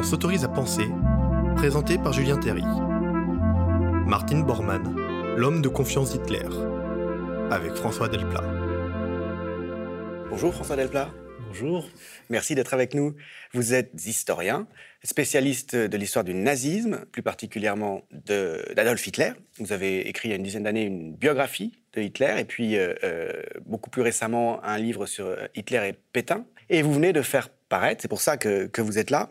On 0.00 0.02
s'autorise 0.02 0.44
à 0.44 0.48
penser, 0.48 0.86
présenté 1.56 1.98
par 1.98 2.14
Julien 2.14 2.38
Terry. 2.38 2.62
Martin 4.06 4.40
Bormann, 4.40 4.96
l'homme 5.36 5.60
de 5.60 5.68
confiance 5.68 6.12
d'Hitler, 6.12 6.48
avec 7.50 7.74
François 7.74 8.08
Delplat. 8.08 8.42
Bonjour 10.30 10.54
François 10.54 10.76
Delplat. 10.76 11.10
Bonjour. 11.48 11.86
Merci 12.30 12.54
d'être 12.54 12.72
avec 12.72 12.94
nous. 12.94 13.14
Vous 13.52 13.74
êtes 13.74 13.90
historien, 14.06 14.66
spécialiste 15.04 15.76
de 15.76 15.96
l'histoire 15.98 16.24
du 16.24 16.32
nazisme, 16.32 17.04
plus 17.12 17.22
particulièrement 17.22 18.00
d'Adolf 18.10 19.06
Hitler. 19.06 19.32
Vous 19.58 19.74
avez 19.74 20.08
écrit 20.08 20.28
il 20.28 20.30
y 20.30 20.32
a 20.32 20.36
une 20.36 20.44
dizaine 20.44 20.62
d'années 20.62 20.84
une 20.84 21.14
biographie 21.14 21.74
de 21.92 22.00
Hitler 22.00 22.36
et 22.38 22.46
puis 22.46 22.78
euh, 22.78 22.94
euh, 23.04 23.32
beaucoup 23.66 23.90
plus 23.90 24.00
récemment 24.00 24.64
un 24.64 24.78
livre 24.78 25.04
sur 25.04 25.26
euh, 25.26 25.46
Hitler 25.54 25.90
et 25.90 25.92
Pétain. 26.14 26.46
Et 26.70 26.80
vous 26.80 26.94
venez 26.94 27.12
de 27.12 27.20
faire 27.20 27.50
paraître, 27.68 28.00
c'est 28.00 28.08
pour 28.08 28.22
ça 28.22 28.38
que, 28.38 28.66
que, 28.66 28.80
vous 28.80 28.98
êtes 28.98 29.10
là, 29.10 29.30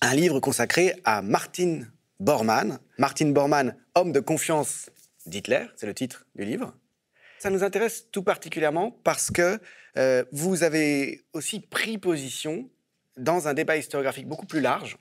un 0.00 0.14
livre 0.14 0.40
consacré 0.40 0.94
à 1.04 1.22
Martin 1.22 1.82
Bormann. 2.20 2.78
Martin 2.98 3.30
Bormann, 3.30 3.76
homme 3.94 4.12
de 4.12 4.20
confiance 4.20 4.90
d'Hitler, 5.26 5.66
c'est 5.76 5.86
le 5.86 5.94
titre 5.94 6.26
du 6.34 6.44
livre. 6.44 6.74
Ça 7.38 7.50
nous 7.50 7.64
intéresse 7.64 8.10
tout 8.10 8.22
particulièrement 8.22 8.98
parce 9.04 9.30
que 9.30 9.58
euh, 9.96 10.24
vous 10.32 10.62
avez 10.62 11.24
aussi 11.32 11.60
pris 11.60 11.98
position 11.98 12.70
dans 13.16 13.48
un 13.48 13.54
débat 13.54 13.76
historiographique 13.76 14.26
beaucoup 14.26 14.46
plus 14.46 14.60
large 14.60 14.98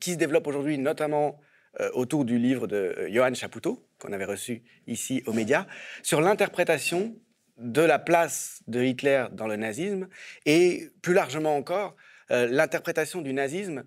qui 0.00 0.12
se 0.12 0.16
développe 0.16 0.46
aujourd'hui 0.46 0.78
notamment 0.78 1.40
euh, 1.80 1.90
autour 1.94 2.24
du 2.24 2.38
livre 2.38 2.66
de 2.66 2.76
euh, 2.76 3.12
Johann 3.12 3.34
Chapoutot, 3.34 3.88
qu'on 3.98 4.12
avait 4.12 4.24
reçu 4.24 4.62
ici 4.86 5.22
aux 5.26 5.32
médias, 5.32 5.66
sur 6.02 6.20
l'interprétation 6.20 7.16
de 7.58 7.82
la 7.82 7.98
place 7.98 8.62
de 8.66 8.82
Hitler 8.82 9.26
dans 9.32 9.46
le 9.46 9.56
nazisme 9.56 10.08
et 10.44 10.90
plus 11.02 11.14
largement 11.14 11.56
encore 11.56 11.96
l'interprétation 12.28 13.22
du 13.22 13.32
nazisme 13.32 13.84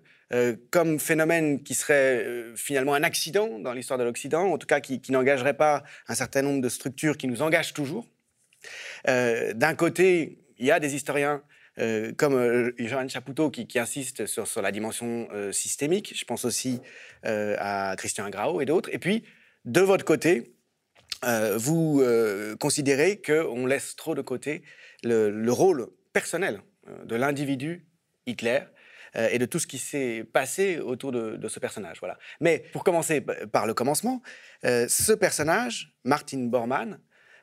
comme 0.70 1.00
phénomène 1.00 1.62
qui 1.62 1.74
serait 1.74 2.24
finalement 2.54 2.94
un 2.94 3.02
accident 3.02 3.58
dans 3.58 3.72
l'histoire 3.72 3.98
de 3.98 4.04
l'Occident, 4.04 4.52
en 4.52 4.58
tout 4.58 4.66
cas 4.66 4.80
qui, 4.80 5.00
qui 5.00 5.10
n'engagerait 5.10 5.56
pas 5.56 5.82
un 6.06 6.14
certain 6.14 6.42
nombre 6.42 6.60
de 6.60 6.68
structures 6.68 7.16
qui 7.16 7.26
nous 7.26 7.42
engagent 7.42 7.74
toujours. 7.74 8.06
D'un 9.06 9.74
côté, 9.74 10.38
il 10.58 10.66
y 10.66 10.70
a 10.70 10.78
des 10.78 10.94
historiens 10.94 11.42
euh, 11.78 12.12
comme 12.16 12.34
euh, 12.34 12.72
Johan 12.78 13.08
Chapoutot 13.08 13.50
qui, 13.50 13.78
insiste 13.78 14.26
sur, 14.26 14.46
la 14.60 14.72
dimension 14.72 15.28
euh, 15.32 15.52
systémique. 15.52 16.12
Je 16.16 16.24
pense 16.24 16.44
aussi 16.44 16.80
à 17.22 17.94
Christian 17.96 18.28
Grau 18.30 18.60
et 18.60 18.66
d'autres. 18.66 18.90
Et 18.92 18.98
puis, 18.98 19.24
de 19.64 19.80
votre 19.80 20.04
côté, 20.04 20.54
vous 21.56 22.02
considérez 22.58 23.20
qu'on 23.20 23.66
laisse 23.66 23.94
trop 23.94 24.14
de 24.14 24.22
côté 24.22 24.62
le, 25.02 25.50
rôle 25.50 25.88
personnel 26.14 26.62
de 27.04 27.14
l'individu 27.14 27.86
Hitler 28.26 28.60
et 29.14 29.38
de 29.38 29.46
tout 29.46 29.58
ce 29.58 29.66
qui 29.66 29.78
s'est 29.78 30.24
passé 30.32 30.78
autour 30.78 31.12
de, 31.12 31.48
ce 31.48 31.58
personnage. 31.58 31.98
Voilà. 32.00 32.18
Mais 32.40 32.64
pour 32.72 32.84
commencer 32.84 33.20
par 33.20 33.66
le 33.66 33.74
commencement, 33.74 34.22
ce 34.62 35.12
personnage, 35.12 35.94
Martin 36.04 36.46
Bormann, 36.46 37.00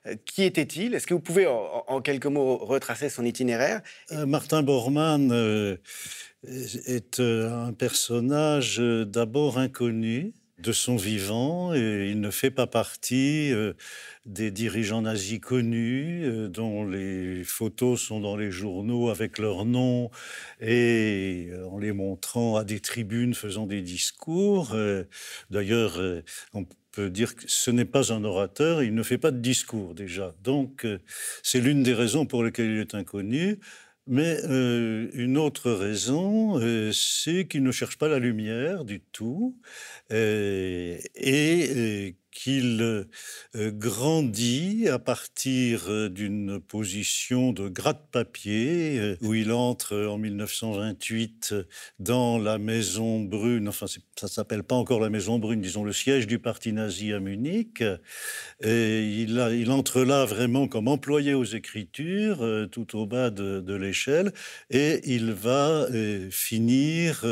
euh, 0.08 0.16
qui 0.26 0.44
était-il? 0.44 0.94
Est-ce 0.94 1.08
que 1.08 1.14
vous 1.14 1.20
pouvez, 1.20 1.48
en, 1.48 2.02
quelques 2.02 2.26
mots, 2.26 2.58
retracer 2.58 3.10
son 3.10 3.26
itinéraire? 3.26 3.82
Euh, 4.12 4.26
Martin 4.26 4.64
Bormann 4.64 5.32
euh, 5.32 5.78
est 6.44 7.20
un 7.20 7.74
personnage 7.74 8.78
d'abord 8.78 9.58
inconnu 9.58 10.34
de 10.60 10.72
son 10.72 10.96
vivant 10.96 11.74
et 11.74 12.10
il 12.10 12.20
ne 12.20 12.32
fait 12.32 12.52
pas 12.52 12.68
partie 12.68 13.54
des 14.26 14.50
dirigeants 14.52 15.04
nazis 15.04 15.40
connus 15.40 16.50
dont 16.50 16.84
les 16.84 17.44
photos 17.44 18.02
sont 18.02 18.20
dans 18.20 18.36
les 18.36 18.50
journaux 18.50 19.10
avec 19.10 19.38
leur 19.38 19.66
nom 19.66 20.10
et 20.60 21.50
en 21.70 21.78
les 21.78 21.92
montrant 21.92 22.56
à 22.56 22.64
des 22.64 22.80
tribunes 22.80 23.36
faisant 23.36 23.68
des 23.68 23.82
discours. 23.82 24.76
D'ailleurs, 25.52 26.02
on 26.54 26.66
dire 27.06 27.36
que 27.36 27.44
ce 27.48 27.72
n'est 27.72 27.86
pas 27.86 28.12
un 28.12 28.24
orateur, 28.24 28.84
il 28.84 28.94
ne 28.94 29.04
fait 29.04 29.18
pas 29.18 29.32
de 29.32 29.40
discours 29.40 29.94
déjà. 29.94 30.36
Donc, 30.44 30.86
euh, 30.86 31.00
c'est 31.44 31.60
l'une 31.60 31.84
des 31.84 31.94
raisons 31.94 32.26
pour 32.26 32.44
lesquelles 32.44 32.72
il 32.72 32.80
est 32.80 32.96
inconnu. 32.96 33.60
Mais 34.08 34.40
euh, 34.46 35.10
une 35.14 35.38
autre 35.38 35.72
raison, 35.72 36.60
euh, 36.60 36.92
c'est 36.94 37.46
qu'il 37.46 37.64
ne 37.64 37.72
cherche 37.72 37.98
pas 37.98 38.08
la 38.08 38.20
lumière 38.20 38.86
du 38.86 39.02
tout 39.02 39.58
et 40.10 42.16
qu'il 42.38 42.82
euh, 43.56 43.72
grandit 43.72 44.88
à 44.90 45.00
partir 45.00 45.90
euh, 45.90 46.08
d'une 46.08 46.60
position 46.60 47.52
de 47.52 47.68
gratte-papier, 47.68 49.00
euh, 49.00 49.18
où 49.22 49.34
il 49.34 49.52
entre 49.52 50.06
en 50.06 50.20
1928 50.20 51.56
dans 51.98 52.38
la 52.38 52.60
Maison 52.60 53.22
Brune, 53.22 53.68
enfin 53.68 53.88
ça 53.88 54.28
s'appelle 54.28 54.62
pas 54.62 54.76
encore 54.76 55.00
la 55.00 55.10
Maison 55.10 55.40
Brune, 55.40 55.62
disons 55.62 55.84
le 55.84 55.94
siège 55.94 56.28
du 56.28 56.38
parti 56.38 56.74
nazi 56.74 57.12
à 57.12 57.20
Munich. 57.20 57.84
Et 58.62 59.24
il, 59.24 59.72
entre 59.72 60.02
là 60.02 60.26
vraiment 60.26 60.68
comme 60.68 60.88
employé 60.88 61.34
aux 61.34 61.44
écritures, 61.44 62.68
tout 62.72 62.98
au 62.98 63.06
bas 63.08 63.32
de, 63.32 63.74
l'échelle, 63.74 64.32
et 64.70 65.02
il 65.06 65.32
va 65.32 65.88
finir 66.30 67.26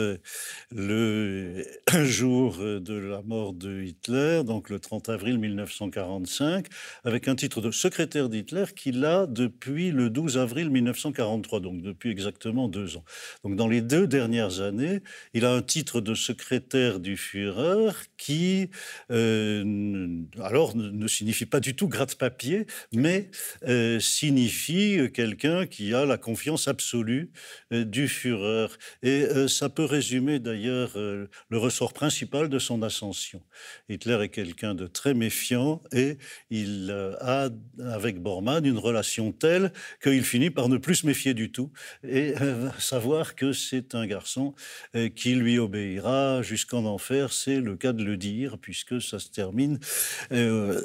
le 0.72 1.64
jour 2.04 2.58
de 2.58 2.94
la 2.94 3.22
mort 3.22 3.54
de 3.54 3.82
Hitler, 3.84 4.44
donc 4.44 4.70
le 4.70 4.80
30 4.80 4.95
avril 5.08 5.38
1945, 5.38 6.68
avec 7.04 7.28
un 7.28 7.36
titre 7.36 7.62
de 7.62 7.72
secrétaire 7.72 8.30
d'Hitler 8.30 8.66
qu'il 8.76 9.04
a 9.06 9.26
depuis 9.28 9.92
le 9.92 10.10
12 10.10 10.38
avril 10.38 10.70
1943, 10.70 11.60
donc 11.60 11.82
depuis 11.82 12.10
exactement 12.10 12.68
deux 12.68 12.98
ans. 12.98 13.04
Donc 13.44 13.56
dans 13.56 13.68
les 13.68 13.82
deux 13.82 14.08
dernières 14.08 14.62
années, 14.62 15.02
il 15.34 15.46
a 15.46 15.54
un 15.54 15.62
titre 15.62 16.02
de 16.02 16.14
secrétaire 16.14 17.00
du 17.00 17.18
Führer 17.18 17.92
qui, 18.18 18.70
euh, 19.12 20.24
alors, 20.42 20.76
ne 20.76 21.08
signifie 21.08 21.46
pas 21.46 21.60
du 21.60 21.76
tout 21.76 21.88
gratte-papier, 21.88 22.66
mais 22.94 23.30
euh, 23.68 24.00
signifie 24.00 25.12
quelqu'un 25.14 25.68
qui 25.68 25.94
a 25.94 26.06
la 26.06 26.18
confiance 26.18 26.68
absolue 26.68 27.32
euh, 27.74 27.86
du 27.86 28.08
Führer. 28.08 28.68
Et 29.04 29.26
ça 29.48 29.70
peut 29.70 29.86
résumer 29.86 30.40
d'ailleurs 30.40 30.92
le 30.96 31.58
ressort 31.58 31.94
principal 31.94 32.50
de 32.50 32.60
son 32.60 32.82
ascension. 32.82 33.42
Hitler 33.90 34.18
est 34.24 34.30
quelqu'un 34.30 34.76
de 34.76 34.85
très 34.88 35.14
méfiant 35.14 35.82
et 35.92 36.18
il 36.50 36.90
euh, 36.92 37.16
a 37.20 37.50
avec 37.94 38.22
Bormann 38.22 38.66
une 38.66 38.78
relation 38.78 39.32
telle 39.32 39.72
qu'il 40.02 40.24
finit 40.24 40.50
par 40.50 40.70
ne 40.70 40.78
plus 40.78 40.96
se 40.96 41.08
méfier 41.08 41.34
du 41.34 41.52
tout 41.52 41.72
et 42.04 42.34
euh, 42.42 42.70
savoir 42.80 43.36
que 43.36 43.54
c'est 43.54 43.96
un 43.96 44.06
garçon 44.08 44.54
euh, 44.96 45.10
qui 45.10 45.36
lui 45.36 45.60
obéira 45.60 46.42
jusqu'en 46.42 46.86
enfer, 46.86 47.34
c'est 47.34 47.60
le 47.60 47.76
cas 47.76 47.94
de 47.94 48.04
le 48.04 48.18
dire 48.18 48.58
puisque 48.58 49.02
ça 49.02 49.20
se 49.20 49.30
termine 49.30 49.80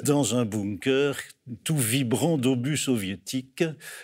dans 0.03 0.35
un 0.35 0.45
bunker 0.45 1.15
tout 1.63 1.77
vibrant 1.77 2.37
d'obus 2.37 2.77
soviétiques 2.77 3.63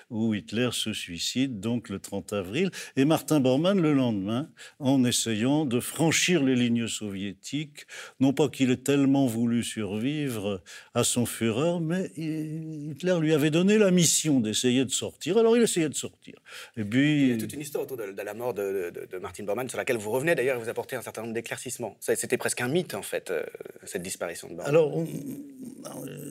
où 0.10 0.34
Hitler 0.34 0.70
se 0.72 0.94
suicide 0.94 1.60
donc 1.60 1.90
le 1.90 2.00
30 2.00 2.34
avril. 2.34 2.72
Et 2.96 3.06
Martin 3.06 3.40
Bormann 3.40 3.80
le 3.80 3.94
lendemain 3.94 4.50
en 4.80 5.04
essayant 5.04 5.66
de 5.66 5.80
franchir 5.80 6.44
les 6.44 6.56
lignes 6.56 6.88
soviétiques 6.88 7.86
non 8.20 8.34
pas 8.34 8.50
qu'il 8.50 8.72
ait 8.72 8.78
tellement 8.78 9.28
voulu 9.28 9.64
survivre 9.64 10.62
à 10.94 11.04
son 11.04 11.26
fureur 11.26 11.80
mais 11.80 12.12
Hitler 12.18 13.18
lui 13.22 13.34
avait 13.34 13.52
donné 13.52 13.78
la 13.78 13.92
mission 13.92 14.40
d'essayer 14.40 14.84
de 14.86 14.92
sortir. 14.92 15.38
Alors 15.38 15.56
il 15.56 15.64
essayait 15.64 15.90
de 15.90 15.96
sortir. 15.96 16.36
Et 16.76 16.84
puis 16.84 17.24
il 17.24 17.30
y 17.30 17.34
a 17.34 17.38
toute 17.38 17.54
une 17.54 17.62
histoire 17.62 17.84
autour 17.84 17.98
de, 17.98 18.22
la 18.22 18.34
mort 18.34 18.54
de, 18.54 18.92
Martin 19.22 19.44
Bormann 19.44 19.70
sur 19.70 19.78
laquelle 19.78 19.98
vous 19.98 20.12
revenez. 20.12 20.36
D'ailleurs 20.36 20.60
vous 20.60 20.70
apportez 20.70 20.96
un 20.96 21.02
certain 21.02 21.22
nombre 21.22 21.34
d'éclaircissements. 21.34 21.98
C'était 22.00 22.38
presque 22.38 22.62
un 22.62 22.68
mythe 22.68 22.94
en 22.94 23.02
fait 23.02 23.32
euh, 23.32 23.44
cette 23.84 24.02
disparition 24.02 24.48
de 24.50 24.56
Bormann. 24.56 24.70
Alors 24.70 25.06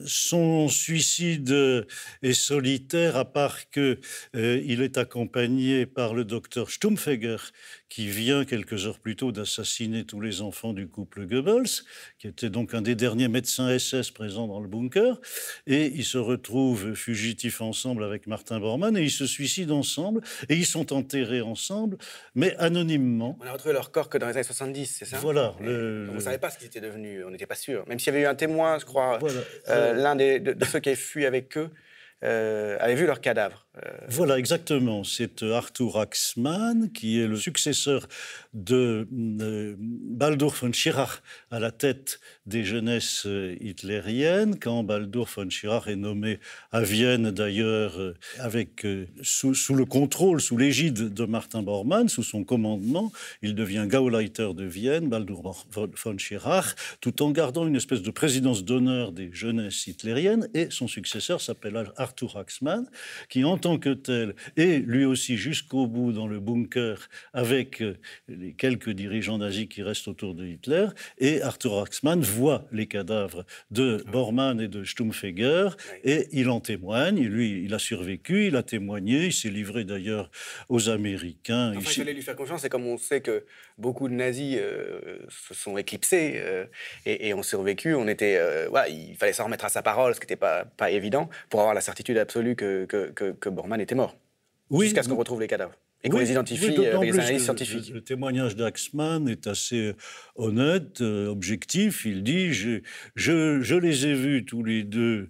son 0.05 0.69
suicide 0.69 1.06
suicide 1.07 1.87
est 2.21 2.33
solitaire, 2.33 3.15
à 3.15 3.25
part 3.25 3.69
qu'il 3.69 3.99
euh, 4.35 4.81
est 4.83 4.97
accompagné 4.97 5.85
par 5.85 6.13
le 6.13 6.25
docteur 6.25 6.69
Stumpfegger, 6.69 7.37
qui 7.89 8.07
vient 8.07 8.45
quelques 8.45 8.85
heures 8.85 8.99
plus 8.99 9.15
tôt 9.15 9.31
d'assassiner 9.31 10.03
tous 10.03 10.19
les 10.19 10.41
enfants 10.41 10.73
du 10.73 10.87
couple 10.87 11.25
Goebbels, 11.25 11.83
qui 12.17 12.27
était 12.27 12.49
donc 12.49 12.73
un 12.73 12.81
des 12.81 12.95
derniers 12.95 13.27
médecins 13.27 13.77
SS 13.77 14.11
présents 14.11 14.47
dans 14.47 14.59
le 14.59 14.67
bunker. 14.67 15.19
Et 15.67 15.87
ils 15.87 16.05
se 16.05 16.17
retrouvent 16.17 16.93
fugitifs 16.93 17.61
ensemble 17.61 18.03
avec 18.03 18.27
Martin 18.27 18.59
Bormann 18.59 18.97
et 18.97 19.03
ils 19.03 19.11
se 19.11 19.25
suicident 19.25 19.77
ensemble 19.77 20.21
et 20.49 20.55
ils 20.55 20.65
sont 20.65 20.93
enterrés 20.93 21.41
ensemble, 21.41 21.97
mais 22.35 22.55
anonymement. 22.57 23.37
On 23.41 23.45
a 23.45 23.53
retrouvé 23.53 23.73
leur 23.73 23.91
corps 23.91 24.09
que 24.09 24.17
dans 24.17 24.27
les 24.27 24.33
années 24.33 24.43
70, 24.43 24.85
c'est 24.85 25.05
ça? 25.05 25.17
Voilà. 25.17 25.55
On 25.59 25.63
ne 25.63 26.19
savait 26.19 26.37
pas 26.37 26.49
ce 26.49 26.57
qu'ils 26.57 26.67
étaient 26.67 26.81
devenus, 26.81 27.23
on 27.25 27.31
n'était 27.31 27.45
pas 27.45 27.55
sûr. 27.55 27.87
Même 27.87 27.99
s'il 27.99 28.13
y 28.13 28.15
avait 28.15 28.25
eu 28.25 28.27
un 28.27 28.35
témoin, 28.35 28.79
je 28.79 28.85
crois, 28.85 29.19
euh, 29.69 29.93
l'un 29.93 30.15
de, 30.15 30.37
de, 30.39 30.65
ceux 30.65 30.79
qui 30.79 30.89
avaient 30.89 30.95
fui 30.95 31.25
avec 31.25 31.57
eux, 31.57 31.69
euh, 32.23 32.77
avaient 32.79 32.95
vu 32.95 33.05
leur 33.05 33.21
cadavre 33.21 33.66
Voilà, 34.09 34.39
exactement. 34.39 35.03
C'est 35.03 35.43
Arthur 35.43 35.97
Axmann 35.97 36.91
qui 36.91 37.19
est 37.19 37.27
le 37.27 37.37
successeur 37.37 38.07
de 38.53 39.07
Baldur 39.09 40.49
von 40.49 40.71
Schirach 40.71 41.21
à 41.51 41.59
la 41.59 41.71
tête 41.71 42.19
des 42.45 42.63
jeunesses 42.63 43.27
hitlériennes, 43.59 44.57
quand 44.59 44.83
Baldur 44.83 45.27
von 45.35 45.49
Schirach 45.49 45.87
est 45.87 45.95
nommé 45.95 46.39
à 46.71 46.81
Vienne, 46.81 47.31
d'ailleurs, 47.31 48.13
avec 48.39 48.85
sous, 49.21 49.53
sous, 49.53 49.75
le 49.75 49.85
contrôle, 49.85 50.41
sous 50.41 50.57
l'égide 50.57 51.13
de 51.13 51.25
Martin 51.25 51.61
Bormann, 51.61 52.09
sous 52.09 52.23
son 52.23 52.43
commandement, 52.43 53.11
il 53.41 53.53
devient 53.53 53.85
Gauleiter 53.87 54.53
de 54.53 54.63
Vienne, 54.63 55.09
Baldur 55.09 55.65
von 55.71 56.17
Schirach, 56.17 56.75
tout 57.01 57.21
en 57.21 57.31
gardant 57.31 57.67
une 57.67 57.75
espèce 57.75 58.01
de 58.01 58.11
présidence 58.11 58.63
d'honneur 58.63 59.11
des 59.11 59.29
jeunesses 59.33 59.87
hitlériennes, 59.87 60.47
et 60.53 60.69
son 60.71 60.87
successeur 60.87 61.41
s'appelle 61.41 61.91
Arthur 61.97 62.37
Axmann, 62.37 62.89
qui 63.29 63.43
en 63.43 63.57
tant 63.67 63.79
que 63.79 63.89
tel 63.89 64.33
est 64.55 64.79
lui 64.79 65.03
aussi 65.03 65.35
jusqu'au 65.35 65.87
bout 65.87 66.13
dans 66.13 66.27
le 66.27 66.39
bunker 66.39 67.09
avec 67.33 67.83
les 68.29 68.53
quelques 68.53 68.91
dirigeants 68.91 69.37
nazis 69.37 69.67
qui 69.67 69.83
restent 69.83 70.07
autour 70.07 70.35
de 70.35 70.45
Hitler, 70.45 70.87
et 71.17 71.41
Arthur 71.41 71.81
Axmann 71.81 72.21
voit 72.21 72.65
les 72.71 72.87
cadavres 72.87 73.45
de 73.69 74.05
Bormann 74.09 74.61
et 74.61 74.69
de 74.69 74.85
Stumpfegger, 74.85 75.69
et 76.05 76.29
il 76.31 76.47
en 76.49 76.61
témoigne, 76.61 77.25
lui, 77.25 77.63
il 77.65 77.73
a 77.73 77.79
survécu, 77.79 78.47
il 78.47 78.55
a 78.55 78.63
témoigné, 78.63 79.25
il 79.25 79.33
s'est 79.33 79.49
livré 79.49 79.83
d'ailleurs 79.83 80.31
aux 80.69 80.87
Américains. 80.87 81.73
Enfin, 81.75 81.91
il 81.91 81.97
fallait 81.97 82.13
lui 82.13 82.21
faire 82.21 82.37
confiance, 82.37 82.63
et 82.63 82.69
comme 82.69 82.87
on 82.87 82.97
sait 82.97 83.19
que 83.19 83.43
beaucoup 83.77 84.09
de 84.09 84.13
nazis 84.13 84.57
euh, 84.59 85.19
se 85.29 85.53
sont 85.53 85.77
éclipsés 85.77 86.33
euh, 86.37 86.65
et, 87.05 87.33
ont 87.33 87.43
survécu, 87.43 87.93
on 87.95 88.07
était, 88.07 88.37
euh, 88.37 88.67
voilà, 88.69 88.89
il 88.89 89.15
fallait 89.15 89.33
s'en 89.33 89.45
remettre 89.45 89.65
à 89.65 89.69
sa 89.69 89.81
parole, 89.81 90.15
ce 90.15 90.19
qui 90.19 90.25
n'était 90.25 90.35
pas, 90.35 90.65
pas 90.65 90.91
évident, 90.91 91.29
pour 91.49 91.59
avoir 91.59 91.73
la 91.73 91.81
certitude 91.81 92.17
absolue 92.17 92.55
que, 92.55 92.85
que, 92.85 93.11
que, 93.11 93.49
Bormann 93.49 93.79
était 93.79 93.95
mort. 93.95 94.17
Oui, 94.69 94.85
jusqu'à 94.85 95.03
ce 95.03 95.09
qu'on 95.09 95.15
retrouve 95.15 95.39
les 95.39 95.47
cadavres 95.47 95.73
et 96.03 96.09
qu'on 96.09 96.19
les 96.19 96.31
identifie 96.31 96.85
avec 96.85 97.13
les 97.13 97.19
analyses 97.19 97.43
scientifiques. 97.43 97.91
Le, 97.91 98.01
témoignage 98.01 98.55
d'Axman 98.55 99.27
est 99.27 99.47
assez 99.47 99.93
honnête, 100.35 101.01
objectif. 101.01 102.05
Il 102.05 102.23
dit 102.23 102.53
je, 102.53 102.81
je, 103.15 103.61
je, 103.61 103.75
les 103.75 104.05
ai 104.05 104.13
vus 104.13 104.45
tous 104.45 104.63
les 104.63 104.83
deux 104.83 105.29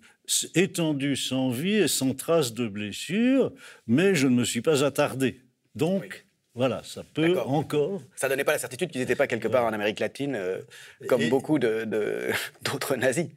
étendus 0.55 1.15
sans 1.15 1.51
vie 1.51 1.75
et 1.75 1.87
sans 1.87 2.13
trace 2.13 2.53
de 2.53 2.67
blessure, 2.67 3.53
mais 3.87 4.13
je 4.13 4.27
ne 4.27 4.35
me 4.35 4.43
suis 4.43 4.61
pas 4.61 4.83
attardé. 4.83 5.41
Donc, 5.75 6.26
voilà, 6.57 6.81
ça 6.83 7.03
peut 7.13 7.39
encore. 7.39 8.01
Ça 8.15 8.27
donnait 8.27 8.43
pas 8.43 8.53
la 8.53 8.57
certitude 8.57 8.89
qu'ils 8.89 8.99
n'étaient 8.99 9.15
pas 9.15 9.27
quelque 9.27 9.47
part 9.47 9.63
en 9.63 9.73
Amérique 9.73 9.99
latine, 9.99 10.33
euh, 10.35 10.59
comme 11.07 11.29
beaucoup 11.29 11.59
d'autres 11.59 12.95
de, 12.95 12.99
nazis. 12.99 13.27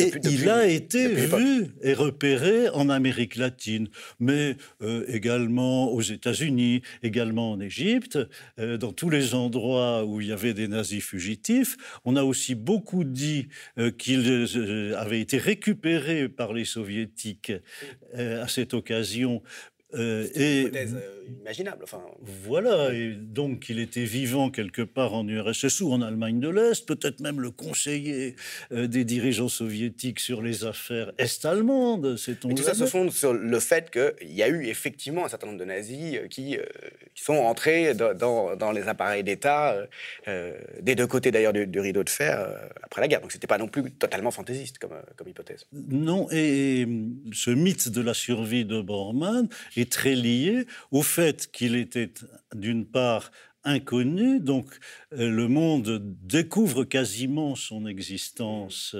et 0.00 0.10
il 0.24 0.50
a 0.50 0.66
été 0.66 1.06
vu 1.06 1.68
et 1.80 1.94
repéré 1.94 2.68
en 2.70 2.88
Amérique 2.88 3.36
latine, 3.36 3.88
mais 4.18 4.56
euh, 4.82 5.04
également 5.06 5.92
aux 5.92 6.00
États-Unis, 6.02 6.82
également 7.04 7.52
en 7.52 7.60
Égypte, 7.60 8.18
euh, 8.58 8.76
dans 8.76 8.92
tous 8.92 9.10
les 9.10 9.34
endroits 9.34 10.04
où 10.04 10.20
il 10.20 10.26
y 10.26 10.32
avait 10.32 10.52
des 10.52 10.66
nazis 10.66 11.04
fugitifs. 11.04 11.76
On 12.04 12.16
a 12.16 12.24
aussi 12.24 12.56
beaucoup 12.56 13.04
dit 13.04 13.46
qu'il 13.96 14.94
avait 14.98 15.20
été 15.20 15.38
récupéré 15.38 16.28
par 16.28 16.52
les 16.52 16.64
soviétiques 16.64 17.52
à 18.12 18.48
cette 18.48 18.74
occasion 18.74 19.40
euh, 19.96 20.28
et, 20.34 20.60
hypothèse 20.62 20.94
euh, 20.94 21.40
imaginable. 21.40 21.80
Enfin... 21.84 22.02
Voilà, 22.20 22.92
et 22.92 23.12
donc 23.12 23.68
il 23.68 23.78
était 23.78 24.04
vivant 24.04 24.50
quelque 24.50 24.82
part 24.82 25.14
en 25.14 25.26
URSS 25.26 25.80
ou 25.80 25.92
en 25.92 26.02
Allemagne 26.02 26.40
de 26.40 26.48
l'Est, 26.48 26.86
peut-être 26.86 27.20
même 27.20 27.40
le 27.40 27.50
conseiller 27.50 28.36
euh, 28.72 28.86
des 28.86 29.04
dirigeants 29.04 29.48
soviétiques 29.48 30.20
sur 30.20 30.42
les 30.42 30.64
affaires 30.64 31.12
est-allemandes. 31.18 32.16
Et 32.28 32.34
tout 32.34 32.56
ça 32.62 32.74
se 32.74 32.86
fonde 32.86 33.10
sur 33.10 33.32
le 33.32 33.60
fait 33.60 33.90
qu'il 33.90 34.32
y 34.32 34.42
a 34.42 34.48
eu 34.48 34.66
effectivement 34.66 35.24
un 35.24 35.28
certain 35.28 35.46
nombre 35.46 35.58
de 35.58 35.64
nazis 35.64 36.18
qui, 36.30 36.58
qui 37.14 37.22
sont 37.22 37.34
entrés 37.34 37.94
dans, 37.94 38.56
dans, 38.56 38.72
les 38.72 38.88
appareils 38.88 39.24
d'État, 39.24 39.76
des 40.80 40.94
deux 40.94 41.06
côtés 41.06 41.30
d'ailleurs 41.30 41.52
du, 41.52 41.80
rideau 41.80 42.04
de 42.04 42.10
fer, 42.10 42.48
après 42.82 43.00
la 43.00 43.08
guerre. 43.08 43.20
Donc 43.20 43.32
c'était 43.32 43.46
pas 43.46 43.58
non 43.58 43.68
plus 43.68 43.90
totalement 43.92 44.30
fantaisiste 44.30 44.78
comme, 44.78 44.94
comme 45.16 45.28
hypothèse. 45.28 45.66
Non, 45.72 46.28
et 46.30 46.86
ce 47.32 47.50
mythe 47.50 47.88
de 47.88 48.00
la 48.02 48.14
survie 48.14 48.64
de 48.64 48.80
Bormann 48.80 49.48
est 49.76 49.85
très 49.86 50.14
lié 50.14 50.66
au 50.90 51.02
fait 51.02 51.50
qu'il 51.50 51.76
était 51.76 52.12
d'une 52.54 52.86
part 52.86 53.30
inconnu, 53.66 54.40
donc 54.40 54.66
euh, 55.12 55.28
le 55.28 55.48
monde 55.48 56.00
découvre 56.22 56.84
quasiment 56.84 57.56
son 57.56 57.86
existence 57.86 58.96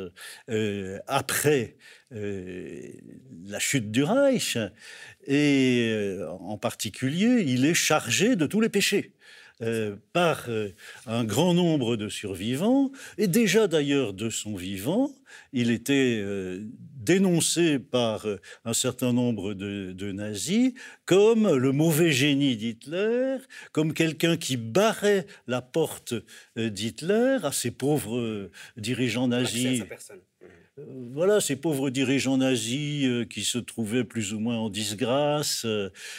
euh, 0.50 0.98
après 1.06 1.76
euh, 2.12 2.90
la 3.46 3.58
chute 3.58 3.90
du 3.90 4.02
Reich, 4.02 4.58
et 5.26 6.18
en 6.40 6.58
particulier, 6.58 7.44
il 7.46 7.64
est 7.64 7.74
chargé 7.74 8.36
de 8.36 8.46
tous 8.46 8.60
les 8.60 8.68
péchés. 8.68 9.12
par 10.12 10.48
un 11.06 11.24
grand 11.24 11.54
nombre 11.54 11.96
de 11.96 12.08
survivants, 12.08 12.92
et 13.18 13.26
déjà 13.26 13.66
d'ailleurs 13.66 14.12
de 14.12 14.28
son 14.30 14.54
vivant, 14.54 15.10
il 15.52 15.70
était 15.70 16.22
dénoncé 17.06 17.78
par 17.78 18.26
euh, 18.26 18.40
un 18.64 18.74
certain 18.74 19.12
nombre 19.12 19.54
de, 19.54 20.12
nazis 20.12 20.72
comme 21.04 21.56
le 21.56 21.72
mauvais 21.72 22.10
génie 22.10 22.56
d'Hitler, 22.56 23.36
comme 23.72 23.94
quelqu'un 23.94 24.36
qui 24.36 24.56
barrait 24.56 25.26
la 25.46 25.62
porte 25.62 26.14
euh, 26.58 26.68
d'Hitler 26.68 27.38
à 27.42 27.52
ces 27.52 27.70
pauvres 27.70 28.18
euh, 28.18 28.50
dirigeants 28.76 29.28
nazis. 29.28 29.84
Voilà, 31.12 31.40
ces 31.40 31.56
pauvres 31.56 31.88
dirigeants 31.88 32.36
nazis 32.36 33.26
qui 33.30 33.44
se 33.44 33.56
trouvaient 33.56 34.04
plus 34.04 34.34
ou 34.34 34.40
moins 34.40 34.58
en 34.58 34.68
disgrâce 34.68 35.66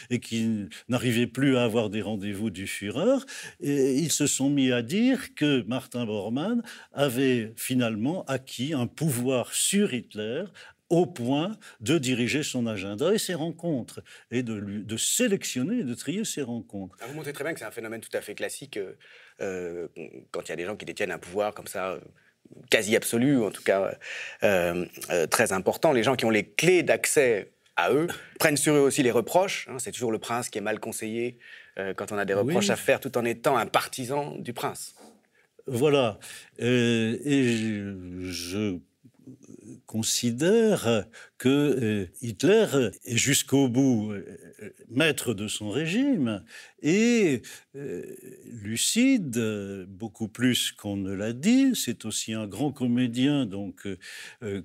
et 0.09 0.19
qui 0.19 0.67
n'arrivaient 0.89 1.27
plus 1.27 1.57
à 1.57 1.63
avoir 1.63 1.91
des 1.91 2.01
rendez-vous 2.01 2.49
du 2.49 2.65
Führer. 2.65 3.19
Et 3.59 3.93
ils 3.99 4.11
se 4.11 4.25
sont 4.25 4.49
mis 4.49 4.71
à 4.71 4.81
dire 4.81 5.35
que 5.35 5.61
Martin 5.67 6.07
Bormann 6.07 6.63
avait 6.91 7.53
finalement 7.55 8.25
acquis 8.25 8.73
un 8.73 8.87
pouvoir 8.87 9.53
sur 9.53 9.93
Hitler 9.93 10.45
au 10.89 11.05
point 11.05 11.57
de 11.81 11.97
diriger 11.97 12.43
son 12.43 12.65
agenda 12.65 13.13
et 13.13 13.17
ses 13.17 13.33
rencontres, 13.33 14.01
et 14.31 14.43
de, 14.43 14.59
de 14.59 14.97
sélectionner 14.97 15.79
et 15.79 15.83
de 15.83 15.93
trier 15.93 16.23
ses 16.23 16.41
rencontres. 16.41 16.95
vous 17.07 17.13
montrez 17.13 17.33
très 17.33 17.43
bien 17.43 17.53
que 17.53 17.59
c'est 17.59 17.65
un 17.65 17.71
phénomène 17.71 18.01
tout 18.01 18.15
à 18.15 18.21
fait 18.21 18.35
classique 18.35 18.77
euh, 18.77 18.93
euh, 19.41 19.87
quand 20.31 20.41
il 20.43 20.49
y 20.49 20.51
a 20.53 20.55
des 20.55 20.65
gens 20.65 20.75
qui 20.75 20.85
détiennent 20.85 21.11
un 21.11 21.19
pouvoir 21.19 21.53
comme 21.53 21.67
ça, 21.67 21.91
euh, 21.91 21.99
quasi 22.69 22.95
absolu, 22.95 23.37
ou 23.37 23.45
en 23.45 23.51
tout 23.51 23.63
cas 23.63 23.97
très 25.29 25.51
important. 25.51 25.91
Les 25.91 26.03
gens 26.03 26.15
qui 26.15 26.25
ont 26.25 26.29
les 26.29 26.47
clés 26.47 26.83
d'accès 26.83 27.51
à 27.75 27.91
eux 27.91 28.07
prennent 28.39 28.57
sur 28.57 28.73
eux 28.73 28.79
aussi 28.79 29.03
les 29.03 29.11
reproches. 29.11 29.67
Hein. 29.69 29.79
c'est 29.79 29.91
toujours 29.91 30.11
le 30.11 30.19
prince 30.19 30.49
qui 30.49 30.57
est 30.57 30.61
mal 30.61 30.79
conseillé 30.79 31.37
quand 31.95 32.11
on 32.11 32.17
a 32.17 32.25
des 32.25 32.33
reproches 32.33 32.69
à 32.69 32.75
faire, 32.75 32.99
tout 32.99 33.17
en 33.17 33.25
étant 33.25 33.57
un 33.57 33.65
partisan 33.65 34.35
du 34.37 34.53
prince. 34.53 34.95
Voilà. 35.67 36.17
et 36.57 37.83
je 38.23 38.79
considère 39.87 41.05
que 41.37 41.49
euh, 41.49 42.05
Hitler 42.21 42.65
est 43.05 43.17
jusqu'au 43.17 43.67
bout 43.67 44.11
euh, 44.11 44.39
maître 44.89 45.33
de 45.33 45.47
son 45.47 45.69
régime 45.69 46.43
et 46.81 47.41
euh, 47.75 48.03
lucide, 48.45 49.39
beaucoup 49.87 50.27
plus 50.27 50.71
qu'on 50.71 50.95
ne 50.95 51.13
l'a 51.13 51.33
dit. 51.33 51.71
C'est 51.75 52.05
aussi 52.05 52.33
un 52.33 52.47
grand 52.47 52.71
comédien, 52.71 53.45
donc 53.45 53.87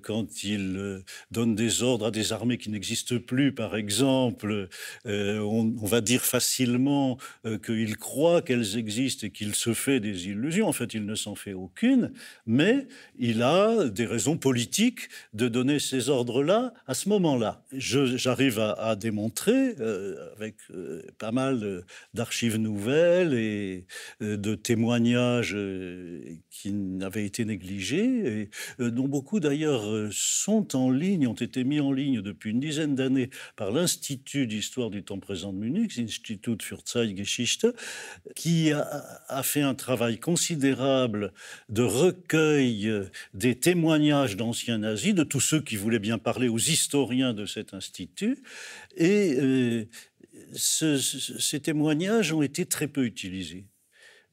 quand 0.01 0.43
il 0.43 1.03
donne 1.31 1.55
des 1.55 1.81
ordres 1.81 2.07
à 2.07 2.11
des 2.11 2.33
armées 2.33 2.57
qui 2.57 2.69
n'existent 2.69 3.17
plus, 3.19 3.53
par 3.53 3.75
exemple, 3.75 4.69
on, 5.05 5.73
va 5.81 6.01
dire 6.01 6.23
facilement 6.23 7.17
qu'il 7.65 7.97
croit 7.97 8.41
qu'elles 8.41 8.77
existent 8.77 9.27
et 9.27 9.31
qu'il 9.31 9.55
se 9.55 9.73
fait 9.73 9.99
des 9.99 10.27
illusions. 10.27 10.67
En 10.67 10.73
fait, 10.73 10.93
il 10.93 11.05
ne 11.05 11.15
s'en 11.15 11.35
fait 11.35 11.53
aucune, 11.53 12.13
mais 12.45 12.87
il 13.17 13.41
a 13.41 13.89
des 13.89 14.05
raisons 14.05 14.37
politiques 14.37 15.09
de 15.33 15.47
donner 15.47 15.79
ces 15.79 16.09
ordres-là 16.09 16.62
à 16.87 16.93
ce 16.93 17.09
moment-là. 17.09 17.63
J'arrive 17.71 18.59
à, 18.59 18.95
démontrer, 18.95 19.75
euh, 19.79 20.31
avec 20.35 20.55
euh, 20.71 21.01
pas 21.17 21.31
mal 21.31 21.83
d'archives 22.13 22.57
nouvelles 22.57 23.33
et 23.33 23.85
euh, 24.21 24.37
de 24.37 24.55
témoignages 24.55 25.57
qui 26.49 26.71
n'avaient 26.71 27.25
été 27.25 27.45
négligés, 27.45 28.49
dont 28.79 29.07
beaucoup 29.07 29.39
d'ailleurs 29.39 30.09
sont 30.11 30.75
en 30.75 30.89
ligne, 30.89 31.27
ont 31.27 31.33
été 31.33 31.63
mis 31.63 31.79
en 31.79 31.91
ligne 31.91 32.21
depuis 32.21 32.51
une 32.51 32.59
dizaine 32.59 32.95
d'années 32.95 33.29
par 33.55 33.71
l'Institut 33.71 34.47
d'histoire 34.47 34.89
du 34.89 35.03
temps 35.03 35.19
présent 35.19 35.51
de 35.53 35.57
Munich, 35.57 35.97
Institut 35.97 36.57
für 36.61 36.79
Zeitgeschichte, 36.85 37.67
qui 38.35 38.71
a, 38.71 39.03
a 39.27 39.43
fait 39.43 39.61
un 39.61 39.75
travail 39.75 40.19
considérable 40.19 41.33
de 41.69 41.83
recueil 41.83 42.91
des 43.33 43.55
témoignages 43.55 44.37
d'anciens 44.37 44.77
nazis, 44.77 45.13
de 45.13 45.23
tous 45.23 45.39
ceux 45.39 45.61
qui 45.61 45.75
voulaient 45.75 45.99
bien 45.99 46.17
parler 46.17 46.49
aux 46.53 46.59
historiens 46.59 47.33
de 47.33 47.45
cet 47.45 47.73
institut. 47.73 48.37
Et 48.95 49.35
euh, 49.39 49.85
ces 50.55 51.59
témoignages 51.59 52.31
ont 52.31 52.43
été 52.43 52.65
très 52.65 52.87
peu 52.87 53.05
utilisés. 53.05 53.65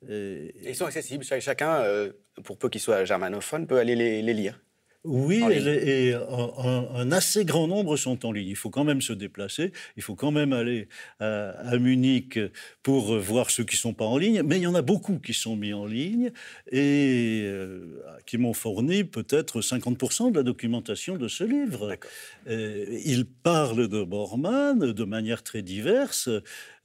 Euh, 0.09 0.51
ils 0.63 0.75
sont 0.75 0.87
accessibles, 0.87 1.25
chacun, 1.25 1.81
euh, 1.81 2.13
pour 2.45 2.59
peu 2.59 2.69
qu'il 2.69 2.81
soit 2.81 3.05
germanophone, 3.05 3.67
peut 3.67 3.79
aller 3.79 3.97
les, 3.97 4.35
lire. 4.35 4.61
Oui, 5.05 5.43
et 5.43 6.13
un, 6.15 7.11
assez 7.11 7.47
grand 7.47 7.67
nombre 7.67 7.97
sont 7.97 8.27
en 8.27 8.33
ligne. 8.33 8.49
Il 8.49 8.57
faut 8.57 8.69
quand 8.69 8.85
même 8.85 9.01
se 9.01 9.15
déplacer, 9.15 9.73
il 9.97 10.03
faut 10.03 10.15
quand 10.15 10.31
même 10.31 10.53
aller 10.53 10.89
à, 11.21 11.79
Munich 11.79 12.39
pour 12.83 13.19
voir 13.19 13.49
ceux 13.49 13.65
qui 13.65 13.77
ne 13.77 13.81
sont 13.81 13.95
pas 13.95 14.05
en 14.05 14.19
ligne, 14.19 14.43
mais 14.45 14.59
il 14.59 14.63
y 14.63 14.67
en 14.67 14.75
a 14.75 14.83
beaucoup 14.83 15.19
qui 15.19 15.33
sont 15.33 15.57
mis 15.57 15.73
en 15.73 15.87
ligne 15.87 16.33
et 16.71 17.45
euh, 17.45 17.81
qui 18.27 18.37
m'ont 18.37 18.53
fourni 18.53 19.05
peut-être 19.05 19.63
50% 19.63 20.33
de 20.33 20.37
la 20.37 20.43
documentation 20.43 21.17
de 21.17 21.29
ce 21.29 21.45
livre. 21.45 21.97
Euh, 22.49 22.85
ils 23.03 23.25
parlent 23.25 23.89
de 23.89 24.03
Bormann 24.03 24.93
de 24.93 25.05
manière 25.05 25.43
très 25.43 25.63
diverse, 25.63 26.29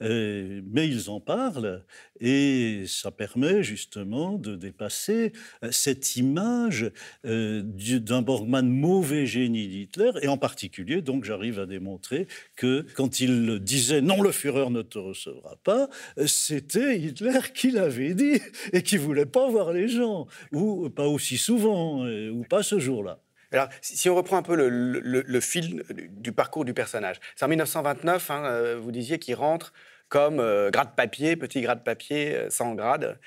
euh, 0.00 0.62
mais 0.72 0.88
ils 0.88 1.10
en 1.10 1.20
parlent 1.20 1.82
et 2.18 2.84
ça 2.86 3.10
permet 3.10 3.62
justement 3.62 4.38
de 4.38 4.56
dépasser 4.56 5.32
cette 5.70 6.16
image 6.16 6.90
du 7.22 8.00
d'un 8.06 8.22
Borgman 8.22 8.62
mauvais 8.62 9.26
génie 9.26 9.66
d'Hitler, 9.66 10.12
et 10.22 10.28
en 10.28 10.38
particulier, 10.38 11.02
donc 11.02 11.24
j'arrive 11.24 11.58
à 11.58 11.66
démontrer 11.66 12.28
que 12.54 12.86
quand 12.94 13.20
il 13.20 13.58
disait 13.60 14.00
non, 14.00 14.22
le 14.22 14.30
Führer 14.30 14.70
ne 14.70 14.82
te 14.82 14.98
recevra 14.98 15.56
pas, 15.64 15.88
c'était 16.26 16.98
Hitler 16.98 17.40
qui 17.52 17.72
l'avait 17.72 18.14
dit 18.14 18.40
et 18.72 18.82
qui 18.82 18.96
voulait 18.96 19.26
pas 19.26 19.48
voir 19.48 19.72
les 19.72 19.88
gens, 19.88 20.26
ou 20.52 20.88
pas 20.88 21.06
aussi 21.06 21.36
souvent, 21.36 22.06
ou 22.06 22.44
pas 22.48 22.62
ce 22.62 22.78
jour-là. 22.78 23.20
Alors, 23.52 23.68
si 23.80 24.08
on 24.10 24.14
reprend 24.14 24.36
un 24.36 24.42
peu 24.42 24.54
le, 24.56 25.40
fil 25.40 25.82
du 26.10 26.32
parcours 26.32 26.64
du 26.64 26.74
personnage, 26.74 27.16
c'est 27.36 27.44
en 27.44 27.48
1929, 27.48 28.30
hein, 28.30 28.44
euh, 28.44 28.78
vous 28.80 28.92
disiez 28.92 29.18
qu'il 29.18 29.34
rentre 29.34 29.72
comme 30.08 30.40
euh, 30.40 30.70
grade 30.70 30.94
papier, 30.96 31.36
petit 31.36 31.60
grade 31.60 31.84
papier, 31.84 32.46
sans 32.50 32.74
grade, 32.74 33.18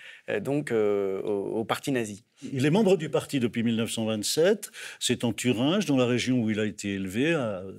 donc 0.41 0.71
au 0.71 1.65
parti 1.65 1.91
nazi. 1.91 2.23
Il 2.41 2.65
est 2.65 2.69
membre 2.69 2.95
du 2.95 3.09
parti 3.09 3.39
depuis 3.39 3.63
1927. 3.63 4.71
C'est 4.99 5.23
en 5.23 5.33
Thuringe, 5.33 5.85
dans 5.85 5.97
la 5.97 6.05
région 6.05 6.41
où 6.41 6.49
il 6.49 6.59
a 6.59 6.65
été 6.65 6.93
élevé, 6.93 7.31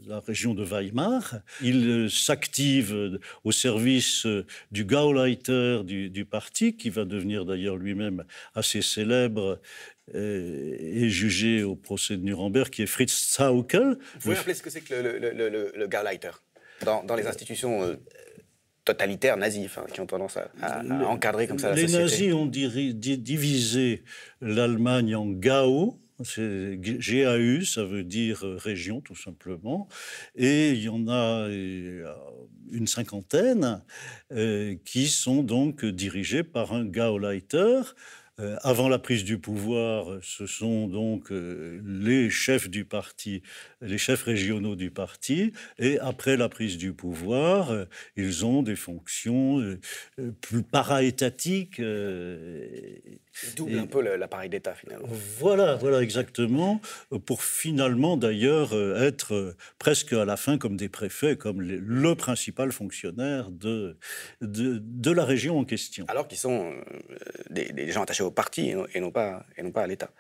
la 0.06 0.20
région 0.20 0.54
de 0.54 0.64
Weimar. 0.64 1.36
Il 1.62 1.88
euh, 1.88 2.08
s'active 2.08 2.94
euh, 2.94 3.20
au 3.44 3.52
service 3.52 4.26
euh, 4.26 4.44
du 4.70 4.84
Gauleiter 4.84 5.82
du, 5.84 6.24
parti, 6.24 6.76
qui 6.76 6.90
va 6.90 7.04
devenir 7.04 7.46
d'ailleurs 7.46 7.76
lui-même 7.76 8.24
assez 8.54 8.82
célèbre 8.82 9.60
et 10.12 11.08
jugé 11.08 11.62
au 11.62 11.76
procès 11.76 12.16
de 12.16 12.22
Nuremberg, 12.22 12.68
qui 12.68 12.82
est 12.82 12.86
Fritz 12.86 13.36
Zaukel. 13.36 13.96
Vous 14.14 14.20
pouvez 14.20 14.34
rappeler 14.34 14.54
ce 14.54 14.62
que 14.62 14.70
c'est 14.70 14.80
que 14.80 14.94
le, 14.94 15.86
Gauleiter 15.86 16.30
dans, 16.84 17.04
dans, 17.04 17.14
les 17.14 17.26
institutions 17.26 17.96
totalitaires 18.92 19.36
nazis, 19.36 19.70
qui 19.92 20.00
ont 20.00 20.06
tendance 20.06 20.36
à, 20.36 20.82
encadrer 21.06 21.46
comme 21.46 21.58
ça 21.58 21.68
la 21.68 21.74
les 21.74 21.82
société. 21.82 21.98
Les 21.98 22.04
nazis 22.04 22.34
ont 22.34 22.46
divisé 22.46 24.02
l'Allemagne 24.40 25.14
en 25.14 25.26
Gau, 25.26 25.98
GAU, 26.20 27.64
ça 27.64 27.84
veut 27.84 28.04
dire 28.04 28.44
euh, 28.44 28.56
région 28.56 29.00
tout 29.00 29.16
simplement, 29.16 29.88
et 30.36 30.70
il 30.70 30.82
y 30.82 30.88
en 30.88 31.08
a 31.08 31.48
euh, 31.48 32.12
une 32.70 32.86
cinquantaine 32.86 33.82
euh, 34.32 34.76
qui 34.84 35.08
sont 35.08 35.42
donc 35.42 35.84
dirigés 35.84 36.42
par 36.42 36.72
un 36.72 36.84
Gauleiter 36.84 37.80
euh, 38.40 38.56
avant 38.62 38.88
la 38.88 38.98
prise 38.98 39.24
du 39.24 39.38
pouvoir, 39.38 40.18
ce 40.22 40.46
sont 40.46 40.86
donc 40.88 41.30
euh, 41.30 41.80
les 41.84 42.30
chefs 42.30 42.70
du 42.70 42.84
parti, 42.84 43.42
les 43.82 43.98
chefs 43.98 44.22
régionaux 44.22 44.76
du 44.76 44.90
parti, 44.90 45.52
et 45.78 45.98
après 45.98 46.36
la 46.36 46.48
prise 46.48 46.78
du 46.78 46.92
pouvoir, 46.92 47.70
euh, 47.70 47.84
ils 48.16 48.46
ont 48.46 48.62
des 48.62 48.76
fonctions 48.76 49.58
plus 50.40 50.62
para-étatiques. 50.62 51.80
Double 53.56 53.78
un 53.78 53.86
peu 53.86 54.00
l'appareil 54.16 54.48
d'État 54.48 54.74
finalement. 54.74 55.08
Voilà, 55.38 55.76
voilà 55.76 56.02
exactement, 56.02 56.80
pour 57.26 57.42
finalement 57.42 58.16
d'ailleurs 58.16 58.74
être 59.00 59.54
presque 59.78 60.12
à 60.12 60.24
la 60.24 60.36
fin 60.36 60.58
comme 60.58 60.76
des 60.76 60.88
préfets, 60.88 61.36
comme 61.36 61.60
le 61.60 62.14
principal 62.14 62.72
fonctionnaire 62.72 63.50
de, 63.50 63.96
de, 64.40 65.10
la 65.10 65.24
région 65.24 65.58
en 65.58 65.64
question. 65.64 66.04
Alors 66.08 66.28
qu'ils 66.28 66.38
sont 66.38 66.72
des, 67.50 67.72
des 67.72 67.90
gens 67.90 68.02
attachés 68.02 68.22
au 68.22 68.29
parti 68.30 68.74
et 68.94 69.00
non, 69.00 69.10
pas, 69.10 69.44
et 69.56 69.62
non 69.62 69.70
pas 69.70 69.82
à 69.82 69.86
l'État. 69.86 70.10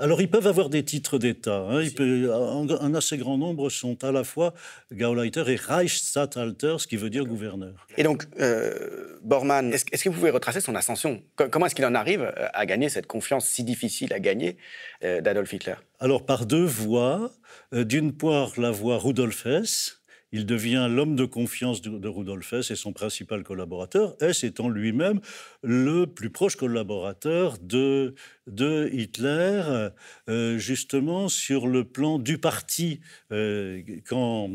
Alors, 0.00 0.22
ils 0.22 0.30
peuvent 0.30 0.46
avoir 0.46 0.70
des 0.70 0.82
titres 0.82 1.18
d'État. 1.18 1.66
Hein. 1.68 1.84
Un, 2.80 2.94
assez 2.94 3.18
grand 3.18 3.36
nombre 3.36 3.68
sont 3.68 4.02
à 4.02 4.12
la 4.12 4.24
fois 4.24 4.54
Gauleiter 4.92 5.44
et 5.46 5.56
Reichsstatthalter, 5.56 6.76
ce 6.78 6.86
qui 6.86 6.96
veut 6.96 7.10
dire 7.10 7.26
gouverneur. 7.26 7.86
Et 7.98 8.02
donc, 8.02 8.24
euh, 8.40 9.18
Bormann, 9.22 9.72
est-ce, 9.74 9.84
que 9.84 10.08
vous 10.08 10.14
pouvez 10.14 10.30
retracer 10.30 10.60
son 10.62 10.74
ascension? 10.74 11.22
Comment 11.36 11.66
est-ce 11.66 11.74
qu'il 11.74 11.84
en 11.84 11.94
arrive 11.94 12.22
euh, 12.22 12.48
à 12.54 12.64
gagner 12.64 12.88
cette 12.88 13.06
confiance 13.06 13.46
si 13.46 13.62
difficile 13.62 14.12
à 14.14 14.20
gagner 14.20 14.56
euh, 15.04 15.20
d'Adolf 15.20 15.52
Hitler? 15.52 15.74
Alors, 15.98 16.24
par 16.24 16.46
deux 16.46 16.64
voies. 16.64 17.32
d'une 17.72 18.16
part, 18.16 18.52
la 18.58 18.70
voie 18.70 18.96
Rudolf 18.96 19.44
Hess, 19.44 19.99
il 20.32 20.46
devient 20.46 20.88
l'homme 20.90 21.16
de 21.16 21.24
confiance 21.24 21.82
de, 21.82 22.08
Rudolf 22.08 22.52
Hess 22.52 22.70
et 22.70 22.76
son 22.76 22.92
principal 22.92 23.42
collaborateur, 23.42 24.16
Hess 24.20 24.44
étant 24.44 24.68
lui-même 24.68 25.20
le 25.62 26.06
plus 26.06 26.30
proche 26.30 26.56
collaborateur 26.56 27.56
de, 27.60 28.14
Hitler, 28.92 29.90
euh, 30.28 30.58
justement 30.58 31.28
sur 31.28 31.66
le 31.66 31.84
plan 31.84 32.18
du 32.18 32.38
parti. 32.38 33.00
Euh, 33.32 33.82
quand, 34.06 34.50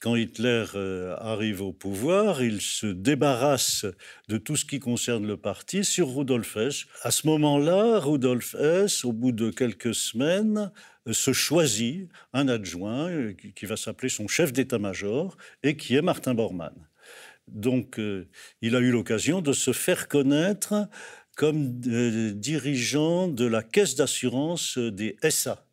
quand 0.00 0.16
Hitler 0.16 0.64
euh, 0.74 1.14
arrive 1.18 1.62
au 1.62 1.72
pouvoir, 1.72 2.42
il 2.42 2.60
se 2.60 2.86
débarrasse 2.86 3.86
de 4.30 4.38
tout 4.38 4.54
ce 4.54 4.64
qui 4.64 4.78
concerne 4.78 5.26
le 5.26 5.36
parti 5.36 5.82
sur 5.82 6.14
Rudolf 6.14 6.56
Hess. 6.56 6.86
À 7.02 7.10
ce 7.10 7.26
moment-là, 7.26 7.98
Rudolf 7.98 8.54
Hess, 8.54 9.04
au 9.04 9.12
bout 9.12 9.32
de 9.32 9.50
quelques 9.50 9.92
semaines, 9.92 10.70
se 11.10 11.32
choisit 11.32 12.08
un 12.32 12.46
adjoint 12.46 13.08
euh, 13.08 13.34
qui 13.56 13.66
va 13.66 13.76
s'appeler 13.76 14.08
son 14.08 14.28
chef 14.28 14.52
d'état-major 14.52 15.36
et 15.64 15.76
qui 15.76 15.96
est 15.96 16.02
Martin 16.02 16.34
Bormann. 16.34 16.74
Donc 17.48 17.98
euh, 17.98 18.28
il 18.62 18.76
a 18.76 18.78
eu 18.78 18.92
l'occasion 18.92 19.42
de 19.42 19.52
se 19.52 19.72
faire 19.72 20.06
connaître 20.06 20.88
comme 21.36 21.80
euh, 21.88 22.30
dirigeant 22.30 23.26
de 23.26 23.46
la 23.46 23.64
caisse 23.64 23.96
d'assurance 23.96 24.78
des 24.78 25.16
SA. 25.28 25.66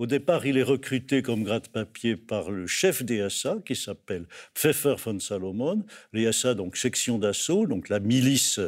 Au 0.00 0.06
départ, 0.06 0.46
il 0.46 0.56
est 0.56 0.62
recruté 0.62 1.20
comme 1.20 1.44
gratte-papier 1.44 2.16
par 2.16 2.50
le 2.50 2.66
chef 2.66 3.02
des 3.02 3.28
SA, 3.28 3.58
qui 3.66 3.76
s'appelle 3.76 4.26
Pfeffer 4.54 4.94
von 4.96 5.18
Salomon. 5.20 5.84
Les 6.14 6.30
donc 6.56 6.78
section 6.78 7.18
d'assaut, 7.18 7.66
donc 7.66 7.90
la 7.90 8.00
milice 8.00 8.60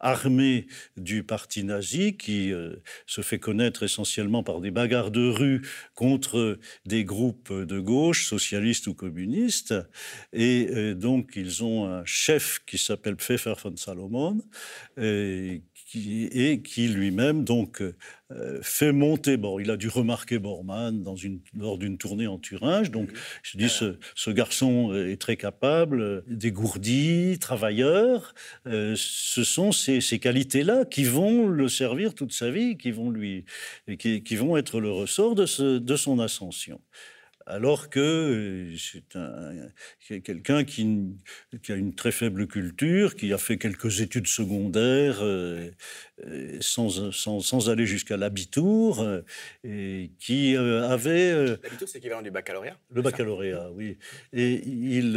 armée 0.00 0.66
du 0.96 1.22
parti 1.22 1.62
nazi 1.62 2.16
qui 2.16 2.52
euh, 2.52 2.74
se 3.06 3.20
fait 3.20 3.38
connaître 3.38 3.82
essentiellement 3.82 4.42
par 4.42 4.60
des 4.60 4.70
bagarres 4.70 5.10
de 5.10 5.28
rue 5.28 5.62
contre 5.94 6.58
des 6.86 7.04
groupes 7.04 7.52
de 7.52 7.78
gauche, 7.78 8.26
socialistes 8.26 8.86
ou 8.86 8.94
communistes. 8.94 9.74
Et 10.32 10.70
euh, 10.70 10.94
donc, 10.94 11.32
ils 11.36 11.62
ont 11.62 11.86
un 11.86 12.04
chef 12.04 12.60
qui 12.66 12.78
s'appelle 12.78 13.16
Pfeffer 13.16 13.54
von 13.62 13.76
Salomon, 13.76 14.38
et 15.00 15.62
et 15.94 16.62
qui 16.62 16.88
lui-même 16.88 17.44
donc 17.44 17.82
euh, 17.82 18.60
fait 18.62 18.92
monter. 18.92 19.36
Bon, 19.36 19.58
il 19.58 19.70
a 19.70 19.76
dû 19.76 19.88
remarquer 19.88 20.38
Bormann 20.38 21.04
lors 21.54 21.78
d'une 21.78 21.98
tournée 21.98 22.26
en 22.26 22.38
Thuringe. 22.38 22.90
Donc, 22.90 23.10
je 23.42 23.58
dis, 23.58 23.68
ce, 23.68 24.30
garçon 24.30 24.94
est 24.94 25.20
très 25.20 25.36
capable, 25.36 26.22
dégourdi, 26.26 27.38
travailleur. 27.40 28.34
Euh, 28.66 28.94
ce 28.96 29.44
sont 29.44 29.72
ces, 29.72 30.00
qualités-là 30.18 30.84
qui 30.84 31.04
vont 31.04 31.48
le 31.48 31.68
servir 31.68 32.14
toute 32.14 32.32
sa 32.32 32.50
vie, 32.50 32.76
qui 32.76 32.90
vont 32.90 33.10
lui, 33.10 33.44
qui, 33.98 34.22
qui 34.22 34.36
vont 34.36 34.56
être 34.56 34.80
le 34.80 34.90
ressort 34.90 35.34
de 35.34 35.46
son 35.46 36.18
ascension 36.18 36.80
alors 37.50 37.90
que 37.90 38.74
euh, 39.16 39.68
c'est 39.98 40.20
quelqu'un 40.20 40.64
qui, 40.64 40.82
a 41.68 41.74
une 41.74 41.94
très 41.94 42.12
faible 42.12 42.46
culture, 42.46 43.16
qui 43.16 43.32
a 43.32 43.38
fait 43.38 43.58
quelques 43.58 44.00
études 44.00 44.26
secondaires 44.26 45.18
euh, 45.20 45.70
euh, 46.26 46.58
sans, 46.60 47.68
aller 47.68 47.86
jusqu'à 47.86 48.16
l'habitour, 48.16 49.04
et 49.64 50.10
qui 50.18 50.56
avait... 50.56 51.46
L'habitour, 51.62 51.88
c'est 51.88 51.98
l'équivalent 51.98 52.22
du 52.22 52.30
baccalauréat 52.30 52.78
Le 52.90 53.02
baccalauréat, 53.02 53.70
oui. 53.72 53.98
Et 54.32 54.62
il, 54.66 55.12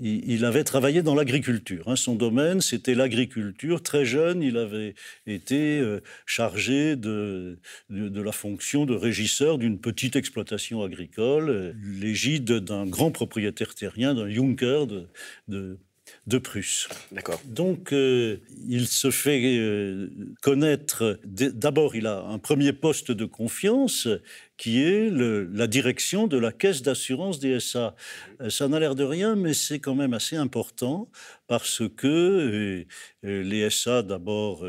il, 0.00 0.44
avait 0.44 0.64
travaillé 0.64 1.02
dans 1.02 1.14
l'agriculture. 1.14 1.88
Hein. 1.88 1.96
Son 1.96 2.14
domaine, 2.14 2.60
c'était 2.60 2.94
l'agriculture. 2.94 3.82
Très 3.82 4.04
jeune, 4.04 4.42
il 4.42 4.56
avait 4.56 4.94
été 5.26 5.78
euh, 5.78 6.00
chargé 6.24 6.96
de, 6.96 7.58
de, 7.90 8.22
la 8.22 8.32
fonction 8.32 8.86
de 8.86 8.94
régisseur 8.94 9.58
d'une 9.58 9.78
petite 9.78 10.16
exploitation 10.16 10.82
agricole, 10.82 11.76
l'égide 11.82 12.52
d'un 12.52 12.86
grand 12.86 13.10
propriétaire 13.10 13.74
terrien, 13.74 14.14
d'un 14.14 14.30
Junker 14.30 14.86
de, 14.86 15.08
de 15.48 15.78
de 16.26 16.38
Prusse. 16.38 16.88
D'accord. 17.12 17.40
Donc, 17.44 17.92
euh, 17.92 18.38
il 18.68 18.86
se 18.86 19.10
fait 19.10 19.56
euh, 19.56 20.08
connaître. 20.42 21.18
D'abord, 21.24 21.96
il 21.96 22.06
a 22.06 22.22
un 22.22 22.38
premier 22.38 22.72
poste 22.72 23.10
de 23.12 23.24
confiance 23.24 24.08
qui 24.60 24.82
est 24.82 25.08
la 25.10 25.66
direction 25.66 26.26
de 26.26 26.36
la 26.36 26.52
caisse 26.52 26.82
d'assurance 26.82 27.40
DSA. 27.40 27.96
Euh, 28.42 28.50
ça 28.50 28.68
n'a 28.68 28.78
l'air 28.78 28.94
de 28.94 29.04
rien, 29.04 29.34
mais 29.34 29.54
c'est 29.54 29.78
quand 29.78 29.94
même 29.94 30.12
assez 30.12 30.36
important 30.36 31.08
parce 31.46 31.82
que 31.96 32.06
euh, 32.06 32.84
euh, 33.24 33.42
les 33.42 33.70
SA, 33.70 34.02
d'abord, 34.02 34.66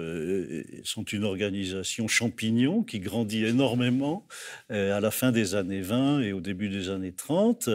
sont 0.86 1.03
une 1.03 1.25
organisation 1.25 2.07
champignon 2.07 2.83
qui 2.83 3.00
grandit 3.00 3.45
énormément 3.45 4.25
à 4.69 5.00
la 5.00 5.12
fin 5.12 5.31
des 5.31 5.55
années 5.55 5.81
20 5.81 6.21
et 6.21 6.33
au 6.33 6.39
début 6.39 6.69
des 6.69 6.89
années 6.89 7.12
30. 7.12 7.69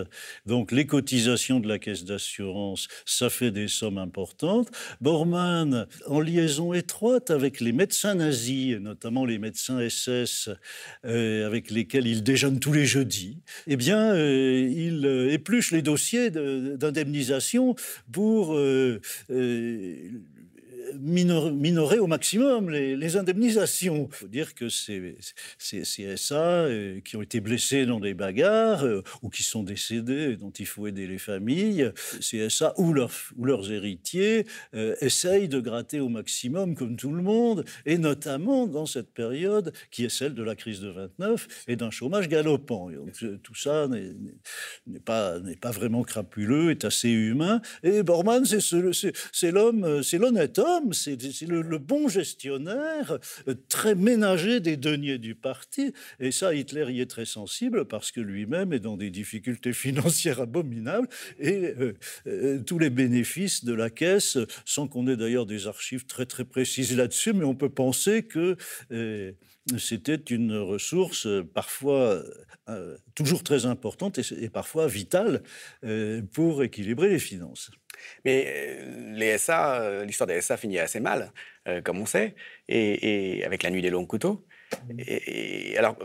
Donc, 0.47 0.73
les 0.73 0.87
cotisations 0.87 1.61
de 1.61 1.69
la 1.69 1.79
caisse 1.79 2.05
d'assurance, 2.05 2.89
ça 3.05 3.29
fait 3.29 3.51
des 3.51 3.69
sommes 3.69 3.99
importantes. 3.99 4.71
Bormann, 5.01 5.87
en 6.07 6.21
liaison 6.21 6.73
étroite 6.73 7.31
avec 7.31 7.61
les 7.61 7.73
médecins 7.73 8.15
nazis, 8.15 8.77
notamment 8.79 9.25
les 9.25 9.39
médecins 9.39 9.87
SS, 9.87 10.51
avec 11.05 11.71
lesquels 11.71 12.06
il 12.11 12.23
déjeune 12.23 12.61
tous 12.61 12.73
les 12.73 12.87
jeudis, 12.87 13.39
eh 13.67 13.77
bien, 13.77 14.17
il 14.17 15.07
épluche 15.31 15.73
les 15.73 15.83
dossiers 15.83 16.31
d'indemnisation 16.31 17.75
pour 18.13 18.57
euh, 18.57 19.01
minorer 20.95 21.99
au 21.99 22.07
maximum 22.07 22.71
les, 22.71 23.17
indemnisations. 23.17 24.09
Il 24.11 24.15
faut 24.15 24.29
dire 24.29 24.55
que 24.55 24.69
ces, 24.69 25.17
CSA 25.59 26.35
euh, 26.35 27.01
qui 27.01 27.17
ont 27.17 27.23
été 27.23 27.41
blessés 27.41 27.87
dans 27.87 28.01
des 28.01 28.15
bagarres 28.15 28.85
euh, 28.85 29.03
ou 29.23 29.31
qui 29.31 29.43
sont 29.43 29.63
décédés, 29.63 30.37
dont 30.37 30.51
il 30.51 30.67
faut 30.67 30.87
aider 30.87 31.07
les 31.07 31.19
familles, 31.19 31.93
CSA 32.21 32.75
ou, 32.79 32.93
leurs 32.93 33.73
héritiers 33.73 34.47
euh, 34.75 34.95
essayent 35.01 35.49
de 35.49 35.61
gratter 35.61 36.01
au 36.01 36.09
maximum 36.09 36.75
comme 36.75 36.97
tout 36.97 37.13
le 37.13 37.23
monde, 37.23 37.65
et 37.85 37.99
notamment 37.99 38.67
dans 38.67 38.87
cette 38.87 39.13
période 39.13 39.73
qui 39.91 40.05
est 40.05 40.09
celle 40.09 40.35
de 40.35 40.43
la 40.43 40.55
crise 40.55 40.81
de 40.81 40.89
29 40.89 41.65
et 41.69 41.77
d'un 41.77 41.91
chômage 41.91 42.29
galopant. 42.29 42.91
tout 43.43 43.55
ça 43.55 43.89
n'est 43.89 45.01
pas, 45.01 45.37
pas 45.61 45.71
vraiment 45.71 46.03
crapuleux, 46.03 46.71
est 46.71 46.85
assez 46.85 47.11
humain. 47.11 47.61
Et 47.83 48.03
Bormann, 48.03 48.45
c'est 48.45 49.51
l'homme, 49.51 50.03
c'est 50.03 50.19
l'honnête 50.19 50.59
homme 50.59 50.76
c'est 50.93 51.17
le, 51.43 51.79
bon 51.79 52.09
gestionnaire, 52.09 53.19
euh, 53.49 53.55
très 53.69 53.95
ménager 53.95 54.61
des 54.61 54.77
deniers 54.77 55.19
du 55.19 55.35
parti. 55.35 55.93
Et 56.21 56.31
ça, 56.31 56.55
Hitler 56.55 56.87
y 56.91 57.01
est 57.01 57.11
très 57.11 57.27
sensible 57.27 57.87
parce 57.87 58.11
que 58.13 58.21
lui-même 58.21 58.73
est 58.73 58.81
dans 58.81 58.97
des 58.97 59.11
difficultés 59.11 59.73
financières 59.87 60.41
abominables 60.41 61.09
et 61.39 61.75
euh, 61.79 61.95
euh, 62.27 62.61
tous 62.61 62.79
les 62.79 62.91
bénéfices 62.91 63.65
de 63.65 63.75
la 63.75 63.91
caisse, 63.91 64.39
sans 64.65 64.89
qu'on 64.89 65.07
ait 65.09 65.17
d'ailleurs 65.17 65.47
des 65.47 65.67
archives 65.67 66.07
très 66.07 66.27
très 66.27 66.45
précises 66.45 66.97
là-dessus, 66.97 67.33
mais 67.33 67.45
on 67.45 67.55
peut 67.55 67.69
penser 67.69 68.23
que 68.23 68.57
c'était 69.79 70.15
une 70.15 70.57
ressource 70.57 71.27
parfois 71.55 72.23
toujours 73.15 73.43
très 73.43 73.67
importante 73.67 74.19
et, 74.19 74.49
parfois 74.49 74.87
vitale 74.87 75.43
pour 76.33 76.63
équilibrer 76.63 77.09
les 77.09 77.19
finances. 77.19 77.71
Mais 78.25 78.45
euh, 78.47 79.13
les 79.15 79.39
SA, 79.39 79.81
euh, 79.81 80.05
l'histoire 80.05 80.27
des 80.27 80.41
SA 80.41 80.57
finit 80.57 80.79
assez 80.79 81.01
mal, 81.01 81.33
euh, 81.69 81.81
comme 81.81 81.99
on 81.99 82.07
sait, 82.07 82.35
et, 82.69 83.43
avec 83.45 83.63
la 83.63 83.71
nuit 83.71 83.83
des 83.83 83.91
longs 83.91 84.07
couteaux. 84.07 84.45
Mmh. 84.89 85.01
Et, 85.07 85.79
alors, 85.79 85.97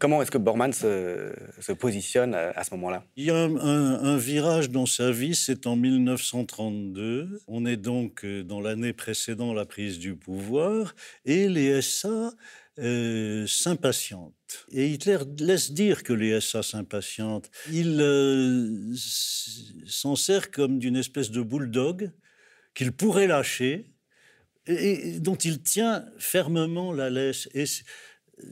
comment 0.00 0.22
est-ce 0.22 0.30
que 0.30 0.38
Bormann 0.38 0.72
se, 0.72 1.72
positionne 1.72 2.34
à, 2.34 2.64
ce 2.64 2.74
moment-là? 2.74 3.04
Il 3.16 3.24
y 3.24 3.30
a 3.30 3.36
un, 3.36 4.16
virage 4.16 4.70
dans 4.70 4.86
sa 4.86 5.10
vie, 5.10 5.34
c'est 5.34 5.66
en 5.66 5.76
1932. 5.76 7.40
On 7.46 7.64
est 7.64 7.76
donc 7.76 8.26
dans 8.26 8.60
l'année 8.60 8.92
précédant 8.92 9.54
la 9.54 9.66
prise 9.66 9.98
du 9.98 10.16
pouvoir, 10.16 10.94
et 11.24 11.48
les 11.48 11.80
SA 11.80 12.32
euh, 12.78 13.46
s'impatiente. 13.46 14.34
Et 14.70 14.88
Hitler 14.88 15.18
laisse 15.38 15.72
dire 15.72 16.02
que 16.02 16.12
les 16.12 16.40
SA 16.40 16.62
s'impatientent. 16.62 17.50
Il 17.72 18.00
euh, 18.00 18.94
s'en 19.86 20.14
sert 20.14 20.50
comme 20.50 20.78
d'une 20.78 20.96
espèce 20.96 21.30
de 21.30 21.40
bulldog 21.40 22.12
qu'il 22.74 22.92
pourrait 22.92 23.28
lâcher 23.28 23.92
et, 24.66 25.20
dont 25.20 25.36
il 25.36 25.62
tient 25.62 26.04
fermement 26.18 26.92
la 26.92 27.08
laisse. 27.08 27.48
Et 27.54 27.64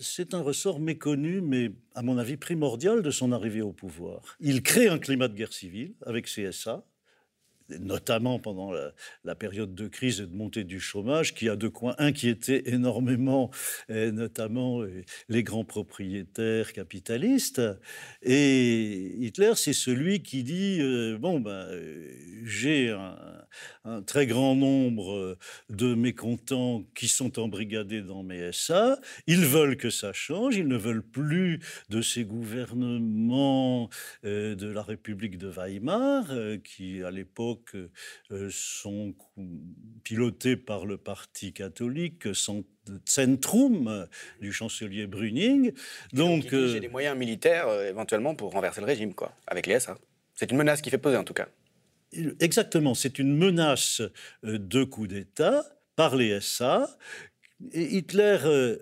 c'est 0.00 0.32
un 0.32 0.40
ressort 0.40 0.80
méconnu, 0.80 1.40
mais 1.40 1.72
à 1.94 2.02
mon 2.02 2.16
avis 2.16 2.36
primordial 2.36 3.02
de 3.02 3.10
son 3.10 3.32
arrivée 3.32 3.62
au 3.62 3.72
pouvoir. 3.72 4.36
Il 4.40 4.62
crée 4.62 4.88
un 4.88 4.98
climat 4.98 5.28
de 5.28 5.34
guerre 5.34 5.52
civile 5.52 5.94
avec 6.06 6.28
SA 6.28 6.86
notamment 7.70 8.38
pendant 8.38 8.72
la, 9.24 9.34
période 9.34 9.74
de 9.74 9.88
crise 9.88 10.20
et 10.20 10.26
de 10.26 10.34
montée 10.34 10.64
du 10.64 10.80
chômage, 10.80 11.34
qui 11.34 11.48
a 11.48 11.56
de 11.56 11.68
quoi 11.68 11.94
inquiéter 11.98 12.70
énormément, 12.72 13.50
notamment 13.88 14.82
euh, 14.82 15.02
les 15.28 15.42
grands 15.42 15.64
propriétaires 15.64 16.72
capitalistes. 16.72 17.60
Et 18.22 19.14
Hitler, 19.18 19.52
c'est 19.56 19.72
celui 19.72 20.22
qui 20.22 20.44
dit 20.44 20.78
euh, 20.80 21.18
bon 21.18 21.40
ben 21.40 21.50
euh, 21.50 22.10
j'ai 22.44 22.90
un, 22.90 23.16
un, 23.84 24.02
très 24.02 24.26
grand 24.26 24.54
nombre 24.54 25.36
de 25.70 25.94
mécontents 25.94 26.84
qui 26.94 27.08
sont 27.08 27.38
embrigadés 27.38 28.02
dans 28.02 28.22
mes 28.22 28.52
SA. 28.52 28.98
Ils 29.26 29.46
veulent 29.46 29.76
que 29.76 29.90
ça 29.90 30.12
change. 30.12 30.56
Ils 30.56 30.68
ne 30.68 30.76
veulent 30.76 31.02
plus 31.02 31.60
de 31.88 32.02
ces 32.02 32.24
gouvernements 32.24 33.88
de 34.22 34.66
la 34.66 34.82
République 34.82 35.38
de 35.38 35.48
Weimar, 35.48 36.26
qui 36.62 37.02
à 37.02 37.10
l'époque 37.10 37.53
euh, 37.74 38.48
sont 38.50 39.14
pilotés 40.02 40.56
par 40.56 40.86
le 40.86 40.96
Parti 40.96 41.52
catholique, 41.52 42.28
Centrum 43.04 43.88
euh, 43.88 44.06
du 44.40 44.52
chancelier 44.52 45.06
Brüning. 45.06 45.72
Donc, 46.12 46.48
j'ai 46.50 46.56
euh, 46.56 46.80
des 46.80 46.88
moyens 46.88 47.16
militaires 47.16 47.68
éventuellement 47.82 48.34
pour 48.34 48.52
renverser 48.52 48.80
le 48.80 48.86
régime, 48.86 49.14
quoi, 49.14 49.32
avec 49.46 49.66
les 49.66 49.80
SA. 49.80 49.98
C'est 50.34 50.50
une 50.50 50.56
menace 50.56 50.82
qui 50.82 50.90
fait 50.90 50.98
peser 50.98 51.16
en 51.16 51.24
tout 51.24 51.34
cas. 51.34 51.48
Exactement, 52.40 52.94
c'est 52.94 53.18
une 53.18 53.36
menace 53.36 54.02
de 54.42 54.84
coup 54.84 55.06
d'État 55.06 55.64
par 55.96 56.16
les 56.16 56.40
SA. 56.40 56.88
Hitler 57.72 58.76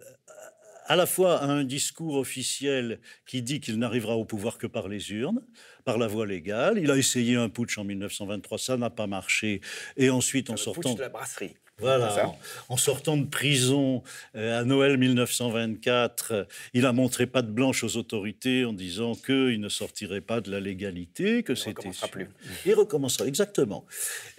à 0.92 0.96
la 0.96 1.06
fois 1.06 1.38
a 1.38 1.46
un 1.46 1.64
discours 1.64 2.16
officiel 2.16 3.00
qui 3.24 3.40
dit 3.40 3.60
qu'il 3.60 3.78
n'arrivera 3.78 4.14
au 4.14 4.26
pouvoir 4.26 4.58
que 4.58 4.66
par 4.66 4.88
les 4.88 5.10
urnes, 5.10 5.40
par 5.86 5.96
la 5.96 6.06
voie 6.06 6.26
légale. 6.26 6.78
Il 6.78 6.90
a 6.90 6.98
essayé 6.98 7.34
un 7.34 7.48
putsch 7.48 7.78
en 7.78 7.84
1923, 7.84 8.58
ça 8.58 8.76
n'a 8.76 8.90
pas 8.90 9.06
marché. 9.06 9.62
Et 9.96 10.10
ensuite, 10.10 10.50
en 10.50 10.58
sortant... 10.58 10.90
Putsch 10.90 10.96
de 10.96 11.00
la 11.00 11.08
brasserie. 11.08 11.54
Voilà. 11.82 12.32
En, 12.68 12.76
sortant 12.76 13.16
de 13.16 13.26
prison 13.26 14.02
euh, 14.36 14.60
à 14.60 14.64
Noël 14.64 14.96
1924, 14.98 16.46
il 16.74 16.86
a 16.86 16.92
montré 16.92 17.26
pas 17.26 17.42
de 17.42 17.50
blanche 17.50 17.82
aux 17.82 17.96
autorités 17.96 18.64
en 18.64 18.72
disant 18.72 19.14
qu'il 19.14 19.60
ne 19.60 19.68
sortirait 19.68 20.20
pas 20.20 20.40
de 20.40 20.50
la 20.50 20.60
légalité, 20.60 21.42
que 21.42 21.54
c'était. 21.54 21.70
Il 21.72 21.76
recommencera 21.76 22.08
plus. 22.08 22.28
Il 22.66 22.74
recommencera 22.74 23.26
exactement. 23.26 23.84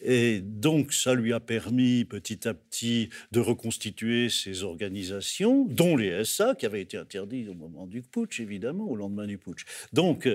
Et 0.03 0.39
donc 0.39 0.93
ça 0.93 1.13
lui 1.13 1.33
a 1.33 1.39
permis 1.39 2.05
petit 2.05 2.47
à 2.47 2.53
petit 2.53 3.09
de 3.31 3.39
reconstituer 3.39 4.29
ses 4.29 4.63
organisations, 4.63 5.65
dont 5.69 5.97
les 5.97 6.23
SA, 6.25 6.55
qui 6.55 6.65
avaient 6.65 6.81
été 6.81 6.97
interdits 6.97 7.47
au 7.49 7.53
moment 7.53 7.87
du 7.87 8.01
putsch, 8.01 8.39
évidemment, 8.39 8.85
au 8.89 8.95
lendemain 8.95 9.27
du 9.27 9.37
putsch. 9.37 9.65
Donc 9.91 10.27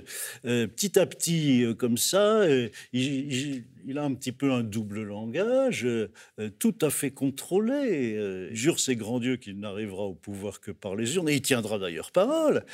euh, 0.44 0.66
petit 0.66 0.98
à 0.98 1.06
petit, 1.06 1.64
euh, 1.64 1.74
comme 1.74 1.96
ça, 1.96 2.44
il, 2.48 2.70
il, 2.92 3.64
a 3.96 4.02
un 4.02 4.12
petit 4.12 4.32
peu 4.32 4.52
un 4.52 4.62
double 4.62 5.02
langage, 5.02 5.86
tout 6.58 6.74
à 6.82 6.90
fait 6.90 7.10
contrôlé. 7.10 8.16
Euh, 8.16 8.52
jure 8.52 8.80
ses 8.80 8.96
grands 8.96 9.20
dieux 9.20 9.36
qu'il 9.36 9.58
n'arrivera 9.58 10.02
au 10.02 10.14
pouvoir 10.14 10.60
que 10.60 10.70
par 10.70 10.96
les 10.96 11.16
urnes, 11.16 11.28
et 11.28 11.36
il 11.36 11.42
tiendra 11.42 11.78
d'ailleurs 11.78 12.10
parole. 12.10 12.64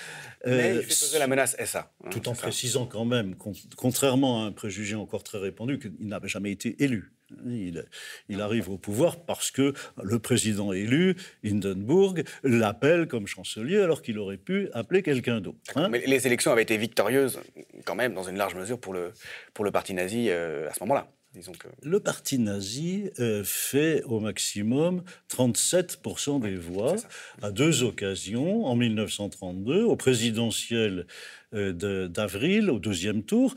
Mais 0.46 0.77
il 0.77 0.83
fait 0.83 1.18
la 1.18 1.27
menace 1.27 1.57
ça. 1.66 1.92
Hein, 2.05 2.11
tout 2.11 2.29
en 2.29 2.33
précisant 2.35 2.87
quand 2.87 3.05
même, 3.05 3.37
contrairement 3.77 4.42
à 4.42 4.46
un 4.46 4.53
préjugé 4.53 4.96
encore 4.96 5.22
très 5.22 5.38
répandu, 5.38 5.79
qu'il 5.79 6.09
n'avait 6.09 6.29
jamais 6.29 6.50
été 6.50 6.83
élu. 6.83 7.13
Il, 7.46 7.84
il, 8.28 8.40
arrive 8.40 8.68
au 8.68 8.76
pouvoir 8.76 9.24
parce 9.24 9.50
que 9.50 9.72
le 10.02 10.18
président 10.18 10.72
élu, 10.72 11.16
Hindenburg, 11.44 12.22
l'appelle 12.42 13.08
comme 13.08 13.26
chancelier 13.26 13.78
alors 13.78 14.02
qu'il 14.02 14.18
aurait 14.18 14.37
pu 14.37 14.68
appeler 14.72 15.02
quelqu'un 15.02 15.40
d'autre. 15.40 15.58
Hein. 15.76 15.88
Mais 15.88 16.02
les 16.06 16.26
élections 16.26 16.52
avaient 16.52 16.62
été 16.62 16.76
victorieuses 16.76 17.40
quand 17.84 17.94
même 17.94 18.14
dans 18.14 18.24
une 18.24 18.37
large 18.37 18.54
mesure 18.54 18.78
pour 18.78 18.92
le, 18.92 19.12
pour 19.54 19.64
le 19.64 19.70
parti 19.70 19.94
nazi 19.94 20.28
euh, 20.28 20.68
à 20.68 20.74
ce 20.74 20.80
moment-là. 20.80 21.08
Le 21.82 21.98
parti 21.98 22.38
nazi 22.38 23.10
euh, 23.18 23.42
fait 23.44 24.02
au 24.04 24.20
maximum 24.20 25.02
37% 25.30 26.40
des 26.40 26.54
voix 26.54 26.94
à 27.42 27.50
deux 27.50 27.82
occasions, 27.82 28.64
en 28.66 28.76
1932, 28.76 29.82
au 29.82 29.96
présidentiel 29.96 31.06
euh, 31.54 32.08
d'avril, 32.08 32.70
au 32.70 32.78
deuxième 32.78 33.24
tour, 33.24 33.54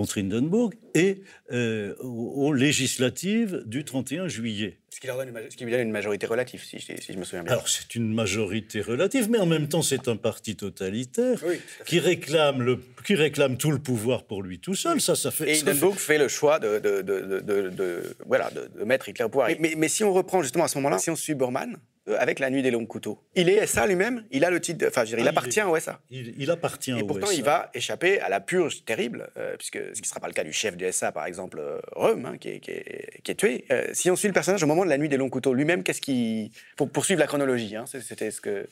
contre 0.00 0.18
Hindenburg 0.18 0.72
et 0.94 1.20
euh, 1.52 1.94
aux, 1.98 2.54
législatives 2.54 3.64
du 3.66 3.84
31 3.84 4.28
juillet. 4.28 4.78
Ce 4.88 4.98
qui, 4.98 5.06
leur 5.06 5.18
donne 5.18 5.28
une, 5.28 5.50
ce 5.50 5.56
qui 5.58 5.64
lui 5.64 5.72
donne 5.72 5.82
une 5.82 5.90
majorité 5.90 6.26
relative, 6.26 6.64
si, 6.64 6.78
je 6.78 7.18
me 7.18 7.24
souviens 7.24 7.42
bien. 7.42 7.52
Alors 7.52 7.68
c'est 7.68 7.94
une 7.94 8.14
majorité 8.14 8.80
relative, 8.80 9.28
mais 9.28 9.36
en 9.36 9.44
même 9.44 9.68
temps 9.68 9.82
c'est 9.82 10.08
un 10.08 10.16
parti 10.16 10.56
totalitaire 10.56 11.38
qui, 11.84 11.98
réclame 11.98 12.62
le, 12.62 12.80
qui 13.04 13.14
réclame 13.14 13.58
tout 13.58 13.70
le 13.70 13.78
pouvoir 13.78 14.24
pour 14.24 14.42
lui 14.42 14.58
tout 14.58 14.74
seul. 14.74 15.02
Ça, 15.02 15.16
ça 15.16 15.30
fait, 15.30 15.50
et 15.50 15.60
Hindenburg 15.60 15.96
fait... 15.96 16.16
le 16.16 16.28
choix 16.28 16.58
de, 16.58 16.78
de, 16.78 17.02
de, 17.02 17.40
de 17.68 18.16
voilà, 18.24 18.50
de, 18.50 18.82
mettre 18.84 19.10
Hitler 19.10 19.26
au 19.26 19.28
pouvoir. 19.28 19.50
Mais, 19.60 19.74
mais, 19.76 19.88
si 19.88 20.02
on 20.02 20.14
reprend 20.14 20.42
justement 20.42 20.64
à 20.64 20.68
ce 20.68 20.78
moment-là, 20.78 20.98
si 20.98 21.10
on 21.10 21.16
suit 21.16 21.34
Bormann, 21.34 21.76
avec 22.18 22.38
La 22.38 22.50
Nuit 22.50 22.62
des 22.62 22.70
Longs 22.70 22.86
Couteaux. 22.86 23.22
Il 23.34 23.48
est 23.48 23.66
SA 23.66 23.86
lui-même 23.86 24.24
Il 24.30 24.44
a 24.44 24.50
le 24.50 24.60
titre, 24.60 24.86
enfin, 24.88 25.04
il 25.04 25.14
Ah, 25.20 25.28
appartient 25.28 25.60
il 25.60 25.62
est- 25.62 25.64
au 25.64 25.76
SA. 25.76 26.00
Il, 26.10 26.34
il 26.38 26.50
appartient 26.50 26.90
Et 26.92 27.02
au 27.02 27.06
pourtant, 27.06 27.26
SA. 27.26 27.34
il 27.34 27.42
va 27.44 27.70
échapper 27.74 28.20
à 28.20 28.28
la 28.28 28.40
purge 28.40 28.84
terrible, 28.84 29.30
euh, 29.36 29.56
puisque 29.56 29.76
ce 29.78 29.92
qui 29.92 30.02
ne 30.02 30.06
sera 30.06 30.20
pas 30.20 30.26
le 30.28 30.32
cas 30.32 30.44
du 30.44 30.52
chef 30.52 30.76
du 30.76 30.84
SA, 30.90 31.12
par 31.12 31.26
exemple, 31.26 31.58
euh, 31.60 31.78
Rome, 31.92 32.26
hein, 32.26 32.38
qui, 32.38 32.48
est, 32.48 32.60
qui 32.60 32.70
est- 32.70 33.20
qui 33.22 33.30
est 33.30 33.34
tué. 33.34 33.64
Euh, 33.70 33.86
si 33.92 34.10
on 34.10 34.16
suit 34.16 34.28
le 34.28 34.34
personnage 34.34 34.62
au 34.62 34.66
moment 34.66 34.84
de 34.84 34.90
la 34.90 34.98
nuit 34.98 35.08
des 35.08 35.16
longs 35.18 35.30
couteaux, 35.30 35.52
lui-même, 35.54 35.82
qu'est-ce 35.82 36.00
qui. 36.00 36.50
Pour 36.76 36.90
poursuivre 36.90 37.20
la 37.20 37.26
chronologie, 37.26 37.76
hein, 37.76 37.84
c'était 37.86 38.30
ce 38.30 38.40
que, 38.40 38.66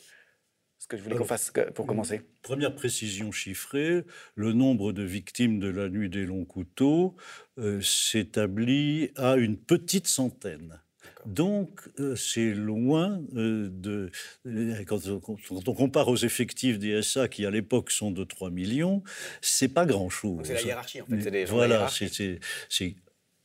ce 0.79 0.87
que 0.89 0.97
je 0.97 1.03
voulais 1.03 1.17
qu'on 1.17 1.25
fasse 1.25 1.53
pour 1.75 1.87
commencer. 1.87 2.23
Première 2.43 2.75
précision 2.75 3.31
chiffrée, 3.31 4.05
le 4.37 4.53
nombre 4.53 4.93
de 4.93 5.03
victimes 5.03 5.61
de 5.61 5.69
la 5.69 5.89
nuit 5.89 6.09
des 6.09 6.25
longs 6.25 6.45
couteaux 6.47 7.15
euh, 7.59 7.81
s'établit 7.83 9.11
à 9.17 9.37
une 9.37 9.57
petite 9.59 10.07
centaine. 10.09 10.81
Donc, 11.27 11.81
euh, 12.01 12.17
c'est 12.17 12.53
loin 12.55 13.21
euh, 13.37 13.69
de. 13.73 14.11
euh, 14.47 14.85
Quand, 14.87 15.07
on- 15.09 15.21
quand 15.21 15.69
on 15.69 15.75
compare 15.75 16.09
aux 16.09 16.17
effectifs 16.17 16.79
des 16.79 17.03
SA, 17.03 17.29
qui 17.29 17.45
à 17.47 17.51
l'époque 17.51 17.91
sont 17.91 18.11
de 18.11 18.25
3 18.25 18.51
millions, 18.51 19.03
c'est 19.41 19.69
pas 19.69 19.85
grand-chose. 19.87 20.41
C'est 20.45 20.55
la 20.55 20.63
hiérarchie, 20.63 21.01
en 21.01 21.07
fait. 21.07 21.17
Des 21.17 21.45
Voilà, 21.45 21.79
c'est- 21.89 22.39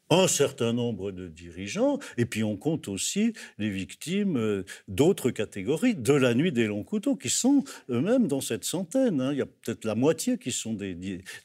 un 0.09 0.27
certain 0.27 0.73
nombre 0.73 1.12
de 1.12 1.27
dirigeants, 1.27 1.97
et 2.17 2.25
puis 2.25 2.43
on 2.43 2.55
compte 2.55 2.88
aussi 2.88 3.33
les 3.57 3.69
victimes 3.71 4.63
d'autres 4.88 5.31
catégories 5.31 5.95
de 5.95 6.13
la 6.13 6.36
nuit 6.36 6.51
des 6.51 6.67
longs 6.67 6.83
couteaux, 6.83 7.15
qui 7.15 7.29
sont 7.29 7.63
eux-mêmes 7.89 8.27
dans 8.27 8.41
cette 8.41 8.63
centaine. 8.63 9.21
hein. 9.21 9.31
Il 9.31 9.39
y 9.39 9.41
a 9.41 9.47
peut-être 9.47 9.86
la 9.86 9.95
moitié 9.95 10.38
qui 10.38 10.51
sont 10.51 10.73
des, 10.73 10.93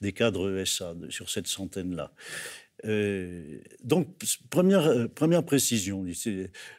des 0.03 0.12
cadres 0.12 0.51
de- 0.51 0.64
sur 1.11 1.31
cette 1.31 1.47
centaine-là. 1.47 2.12
Euh, 2.85 3.59
donc, 3.83 4.09
première, 4.51 4.87
euh, 4.87 5.09
première 5.09 5.45
précision, 5.45 6.05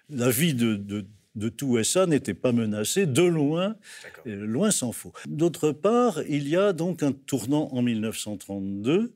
la 0.10 0.30
vie 0.30 0.54
de, 0.54 0.76
de, 0.76 1.06
de 1.36 1.50
tout 1.50 1.82
SA 1.84 2.06
n'était 2.06 2.34
pas 2.34 2.52
menacée, 2.52 3.06
de 3.06 3.24
loin, 3.24 3.76
euh, 4.28 4.46
loin 4.46 4.72
s'en 4.72 4.92
faut. 4.92 5.14
D'autre 5.28 5.72
part, 5.72 6.22
il 6.28 6.48
y 6.48 6.56
a 6.56 6.74
donc 6.74 7.04
un 7.04 7.12
tournant 7.12 7.70
en 7.72 7.82
1932, 7.82 9.14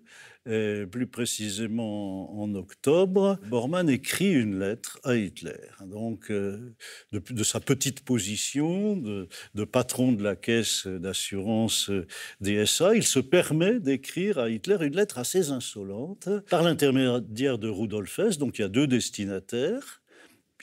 euh, 0.50 0.86
plus 0.86 1.08
précisément 1.08 2.42
en 2.42 2.54
octobre. 2.56 3.40
Bormann 3.48 3.90
écrit 3.90 4.34
une 4.34 4.60
lettre 4.60 5.00
à 5.06 5.16
Hitler, 5.16 5.70
donc 5.86 6.30
euh, 6.32 6.76
de, 7.14 7.44
sa 7.44 7.62
petite 7.62 8.04
position 8.04 8.98
de, 8.98 9.30
de 9.56 9.64
patron 9.64 10.12
de 10.12 10.22
la 10.22 10.36
caisse 10.36 10.86
d'assurance 10.86 11.90
euh, 11.90 12.06
des 12.42 12.66
SA, 12.66 12.94
il 12.94 13.04
se 13.04 13.20
permet 13.20 13.80
d'écrire 13.80 14.38
à 14.38 14.50
Hitler 14.50 14.78
une 14.82 14.98
lettre 14.98 15.18
assez 15.18 15.50
insolente 15.50 16.28
par 16.50 16.62
l'intermédiaire 16.62 17.58
de 17.58 17.70
Rudolf 17.70 18.20
Hess, 18.20 18.38
donc 18.38 18.60
il 18.60 18.64
y 18.64 18.66
a 18.66 18.70
deux 18.70 18.88
destinataires 18.88 20.03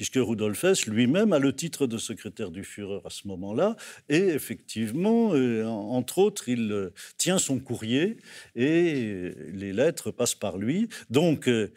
puisque 0.00 0.16
Rudolf 0.16 0.64
Hess 0.64 0.86
lui-même 0.86 1.34
a 1.34 1.38
le 1.38 1.52
titre 1.54 1.86
de 1.86 1.98
secrétaire 1.98 2.50
du 2.50 2.64
Führer 2.64 3.00
à 3.04 3.10
ce 3.10 3.28
moment-là, 3.28 3.76
et 4.08 4.28
effectivement, 4.28 5.34
euh, 5.34 5.66
en- 5.66 5.90
entre 5.90 6.16
autres, 6.20 6.48
il 6.48 6.72
euh, 6.72 6.88
tient 7.18 7.36
son 7.36 7.58
courrier 7.58 8.16
et 8.56 9.34
les 9.52 9.74
lettres 9.74 10.10
passent 10.10 10.34
par 10.34 10.56
lui. 10.56 10.88
Donc, 11.10 11.48
euh, 11.48 11.70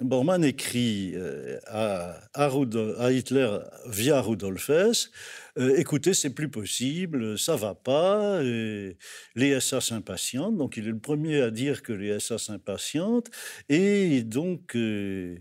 Bormann 0.00 0.42
écrit 0.44 1.14
à, 1.68 2.18
à 2.34 3.12
Hitler 3.12 3.58
via 3.86 4.20
Rudolf 4.20 4.68
Hess 4.70 5.10
euh, 5.58 5.76
écoutez, 5.76 6.14
c'est 6.14 6.34
plus 6.34 6.48
possible, 6.48 7.38
ça 7.38 7.56
va 7.56 7.74
pas, 7.74 8.42
et 8.42 8.96
les 9.36 9.60
SA 9.60 9.80
s'impatientent. 9.80 10.56
Donc, 10.56 10.76
il 10.76 10.86
est 10.88 10.90
le 10.90 10.98
premier 10.98 11.40
à 11.40 11.50
dire 11.50 11.82
que 11.82 11.92
les 11.92 12.18
SA 12.20 12.38
s'impatientent, 12.38 13.30
et 13.68 14.22
donc, 14.22 14.74
euh, 14.76 15.36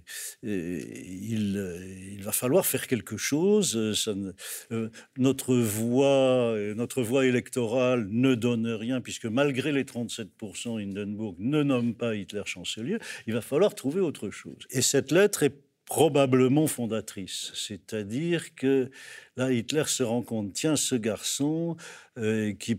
euh, 0.45 0.81
il, 1.05 1.57
euh, 1.57 2.23
va 2.23 2.31
falloir 2.31 2.65
faire 2.65 2.87
quelque 2.87 3.17
chose. 3.17 3.75
euh, 3.75 4.33
euh, 4.71 4.89
notre, 5.17 5.55
voix, 5.55 6.53
euh, 6.53 6.73
notre 6.75 7.01
voix 7.03 7.25
électorale 7.25 8.07
ne 8.09 8.35
donne 8.35 8.67
rien, 8.67 9.01
puisque 9.01 9.25
malgré 9.25 9.71
les 9.71 9.83
37%, 9.83 10.79
Hindenburg 10.81 11.35
ne 11.39 11.63
nomme 11.63 11.95
pas 11.95 12.15
Hitler 12.15 12.43
chancelier. 12.45 12.97
Il 13.27 13.33
va 13.33 13.41
falloir 13.41 13.75
trouver 13.75 14.01
autre 14.01 14.29
chose. 14.29 14.57
Et 14.69 14.81
cette 14.81 15.11
lettre 15.11 15.43
est 15.43 15.55
probablement 15.85 16.67
fondatrice. 16.67 17.51
C'est-à-dire 17.55 18.55
que 18.55 18.89
là, 19.35 19.51
Hitler 19.51 19.83
se 19.87 20.03
rend 20.03 20.21
compte, 20.21 20.53
tiens, 20.53 20.75
ce 20.75 20.95
garçon, 20.95 21.75
euh, 22.17 22.53
qui, 22.53 22.77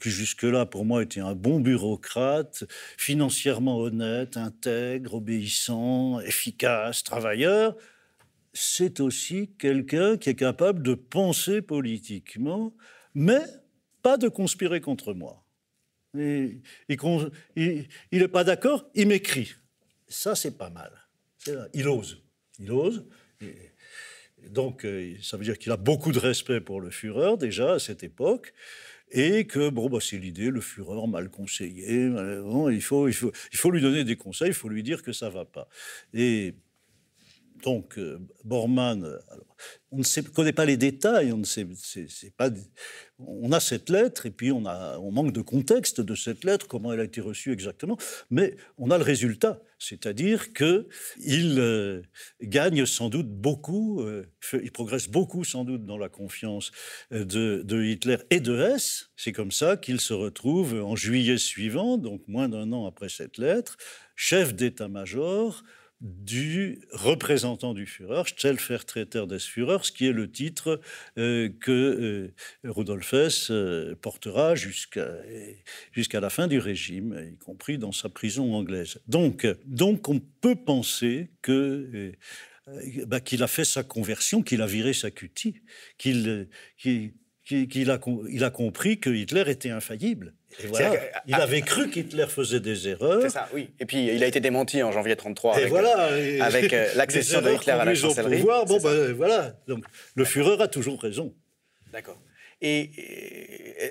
jusque-là, 0.00 0.66
pour 0.66 0.84
moi, 0.84 1.02
était 1.02 1.20
un 1.20 1.34
bon 1.34 1.60
bureaucrate, 1.60 2.64
financièrement 2.96 3.78
honnête, 3.78 4.36
intègre, 4.36 5.14
obéissant, 5.14 6.20
efficace, 6.20 7.04
travailleur, 7.04 7.76
c'est 8.52 9.00
aussi 9.00 9.50
quelqu'un 9.58 10.16
qui 10.16 10.30
est 10.30 10.34
capable 10.34 10.82
de 10.82 10.94
penser 10.94 11.62
politiquement, 11.62 12.74
mais 13.14 13.42
pas 14.02 14.16
de 14.16 14.28
conspirer 14.28 14.80
contre 14.80 15.14
moi. 15.14 15.44
Et- 16.18 16.60
con- 16.98 17.30
il 17.54 17.86
n'est 18.10 18.28
pas 18.28 18.42
d'accord, 18.42 18.90
il 18.94 19.06
m'écrit. 19.06 19.52
Ça, 20.08 20.34
c'est 20.34 20.58
pas 20.58 20.70
mal. 20.70 20.90
Il 21.72 21.86
ose. 21.88 22.20
Il 22.60 22.70
ose. 22.70 23.04
Donc, 24.48 24.84
euh, 24.84 25.14
ça 25.22 25.36
veut 25.36 25.44
dire 25.44 25.58
qu'il 25.58 25.72
a 25.72 25.76
beaucoup 25.76 26.12
de 26.12 26.18
respect 26.18 26.60
pour 26.60 26.80
le 26.80 26.90
Führer, 26.90 27.36
déjà, 27.36 27.74
à 27.74 27.78
cette 27.78 28.02
époque. 28.02 28.52
Et 29.10 29.46
que, 29.46 29.70
bon, 29.70 29.88
bah, 29.90 29.98
c'est 30.00 30.18
l'idée, 30.18 30.50
le 30.50 30.60
Führer 30.60 31.06
mal 31.08 31.30
conseillé. 31.30 32.04
il, 32.04 32.82
faut, 32.82 33.08
il, 33.08 33.14
faut, 33.14 33.32
il 33.52 33.58
faut 33.58 33.70
lui 33.70 33.80
donner 33.80 34.04
des 34.04 34.16
conseils, 34.16 34.48
il 34.48 34.54
faut 34.54 34.68
lui 34.68 34.82
dire 34.82 35.02
que 35.02 35.12
ça 35.12 35.28
va 35.30 35.44
pas. 35.44 35.68
Et 36.14 36.54
donc, 37.62 37.98
euh, 37.98 38.18
Bormann, 38.44 39.18
on 39.90 39.98
ne 39.98 40.28
connaît 40.28 40.52
pas 40.52 40.64
les 40.64 40.76
détails, 40.76 41.32
on 41.32 41.42
a 43.52 43.60
cette 43.60 43.90
lettre 43.90 44.26
et 44.26 44.30
puis 44.30 44.52
on, 44.52 44.60
manque 45.10 45.32
de 45.32 45.40
contexte 45.40 46.00
de 46.00 46.14
cette 46.14 46.44
lettre, 46.44 46.68
comment 46.68 46.92
elle 46.92 47.00
a 47.00 47.04
été 47.04 47.20
reçue 47.20 47.52
exactement, 47.52 47.98
mais 48.30 48.56
on 48.78 48.90
a 48.90 48.98
le 48.98 49.04
résultat, 49.04 49.60
c'est-à-dire 49.78 50.52
que 50.52 50.88
il 51.18 51.58
euh, 51.58 52.02
gagne 52.40 52.86
sans 52.86 53.08
doute 53.08 53.28
beaucoup, 53.28 54.02
euh, 54.02 54.26
il 54.52 54.70
progresse 54.70 55.08
beaucoup 55.08 55.44
sans 55.44 55.64
doute 55.64 55.84
dans 55.84 55.98
la 55.98 56.08
confiance 56.08 56.70
de, 57.10 57.62
de 57.62 57.82
Hitler 57.82 58.18
et 58.30 58.40
de 58.40 58.58
Hess. 58.58 59.10
C'est 59.16 59.32
comme 59.32 59.52
ça 59.52 59.76
qu'il 59.76 60.00
se 60.00 60.14
retrouve 60.14 60.74
en 60.74 60.96
juillet 60.96 61.38
suivant, 61.38 61.98
donc 61.98 62.22
moins 62.28 62.48
d'un 62.48 62.72
an 62.72 62.86
après 62.86 63.08
cette 63.08 63.38
lettre, 63.38 63.76
chef 64.14 64.54
d'état-major 64.54 65.62
du 66.00 66.80
représentant 66.92 67.74
du 67.74 67.86
Führer, 67.86 68.22
Stellvertreter 68.26 69.26
des 69.26 69.38
Führers, 69.38 69.82
qui 69.82 70.06
est 70.06 70.12
le 70.12 70.30
titre 70.30 70.80
euh, 71.18 71.50
que 71.60 71.70
euh, 71.70 72.34
Rudolf 72.64 73.12
Hess 73.12 73.50
euh, 73.50 73.94
portera 74.00 74.54
jusqu'à 74.54 75.10
la 76.20 76.30
fin 76.30 76.46
du 76.46 76.58
régime, 76.58 77.32
y 77.32 77.36
compris 77.36 77.76
dans 77.76 77.92
sa 77.92 78.08
prison 78.08 78.54
anglaise. 78.54 79.00
Donc, 79.08 79.46
donc 79.66 80.08
on 80.08 80.20
peut 80.40 80.56
penser 80.56 81.30
que 81.42 82.12
bah, 83.06 83.20
qu'il 83.20 83.42
a 83.42 83.48
fait 83.48 83.64
sa 83.64 83.82
conversion, 83.82 84.42
qu'il 84.42 84.62
a 84.62 84.66
viré 84.66 84.92
sa 84.92 85.10
cutie, 85.10 85.62
qu'il 85.98 86.48
qu'il- 87.68 87.90
a, 87.90 87.98
com- 87.98 88.26
il 88.30 88.44
a 88.44 88.50
compris 88.50 88.98
que 88.98 89.10
Hitler 89.10 89.44
était 89.48 89.70
infaillible. 89.70 90.34
Et 90.62 90.66
voilà, 90.66 90.92
il 91.26 91.34
avait 91.34 91.60
cru 91.60 91.88
qu'Hitler 91.90 92.26
faisait 92.28 92.58
des 92.60 92.88
erreurs. 92.88 93.22
C'est 93.22 93.30
ça, 93.30 93.48
oui. 93.54 93.70
Et 93.78 93.86
puis, 93.86 94.06
il 94.06 94.22
a 94.24 94.26
été 94.26 94.40
démenti 94.40 94.82
en 94.82 94.90
janvier 94.92 95.14
33 95.16 95.54
Et 95.54 95.58
avec, 95.58 95.68
voilà, 95.70 96.18
et- 96.18 96.40
avec, 96.40 96.72
euh, 96.72 96.88
l'accession 96.96 97.40
de 97.40 97.50
Hitler 97.52 97.72
à 97.72 97.84
la 97.84 97.94
chancellerie. 97.94 98.38
pouvoir, 98.38 98.64
bon, 98.64 98.78
ben, 98.80 99.12
voilà. 99.12 99.54
Donc, 99.68 99.84
le 100.16 100.24
Führer 100.24 100.60
a 100.60 100.68
toujours 100.68 101.00
raison. 101.00 101.34
D'accord. 101.92 102.20
Et, 102.62 102.90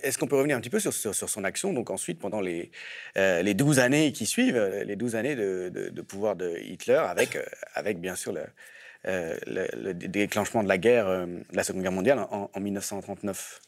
est-ce 0.04 0.18
qu'on 0.18 0.28
peut 0.28 0.36
revenir 0.36 0.56
un 0.56 0.60
petit 0.62 0.70
peu 0.70 0.80
sur, 0.80 0.94
sur, 0.94 1.16
sur 1.16 1.30
son 1.30 1.44
action, 1.44 1.74
donc 1.74 1.90
ensuite, 1.90 2.20
pendant 2.20 2.40
les, 2.42 2.72
euh, 3.18 3.42
les 3.42 3.54
12 3.56 3.80
années 3.80 4.12
qui 4.12 4.26
suivent, 4.26 4.56
euh, 4.58 4.84
les 4.84 4.96
12 4.96 5.16
années 5.16 5.36
de, 5.36 5.70
de- 5.74 5.90
de 5.90 6.02
pouvoir 6.02 6.36
de 6.36 6.58
Hitler, 6.62 7.02
avec, 7.04 7.36
euh, 7.36 7.44
avec 7.74 8.00
bien 8.00 8.16
sûr 8.16 8.32
le, 8.34 8.42
euh, 9.08 9.38
le, 9.48 9.68
le 9.76 9.94
déclenchement 9.94 10.62
de 10.62 10.68
la 10.68 10.78
guerre, 10.78 11.08
euh, 11.08 11.26
la 11.54 11.64
Seconde 11.64 11.84
Guerre 11.84 11.92
mondiale 11.94 12.20
en, 12.20 12.50
en 12.54 12.60
1939 12.60 13.62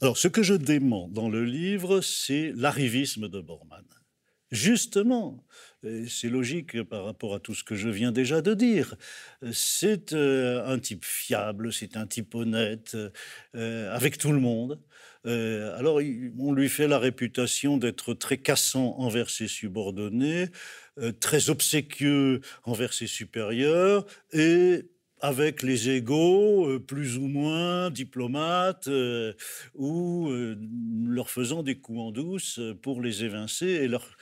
Alors, 0.00 0.18
ce 0.18 0.26
que 0.26 0.42
je 0.42 0.54
dément 0.54 1.08
dans 1.08 1.28
le 1.28 1.44
livre, 1.44 2.00
c'est 2.00 2.52
l'arrivisme 2.56 3.28
de 3.28 3.40
Bormann. 3.40 3.84
Justement, 4.52 5.44
c'est 6.08 6.28
logique 6.28 6.82
par 6.84 7.04
rapport 7.04 7.34
à 7.34 7.40
tout 7.40 7.54
ce 7.54 7.64
que 7.64 7.74
je 7.74 7.88
viens 7.88 8.12
déjà 8.12 8.42
de 8.42 8.54
dire. 8.54 8.94
C'est 9.52 10.12
euh, 10.12 10.64
un 10.66 10.78
type 10.78 11.04
fiable, 11.04 11.72
c'est 11.72 11.96
un 11.96 12.06
type 12.06 12.32
honnête, 12.34 12.96
avec 13.54 14.18
tout 14.18 14.32
le 14.32 14.38
monde. 14.38 14.80
Alors, 15.24 16.00
on 16.38 16.52
lui 16.52 16.68
fait 16.68 16.86
la 16.86 17.00
réputation 17.00 17.76
d'être 17.76 18.14
très 18.14 18.38
cassant 18.38 18.94
envers 18.98 19.30
ses 19.30 19.48
subordonnés, 19.48 20.46
très 21.20 21.50
obséquieux 21.50 22.40
envers 22.64 22.92
ses 22.92 23.06
supérieurs 23.06 24.06
et 24.32 24.86
avec 25.20 25.62
les 25.62 25.88
égaux 25.88 26.68
euh, 26.68 26.78
plus 26.78 27.16
ou 27.16 27.26
moins 27.26 27.90
diplomates 27.90 28.88
euh, 28.88 29.32
ou 29.74 30.28
euh, 30.28 30.56
leur 31.08 31.30
faisant 31.30 31.62
des 31.62 31.76
coups 31.78 32.00
en 32.00 32.10
douce 32.12 32.58
euh, 32.58 32.74
pour 32.74 33.00
les 33.00 33.24
évincer 33.24 33.66
et 33.66 33.88
leur, 33.88 34.16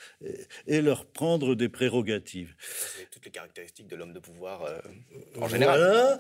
et 0.66 0.80
leur 0.82 1.04
prendre 1.06 1.56
des 1.56 1.68
prérogatives. 1.68 2.54
C'est 2.96 3.10
toutes 3.10 3.24
les 3.24 3.32
caractéristiques 3.32 3.88
de 3.88 3.96
l'homme 3.96 4.12
de 4.12 4.20
pouvoir 4.20 4.62
euh, 4.62 4.78
en 5.40 5.48
général. 5.48 5.80
Voilà. 5.80 6.18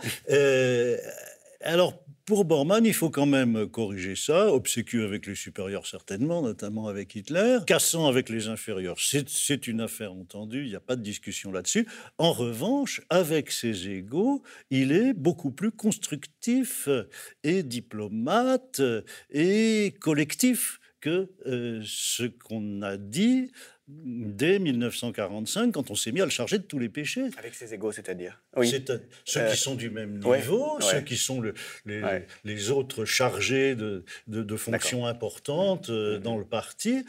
Alors, 1.66 2.04
pour 2.26 2.44
Bormann, 2.44 2.84
il 2.84 2.92
faut 2.92 3.08
quand 3.08 3.24
même 3.24 3.66
corriger 3.66 4.16
ça, 4.16 4.52
obséquieux 4.52 5.06
avec 5.06 5.26
les 5.26 5.34
supérieurs 5.34 5.86
certainement, 5.86 6.42
notamment 6.42 6.88
avec 6.88 7.14
Hitler, 7.14 7.60
cassant 7.66 8.06
avec 8.06 8.28
les 8.28 8.48
inférieurs. 8.48 8.98
C'est 8.98 9.66
une 9.66 9.80
affaire 9.80 10.12
entendue, 10.12 10.64
il 10.64 10.68
n'y 10.68 10.76
a 10.76 10.80
pas 10.80 10.96
de 10.96 11.02
discussion 11.02 11.52
là-dessus. 11.52 11.88
En 12.18 12.32
revanche, 12.32 13.00
avec 13.08 13.50
ses 13.50 13.88
égaux, 13.88 14.42
il 14.68 14.92
est 14.92 15.14
beaucoup 15.14 15.52
plus 15.52 15.70
constructif 15.70 16.86
et 17.44 17.62
diplomate 17.62 18.82
et 19.30 19.94
collectif 20.00 20.80
que 21.00 21.30
euh, 21.46 21.80
ce 21.82 22.24
qu'on 22.24 22.82
a 22.82 22.98
dit 22.98 23.50
dès 23.88 24.58
1945, 24.58 25.72
quand 25.72 25.90
on 25.90 25.94
s'est 25.94 26.12
mis 26.12 26.20
à 26.20 26.24
le 26.24 26.30
charger 26.30 26.58
de 26.58 26.64
tous 26.64 26.78
les 26.78 26.90
péchés. 26.90 27.28
Avec 27.38 27.54
ses 27.54 27.72
égaux, 27.72 27.92
c'est-à-dire? 27.92 28.43
Oui. 28.56 28.70
Ceux 29.24 29.40
qui 29.40 29.52
euh, 29.52 29.54
sont 29.54 29.74
du 29.74 29.90
même 29.90 30.18
niveau, 30.18 30.80
ceux 30.80 31.00
qui 31.00 31.16
sont 31.16 31.40
le, 31.40 31.54
les, 32.44 32.70
autres 32.70 33.04
chargés 33.04 33.74
de, 33.74 34.04
de, 34.26 34.56
fonctions 34.56 35.06
importantes 35.06 35.90
euh, 35.90 36.18
mm-hmm. 36.18 36.22
dans 36.22 36.38
le 36.38 36.44
parti, 36.44 37.04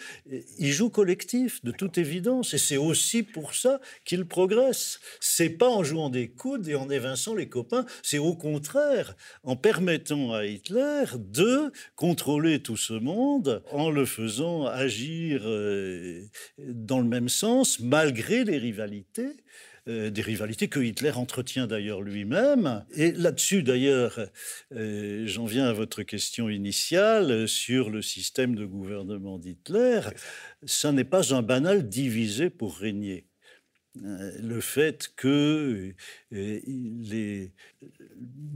ils 0.57 0.71
jouent 0.71 0.89
collectif, 0.89 1.63
de 1.63 1.71
toute 1.71 1.97
évidence. 1.97 2.53
Et 2.53 2.57
c'est 2.57 2.77
aussi 2.77 3.23
pour 3.23 3.53
ça 3.53 3.79
qu'ils 4.05 4.25
progressent. 4.25 4.99
C'est 5.19 5.49
pas 5.49 5.69
en 5.69 5.83
jouant 5.83 6.09
des 6.09 6.27
coudes 6.27 6.67
et 6.67 6.75
en 6.75 6.89
évinçant 6.89 7.35
les 7.35 7.47
copains, 7.47 7.85
c'est 8.01 8.17
au 8.17 8.33
contraire 8.33 9.15
en 9.43 9.55
permettant 9.55 10.33
à 10.33 10.45
Hitler 10.45 11.03
de 11.17 11.71
contrôler 11.95 12.61
tout 12.61 12.77
ce 12.77 12.93
monde, 12.93 13.63
en 13.71 13.89
le 13.89 14.05
faisant 14.05 14.65
agir 14.65 15.41
euh, 15.45 16.21
dans 16.57 16.99
le 16.99 17.07
même 17.07 17.29
sens, 17.29 17.79
malgré 17.79 18.43
les 18.43 18.57
rivalités. 18.57 19.35
Euh, 19.87 20.09
des 20.09 20.23
rivalités 20.23 20.67
que 20.67 20.79
Hitler 20.79 21.11
entretient 21.11 21.67
d'ailleurs 21.67 22.01
lui-même. 22.01 22.83
Et 22.95 23.11
là-dessus, 23.11 23.61
d'ailleurs, 23.61 24.19
euh, 24.73 25.27
j'en 25.27 25.45
viens 25.45 25.67
à 25.67 25.73
votre 25.73 26.01
question 26.01 26.49
initiale 26.49 27.47
sur 27.47 27.91
le 27.91 28.01
système 28.01 28.55
de 28.55 28.65
gouvernement 28.65 29.37
d'Hitler. 29.37 29.99
Ça 30.65 30.91
n'est 30.91 31.03
pas 31.03 31.35
un 31.35 31.43
banal 31.43 31.87
divisé 31.87 32.49
pour 32.49 32.75
régner. 32.77 33.27
Euh, 34.03 34.31
le 34.41 34.59
fait 34.59 35.11
que 35.15 35.93
les, 36.31 37.53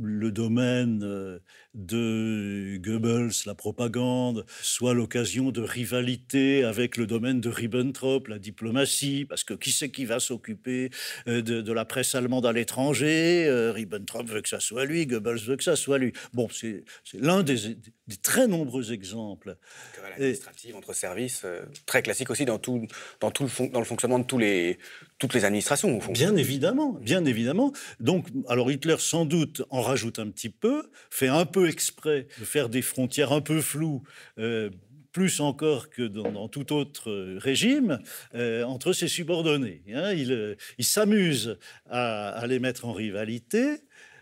le 0.01 0.31
domaine 0.31 1.39
de 1.73 2.77
Goebbels, 2.77 3.31
la 3.45 3.55
propagande, 3.55 4.45
soit 4.61 4.93
l'occasion 4.93 5.51
de 5.51 5.61
rivalité 5.61 6.63
avec 6.63 6.97
le 6.97 7.05
domaine 7.05 7.41
de 7.41 7.49
Ribbentrop, 7.49 8.27
la 8.27 8.39
diplomatie, 8.39 9.25
parce 9.25 9.43
que 9.43 9.53
qui 9.53 9.71
c'est 9.71 9.89
qui 9.89 10.05
va 10.05 10.19
s'occuper 10.19 10.89
de, 11.27 11.71
la 11.71 11.85
presse 11.85 12.15
allemande 12.15 12.45
à 12.45 12.51
l'étranger 12.51 13.47
Ribbentrop 13.73 14.27
veut 14.27 14.41
que 14.41 14.49
ça 14.49 14.59
soit 14.59 14.85
lui, 14.85 15.05
Goebbels 15.05 15.39
veut 15.39 15.55
que 15.55 15.63
ça 15.63 15.75
soit 15.75 15.97
lui. 15.97 16.13
Bon, 16.33 16.47
c'est 16.51 16.83
l'un 17.13 17.43
des, 17.43 17.77
très 18.21 18.47
nombreux 18.47 18.91
exemples. 18.91 19.57
Querelle 19.95 20.13
administrative 20.13 20.75
entre 20.75 20.93
services, 20.93 21.45
très 21.85 22.01
classique 22.01 22.29
aussi 22.29 22.45
dans 22.45 22.57
tout, 22.57 22.87
dans 23.19 23.31
tout 23.31 23.43
le, 23.43 23.69
dans 23.69 23.79
le 23.79 23.85
fonctionnement 23.85 24.19
de 24.19 24.25
tous 24.25 24.37
les 24.39 24.79
toutes 25.19 25.33
les 25.33 25.43
administrations, 25.43 25.97
au 25.97 25.99
fond. 25.99 26.13
Bien 26.13 26.35
évidemment, 26.37 26.93
bien 26.93 27.25
évidemment. 27.25 27.73
Donc, 27.99 28.27
alors 28.47 28.71
Hitler, 28.71 28.95
sans 28.99 29.25
doute, 29.25 29.61
en 29.69 29.81
rajoute 29.81 30.17
un 30.17 30.29
petit 30.29 30.49
peu, 30.49 30.89
fait 31.11 31.27
un 31.27 31.45
peu 31.45 31.58
exprès 31.65 32.27
de 32.39 32.45
faire 32.45 32.69
des 32.69 32.81
frontières 32.81 33.31
un 33.31 33.41
peu 33.41 33.61
floues. 33.61 34.03
Euh, 34.37 34.69
plus 35.11 35.39
encore 35.39 35.89
que 35.89 36.03
dans, 36.03 36.47
tout 36.49 36.71
autre 36.71 37.11
régime, 37.37 37.99
euh, 38.35 38.63
entre 38.63 38.93
ses 38.93 39.07
subordonnés. 39.07 39.81
Hein. 39.91 40.13
Il, 40.13 40.85
s'amuse 40.85 41.57
à, 41.89 42.45
les 42.47 42.59
mettre 42.59 42.85
en 42.85 42.93
rivalité, 42.93 43.81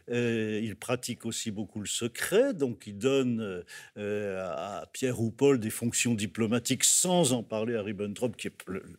euh, 0.09 0.61
il 0.63 0.75
pratique 0.75 1.25
aussi 1.25 1.51
beaucoup 1.51 1.79
le 1.79 1.87
secret, 1.87 2.53
donc 2.53 2.87
il 2.87 2.97
donne 2.97 3.63
euh, 3.97 4.49
à 4.49 4.85
Pierre 4.93 5.19
ou 5.19 5.31
Paul 5.31 5.59
des 5.59 5.69
fonctions 5.69 6.13
diplomatiques 6.13 6.85
sans 6.85 7.33
en 7.33 7.43
parler 7.43 7.75
à 7.75 7.81
Ribbentrop, 7.81 8.37
qui 8.37 8.47
est 8.47 8.53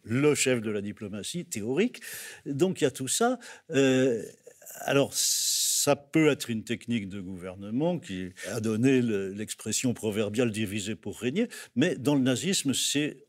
le, 0.04 0.34
chef 0.34 0.60
de 0.60 0.70
la 0.70 0.82
diplomatie 0.82 1.46
théorique. 1.46 2.02
Donc 2.44 2.80
il 2.80 2.84
y 2.84 2.86
a 2.86 2.90
tout 2.90 3.08
ça. 3.08 3.38
Euh, 3.70 4.22
alors, 4.80 5.12
ça 5.78 5.94
peut 5.94 6.28
être 6.28 6.50
une 6.50 6.64
technique 6.64 7.08
de 7.08 7.20
gouvernement 7.20 7.98
qui 7.98 8.30
a 8.48 8.60
donné 8.60 9.00
l'expression 9.00 9.94
proverbiale 9.94 10.50
diviser 10.50 10.96
pour 10.96 11.20
régner, 11.20 11.48
mais 11.76 11.94
dans 11.94 12.16
le 12.16 12.20
nazisme, 12.20 12.74
c'est 12.74 13.24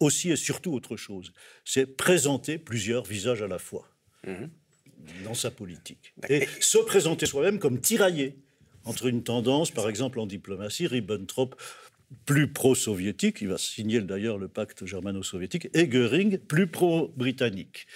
aussi 0.00 0.30
et 0.30 0.36
surtout 0.36 0.72
autre 0.72 0.96
chose. 0.96 1.32
C'est 1.66 1.86
présenter 1.86 2.56
plusieurs 2.56 3.04
visages 3.04 3.42
à 3.42 3.48
la 3.48 3.58
fois. 3.58 3.88
Mmh 4.26 4.46
dans 5.24 5.32
sa 5.32 5.50
politique. 5.50 6.12
Et 6.28 6.46
se 6.60 6.76
présenter 6.76 7.24
soi-même 7.24 7.58
comme 7.58 7.80
tiraillé 7.80 8.36
entre 8.84 9.06
une 9.06 9.22
tendance, 9.22 9.70
par 9.70 9.88
exemple 9.88 10.20
en 10.20 10.26
diplomatie, 10.26 10.86
Ribbentrop 10.86 11.56
plus 12.26 12.52
pro-soviétique, 12.52 13.38
il 13.40 13.48
va 13.48 13.56
signer 13.56 14.02
d'ailleurs 14.02 14.36
le 14.36 14.48
pacte 14.48 14.84
germano-soviétique, 14.84 15.70
et 15.72 15.88
Goering 15.88 16.36
plus 16.36 16.66
pro-britannique. 16.66 17.86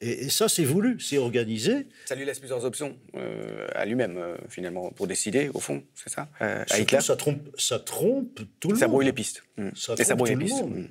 Et, 0.00 0.30
ça, 0.30 0.48
c'est 0.48 0.64
voulu, 0.64 0.98
c'est 0.98 1.18
organisé. 1.18 1.86
Ça 2.06 2.14
lui 2.14 2.24
laisse 2.24 2.38
plusieurs 2.38 2.64
options 2.64 2.98
euh, 3.16 3.66
à 3.74 3.84
lui-même, 3.84 4.16
euh, 4.16 4.36
finalement, 4.48 4.90
pour 4.90 5.06
décider, 5.06 5.50
au 5.52 5.60
fond, 5.60 5.84
c'est 5.94 6.08
ça 6.08 6.28
euh, 6.40 6.64
À 6.70 6.78
Hitler 6.78 7.00
ça 7.00 7.16
trompe, 7.16 7.48
ça 7.58 7.78
trompe 7.78 8.40
tout 8.60 8.70
le 8.70 8.76
ça 8.76 8.86
monde. 8.86 8.88
Ça 8.88 8.88
brouille 8.88 9.04
les 9.04 9.12
pistes. 9.12 9.42
Mmh. 9.58 9.68
Ça 9.74 9.94
et 9.98 10.04
ça 10.04 10.14
brouille 10.14 10.30
les 10.30 10.44
pistes. 10.44 10.64
Mmh. 10.64 10.88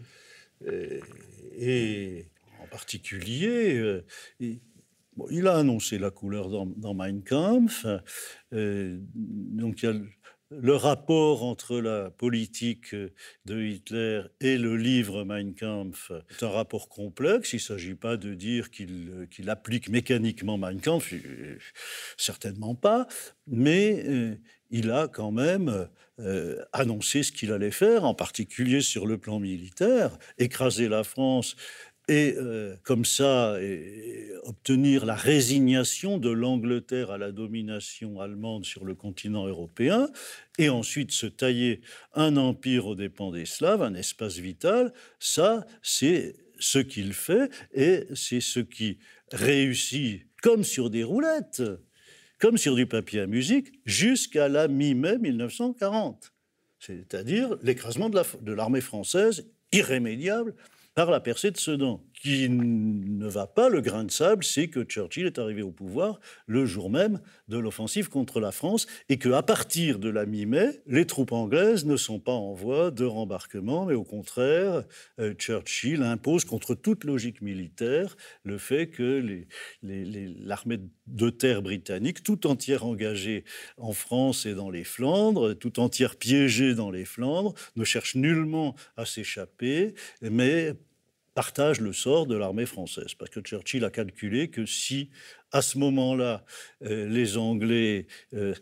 Et, 0.68 1.00
et, 1.58 2.26
en 2.62 2.68
particulier, 2.68 4.02
il 5.30 5.48
a 5.48 5.58
annoncé 5.58 5.98
la 5.98 6.12
couleur 6.12 6.50
dans, 6.50 6.94
Mein 6.94 7.24
Kampf. 7.24 7.86
Euh, 8.54 8.98
donc 9.16 9.84
il 9.84 9.86
y 9.86 9.90
a 9.90 9.96
le, 10.52 10.76
rapport 10.76 11.44
entre 11.44 11.80
la 11.80 12.10
politique 12.10 12.96
de 13.46 13.64
Hitler 13.64 14.24
et 14.42 14.58
le 14.58 14.76
livre 14.78 15.24
Mein 15.24 15.54
Kampf 15.54 16.12
est 16.30 16.44
un 16.44 16.50
rapport 16.50 16.90
complexe. 16.90 17.54
Il 17.54 17.58
ne 17.58 17.62
s'agit 17.62 17.96
pas 17.96 18.18
de 18.18 18.34
dire 18.34 18.72
qu'il 18.72 19.50
applique 19.50 19.90
mécaniquement 19.90 20.58
Mein 20.58 20.80
Kampf, 20.80 21.14
euh, 21.14 21.58
certainement 22.18 22.76
pas, 22.76 23.08
mais 23.48 24.04
euh, 24.06 24.36
il 24.70 24.92
a 24.92 25.08
quand 25.08 25.32
même 25.32 25.88
annoncé 26.74 27.24
ce 27.24 27.32
qu'il 27.32 27.54
allait 27.54 27.72
faire, 27.72 28.04
en 28.04 28.14
particulier 28.14 28.82
sur 28.82 29.08
le 29.08 29.18
plan 29.18 29.40
militaire, 29.40 30.20
écraser 30.38 30.90
la 30.90 31.06
France 31.06 31.56
et 32.10 32.36
euh, 32.38 32.76
comme 32.84 33.06
ça 33.06 33.58
obtenir 34.44 35.06
la 35.06 35.16
résignation 35.16 36.18
de 36.18 36.30
l'Angleterre 36.30 37.12
à 37.12 37.18
la 37.18 37.32
domination 37.32 38.20
allemande 38.20 38.66
sur 38.66 38.84
le 38.84 38.96
continent 38.96 39.48
européen, 39.48 40.10
et 40.58 40.70
ensuite 40.70 41.12
se 41.12 41.28
tailler 41.28 41.82
un 42.16 42.36
empire 42.36 42.88
aux 42.88 42.96
dépens 42.96 43.32
des 43.32 43.46
Slaves, 43.46 43.84
un 43.84 43.94
espace 43.94 44.38
vital, 44.38 44.92
ça 45.20 45.66
c'est 45.84 46.36
ce 46.60 46.80
qu'il 46.80 47.14
fait, 47.14 47.52
et 47.74 48.06
c'est 48.16 48.42
ce 48.42 48.60
qui 48.60 48.98
réussit 49.32 50.26
comme 50.42 50.64
sur 50.64 50.90
des 50.90 51.04
roulettes, 51.04 51.62
comme 52.40 52.58
sur 52.58 52.76
du 52.76 52.88
papier 52.88 53.22
à 53.22 53.28
musique, 53.28 53.72
jusqu'à 53.86 54.48
la 54.48 54.68
mi-mai 54.68 55.20
1940, 55.20 56.34
c'est-à-dire 56.80 57.58
l'écrasement 57.62 58.10
de 58.10 58.52
l'armée 58.52 58.82
française 58.82 59.48
irrémédiable 59.72 60.56
par 61.00 61.12
la 61.12 61.22
percée 61.22 61.50
de 61.50 61.56
Sedan. 61.56 62.04
Qui 62.22 62.50
ne 62.50 63.26
va 63.26 63.48
pas 63.48 63.70
le 63.70 63.80
grain 63.80 64.04
de 64.04 64.12
sable, 64.12 64.44
c'est 64.44 64.68
que 64.68 64.84
Churchill 64.84 65.26
est 65.26 65.40
arrivé 65.40 65.62
au 65.62 65.72
pouvoir 65.72 66.20
le 66.46 66.66
jour 66.66 66.90
même 66.90 67.22
de 67.48 67.58
l'offensive 67.58 68.10
contre 68.10 68.42
la 68.42 68.52
France 68.52 68.86
et 69.08 69.18
qu'à 69.18 69.42
partir 69.42 70.00
de 70.00 70.10
la 70.10 70.26
mi-mai, 70.26 70.82
les 70.86 71.06
troupes 71.06 71.32
anglaises 71.32 71.86
ne 71.86 71.96
sont 71.96 72.20
pas 72.20 72.34
en 72.34 72.54
voie 72.54 72.92
de 72.92 73.06
rembarquement, 73.06 73.86
mais 73.86 73.94
au 73.94 74.04
contraire, 74.04 74.84
euh, 75.22 75.34
Churchill 75.36 76.04
impose 76.04 76.44
contre 76.44 76.76
toute 76.76 77.06
logique 77.06 77.42
militaire 77.42 78.18
le 78.44 78.58
fait 78.58 78.88
que 78.90 79.46
l'armée 79.82 80.80
de 81.08 81.30
terre 81.30 81.62
britannique, 81.62 82.24
tout 82.24 82.46
entière 82.46 82.86
engagée 82.86 83.46
en 83.78 83.94
France 83.94 84.46
et 84.46 84.54
dans 84.54 84.70
les 84.70 84.84
Flandres, 84.84 85.54
tout 85.54 85.80
entière 85.80 86.18
piégée 86.18 86.76
dans 86.76 86.92
les 86.92 87.06
Flandres, 87.06 87.54
ne 87.78 87.86
cherche 87.86 88.16
nullement 88.16 88.76
à 88.98 89.06
s'échapper, 89.06 89.94
mais 90.22 90.74
partage 91.40 91.80
le 91.80 91.94
sort 91.94 92.28
de 92.28 92.36
l'armée 92.36 92.66
française. 92.66 93.14
Parce 93.18 93.32
que 93.32 93.40
Churchill 93.40 93.86
a 93.86 93.90
calculé 93.90 94.50
que 94.50 94.66
si, 94.66 95.10
à 95.54 95.62
ce 95.62 95.78
moment-là, 95.78 96.44
euh, 96.84 97.08
les 97.08 97.38
Anglais 97.38 98.08
euh, 98.34 98.54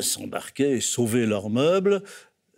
s'embarquaient 0.00 0.78
et 0.78 0.80
sauvaient 0.80 1.26
leurs 1.26 1.50
meubles, 1.50 2.02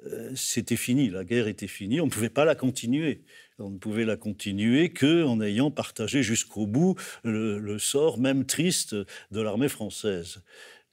euh, 0.07 0.31
c'était 0.37 0.77
fini, 0.77 1.11
la 1.11 1.25
guerre 1.25 1.49
était 1.49 1.67
finie, 1.67 2.01
on 2.01 2.07
ne 2.07 2.11
pouvait 2.11 2.31
pas 2.31 2.45
la 2.45 2.55
continuer. 2.55 3.25
On 3.59 3.71
ne 3.71 3.79
pouvait 3.79 4.05
la 4.05 4.17
continuer 4.17 4.93
qu'en 4.93 5.41
ayant 5.41 5.73
partagé 5.73 6.23
jusqu'au 6.23 6.69
bout 6.69 6.95
le, 7.25 7.79
sort, 7.81 8.17
même 8.21 8.47
triste, 8.47 8.95
de 8.95 9.41
l'armée 9.41 9.69
française. 9.69 10.41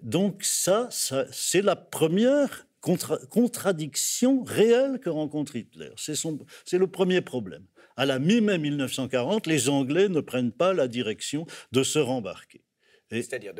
Donc 0.01 0.43
ça, 0.43 0.87
ça 0.89 1.27
c'est 1.31 1.61
la 1.61 1.75
première 1.75 2.65
contradiction 2.81 4.43
réelle 4.43 4.99
que 4.99 5.11
rencontre 5.11 5.55
Hitler. 5.55 5.91
C'est 5.97 6.79
le 6.79 6.87
premier 6.87 7.21
problème 7.21 7.65
à 7.97 8.05
la 8.05 8.19
mi-mai 8.19 8.57
1940, 8.57 9.47
les 9.47 9.69
Anglais 9.69 10.09
ne 10.09 10.21
prennent 10.21 10.51
pas 10.51 10.73
la 10.73 10.87
direction 10.87 11.45
de 11.71 11.83
se 11.83 11.99
rembarquer. 11.99 12.61
C'est-à-dire 13.09 13.53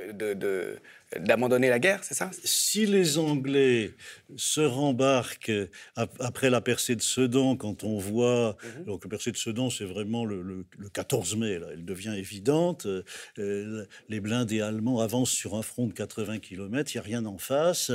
d'abandonner 1.19 1.69
la 1.69 1.79
guerre, 1.79 2.03
c'est 2.03 2.13
ça? 2.13 2.29
Si 2.43 2.85
les 2.85 3.17
Anglais 3.17 3.91
se 4.35 4.61
rembarquent 4.61 5.51
après 5.95 6.49
la 6.49 6.61
percée 6.61 6.95
de 6.95 7.01
Sedan, 7.01 7.55
quand 7.55 7.83
on 7.83 7.97
voit. 7.97 8.57
Mhm. 8.79 8.85
Donc, 8.85 9.03
la 9.03 9.09
percée 9.09 9.31
de 9.31 9.37
Sedan, 9.37 9.69
c'est 9.69 9.85
vraiment 9.85 10.25
le, 10.25 10.65
14 10.93 11.35
mai, 11.35 11.59
là, 11.59 11.67
elle 11.71 11.85
devient 11.85 12.15
évidente. 12.17 12.87
Euh, 13.39 13.85
les 14.09 14.19
blindés 14.19 14.61
allemands 14.61 14.99
avancent 14.99 15.31
sur 15.31 15.55
un 15.55 15.61
front 15.61 15.87
de 15.87 15.93
80 15.93 16.39
km, 16.39 16.93
il 16.93 16.97
n'y 16.97 16.99
a 16.99 17.03
rien 17.03 17.25
en 17.25 17.37
face. 17.37 17.91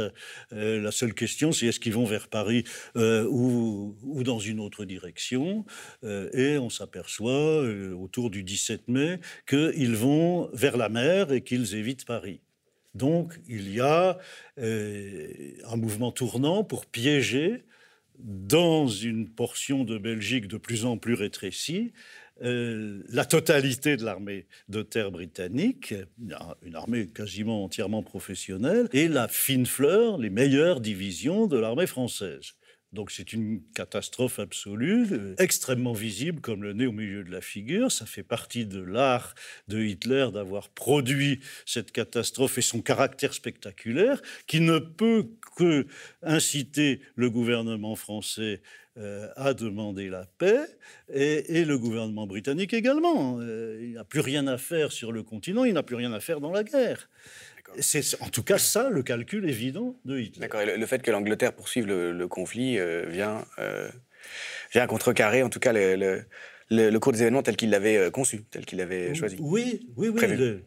Euh, 0.52 0.80
la 0.80 0.90
seule 0.90 1.14
question, 1.14 1.52
c'est 1.52 1.66
est-ce 1.66 1.80
qu'ils 1.80 1.94
vont 1.94 2.04
vers 2.04 2.28
Paris 2.28 2.64
euh, 2.96 3.26
ou, 3.30 3.96
ou, 4.02 4.22
dans 4.22 4.38
une 4.38 4.60
autre 4.60 4.84
direction? 4.84 5.64
Et 6.02 6.58
on 6.58 6.70
s'aperçoit, 6.70 7.62
autour 7.94 8.30
du 8.30 8.42
17 8.42 8.88
mai, 8.88 9.20
qu'ils 9.48 9.96
vont 9.96 10.48
vers 10.52 10.76
la 10.76 10.88
mer 10.88 11.32
et 11.32 11.42
qu'ils 11.42 11.74
évitent 11.74 12.04
Paris. 12.04 12.40
Donc 12.94 13.38
il 13.48 13.72
y 13.72 13.80
a 13.80 14.18
euh, 14.58 15.52
un 15.68 15.76
mouvement 15.76 16.12
tournant 16.12 16.64
pour 16.64 16.86
piéger 16.86 17.64
dans 18.18 18.86
une 18.86 19.28
portion 19.28 19.84
de 19.84 19.96
Belgique 19.96 20.46
de 20.46 20.56
plus 20.56 20.84
en 20.84 20.96
plus 20.98 21.14
rétrécie 21.14 21.92
euh, 22.42 23.02
la 23.10 23.26
totalité 23.26 23.98
de 23.98 24.04
l'armée 24.04 24.46
de 24.70 24.80
terre 24.80 25.10
britannique, 25.10 25.94
une 26.62 26.74
armée 26.74 27.06
quasiment 27.08 27.64
entièrement 27.64 28.02
professionnelle, 28.02 28.88
et 28.92 29.08
la 29.08 29.28
fine 29.28 29.66
fleur, 29.66 30.16
les 30.16 30.30
meilleures 30.30 30.80
divisions 30.80 31.46
de 31.46 31.58
l'armée 31.58 31.86
française. 31.86 32.54
Donc 32.92 33.12
c'est 33.12 33.32
une 33.32 33.62
catastrophe 33.74 34.40
absolue, 34.40 35.06
euh, 35.12 35.34
extrêmement 35.38 35.92
visible 35.92 36.40
comme 36.40 36.62
le 36.62 36.72
nez 36.72 36.86
au 36.86 36.92
milieu 36.92 37.22
de 37.22 37.30
la 37.30 37.40
figure. 37.40 37.92
Ça 37.92 38.04
fait 38.04 38.24
partie 38.24 38.66
de 38.66 38.80
l'art 38.80 39.34
de 39.68 39.80
Hitler 39.80 40.28
d'avoir 40.32 40.68
produit 40.70 41.40
cette 41.66 41.92
catastrophe 41.92 42.58
et 42.58 42.62
son 42.62 42.82
caractère 42.82 43.32
spectaculaire 43.32 44.20
qui 44.48 44.60
ne 44.60 44.78
peut 44.78 45.28
que 45.56 45.86
inciter 46.22 47.00
le 47.14 47.30
gouvernement 47.30 47.94
français 47.94 48.60
euh, 48.98 49.28
à 49.36 49.54
demander 49.54 50.08
la 50.08 50.26
paix 50.26 50.66
et, 51.08 51.64
le 51.64 51.78
gouvernement 51.78 52.26
britannique 52.26 52.74
également. 52.74 53.38
Euh, 53.40 53.78
il 53.80 53.92
n'a 53.92 54.04
plus 54.04 54.18
rien 54.18 54.48
à 54.48 54.58
faire 54.58 54.90
sur 54.90 55.12
le 55.12 55.22
continent, 55.22 55.62
il 55.62 55.74
n'a 55.74 55.84
plus 55.84 55.94
rien 55.94 56.12
à 56.12 56.18
faire 56.18 56.40
dans 56.40 56.50
la 56.50 56.64
guerre. 56.64 57.08
C'est 57.78 58.20
en 58.20 58.28
tout 58.28 58.42
cas 58.42 58.58
ça 58.58 58.90
le 58.90 59.02
calcul 59.02 59.48
évident 59.48 59.96
de 60.04 60.18
Hitler. 60.18 60.40
D'accord. 60.40 60.60
Le, 60.64 60.86
fait 60.86 61.02
que 61.02 61.10
l'Angleterre 61.10 61.52
poursuive 61.52 61.86
le, 61.86 62.28
conflit 62.28 62.78
euh, 62.78 63.06
vient, 63.08 63.44
euh, 63.58 63.88
vient 64.72 64.86
contrecarrer 64.86 65.42
en 65.42 65.48
tout 65.48 65.60
cas 65.60 65.72
le, 65.72 66.24
le 66.70 66.98
cours 66.98 67.12
des 67.12 67.22
événements 67.22 67.42
tel 67.42 67.56
qu'il 67.56 67.70
l'avait 67.70 67.96
euh, 67.96 68.10
conçu, 68.10 68.44
tel 68.50 68.64
qu'il 68.64 68.78
l'avait 68.78 69.14
choisi. 69.14 69.36
Oui, 69.40 69.88
oui, 69.96 70.08
oui. 70.08 70.60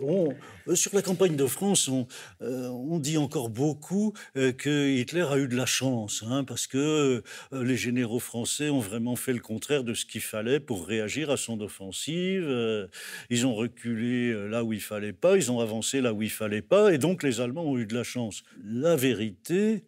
On, 0.00 0.34
euh, 0.68 0.74
sur 0.74 0.94
la 0.94 1.02
campagne 1.02 1.36
de 1.36 1.46
France, 1.46 1.88
on, 1.88 2.06
euh, 2.42 2.98
dit 2.98 3.18
encore 3.18 3.48
beaucoup 3.48 4.12
euh, 4.36 4.52
que 4.52 4.90
Hitler 4.90 5.26
a 5.30 5.38
eu 5.38 5.48
de 5.48 5.56
la 5.56 5.66
chance, 5.66 6.24
hein, 6.26 6.44
parce 6.44 6.66
que 6.66 7.22
les 7.52 7.76
généraux 7.76 8.18
français 8.18 8.70
ont 8.70 8.80
vraiment 8.80 9.16
fait 9.16 9.32
le 9.32 9.40
contraire 9.40 9.84
de 9.84 9.94
ce 9.94 10.04
qu'il 10.04 10.20
fallait 10.20 10.60
pour 10.60 10.86
réagir 10.86 11.30
à 11.30 11.36
son 11.36 11.60
offensive. 11.60 12.88
ils 13.30 13.46
ont 13.46 13.54
reculé 13.54 14.48
là 14.48 14.64
où 14.64 14.72
il 14.72 14.80
fallait 14.80 15.12
pas, 15.12 15.36
ils 15.36 15.50
ont 15.52 15.60
avancé 15.60 16.00
là 16.00 16.12
où 16.12 16.22
il 16.22 16.30
fallait 16.30 16.62
pas, 16.62 16.92
et 16.92 16.98
donc 16.98 17.22
les 17.22 17.40
Allemands 17.40 17.64
ont 17.64 17.78
eu 17.78 17.86
de 17.86 17.94
la 17.94 18.04
chance. 18.04 18.42
La 18.64 18.96
vérité, 18.96 19.84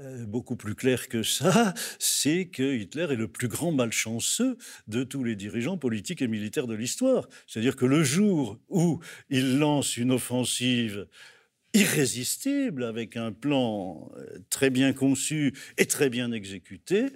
euh, 0.00 0.26
beaucoup 0.26 0.54
plus 0.54 0.76
clair 0.76 1.08
que 1.08 1.22
ça, 1.22 1.74
c'est 1.98 2.46
que 2.46 2.74
Hitler 2.74 3.08
est 3.10 3.16
le 3.16 3.26
plus 3.26 3.48
grand 3.48 3.72
malchanceux 3.72 4.56
de 4.86 5.02
tous 5.02 5.24
les 5.24 5.34
dirigeants 5.34 5.76
politiques 5.76 6.22
et 6.22 6.28
militaires 6.28 6.68
de 6.68 6.74
l'histoire. 6.74 7.28
C'est-à-dire 7.46 7.74
que 7.74 7.84
le 7.86 8.04
jour 8.04 8.60
où 8.68 9.00
il 9.28 9.58
lance 9.58 9.96
une 9.96 10.12
offensive 10.12 11.08
irrésistible, 11.74 12.84
avec 12.84 13.16
un 13.16 13.32
plan 13.32 14.10
euh, 14.16 14.38
très 14.50 14.70
bien 14.70 14.92
conçu 14.92 15.52
et 15.78 15.86
très 15.86 16.10
bien 16.10 16.30
exécuté, 16.30 17.06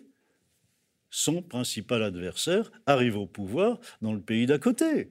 son 1.09 1.41
principal 1.43 2.03
adversaire 2.03 2.73
arrive 2.87 3.17
au 3.17 3.27
pouvoir 3.27 3.79
dans 4.01 4.13
le 4.13 4.21
pays 4.21 4.47
d'à 4.47 4.59
côté. 4.59 5.11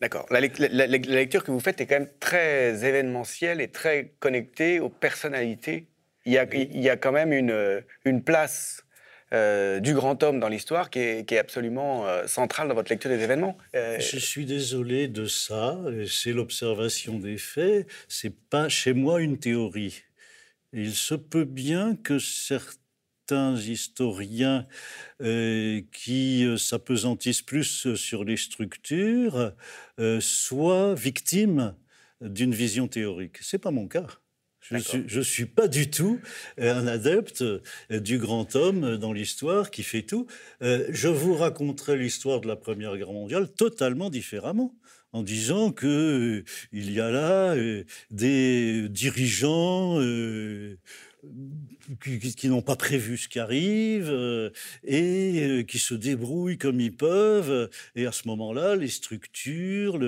D'accord. 0.00 0.26
La, 0.30 0.40
la, 0.40 0.86
lecture 0.88 1.44
que 1.44 1.52
vous 1.52 1.60
faites 1.60 1.80
est 1.80 1.86
quand 1.86 2.00
même 2.00 2.10
très 2.18 2.84
événementielle 2.84 3.60
et 3.60 3.68
très 3.68 4.14
connectée 4.18 4.80
aux 4.80 4.88
personnalités 4.88 5.86
il 6.24 6.32
y 6.32 6.88
a, 6.88 6.96
quand 6.96 7.12
même 7.12 7.32
une, 7.32 7.82
une 8.04 8.22
place 8.22 8.84
euh, 9.32 9.80
du 9.80 9.94
grand 9.94 10.22
homme 10.22 10.40
dans 10.40 10.48
l'histoire 10.48 10.90
qui 10.90 10.98
est, 10.98 11.38
absolument 11.38 12.06
euh, 12.06 12.26
centrale 12.26 12.68
dans 12.68 12.74
votre 12.74 12.90
lecture 12.90 13.10
des 13.10 13.22
événements. 13.22 13.56
Euh, 13.74 13.98
Je 13.98 14.18
suis 14.18 14.44
désolé 14.44 15.08
de 15.08 15.24
ça. 15.24 15.78
C'est 16.06 16.32
l'observation 16.32 17.18
des 17.18 17.38
faits. 17.38 17.86
C'est 18.08 18.34
pas 18.50 18.68
chez 18.68 18.92
moi 18.92 19.22
une 19.22 19.38
théorie. 19.38 20.02
Il 20.74 20.94
se 20.94 21.14
peut 21.14 21.44
bien 21.44 21.96
que 21.96 22.18
certains 22.18 23.56
historiens 23.56 24.66
qui 25.92 26.46
s'apesantissent 26.58 27.42
plus 27.42 27.94
sur 27.94 28.24
les 28.24 28.36
structures 28.36 29.52
soient 30.20 30.94
victimes 30.94 31.74
d'une 32.20 32.54
vision 32.54 32.88
théorique. 32.88 33.38
C'est 33.40 33.58
pas 33.58 33.70
mon 33.70 33.86
cas. 33.86 34.06
Je 34.78 35.18
ne 35.18 35.22
suis, 35.22 35.46
pas 35.46 35.68
du 35.68 35.90
tout 35.90 36.20
euh, 36.60 36.74
un 36.74 36.86
adepte 36.86 37.42
euh, 37.42 37.60
du 37.90 38.18
grand 38.18 38.56
homme 38.56 38.96
dans 38.96 39.12
l'histoire 39.12 39.70
qui 39.70 39.82
fait 39.82 40.02
tout. 40.02 40.26
Euh, 40.62 40.86
je 40.90 41.08
vous 41.08 41.34
raconterai 41.34 41.96
l'histoire 41.96 42.40
de 42.40 42.48
la 42.48 42.56
Première 42.56 42.96
Guerre 42.96 43.12
mondiale 43.12 43.48
totalement 43.48 44.10
différemment 44.10 44.74
en 45.12 45.22
disant 45.22 45.72
que 45.72 46.42
il 46.72 46.90
y 46.90 47.00
a 47.00 47.10
là 47.10 47.54
des 48.10 48.88
dirigeants 48.88 49.98
qui, 52.36 52.48
n'ont 52.48 52.62
pas 52.62 52.76
prévu 52.76 53.16
ce 53.16 53.28
qui 53.28 53.38
arrive 53.38 54.10
euh, 54.10 54.50
et 54.84 55.40
euh, 55.40 55.62
qui 55.62 55.78
se 55.78 55.94
débrouillent 55.94 56.58
comme 56.58 56.80
ils 56.80 56.94
peuvent. 56.94 57.70
Et 57.94 58.06
à 58.06 58.12
ce 58.12 58.26
moment-là, 58.28 58.74
les 58.74 58.88
structures, 58.88 59.98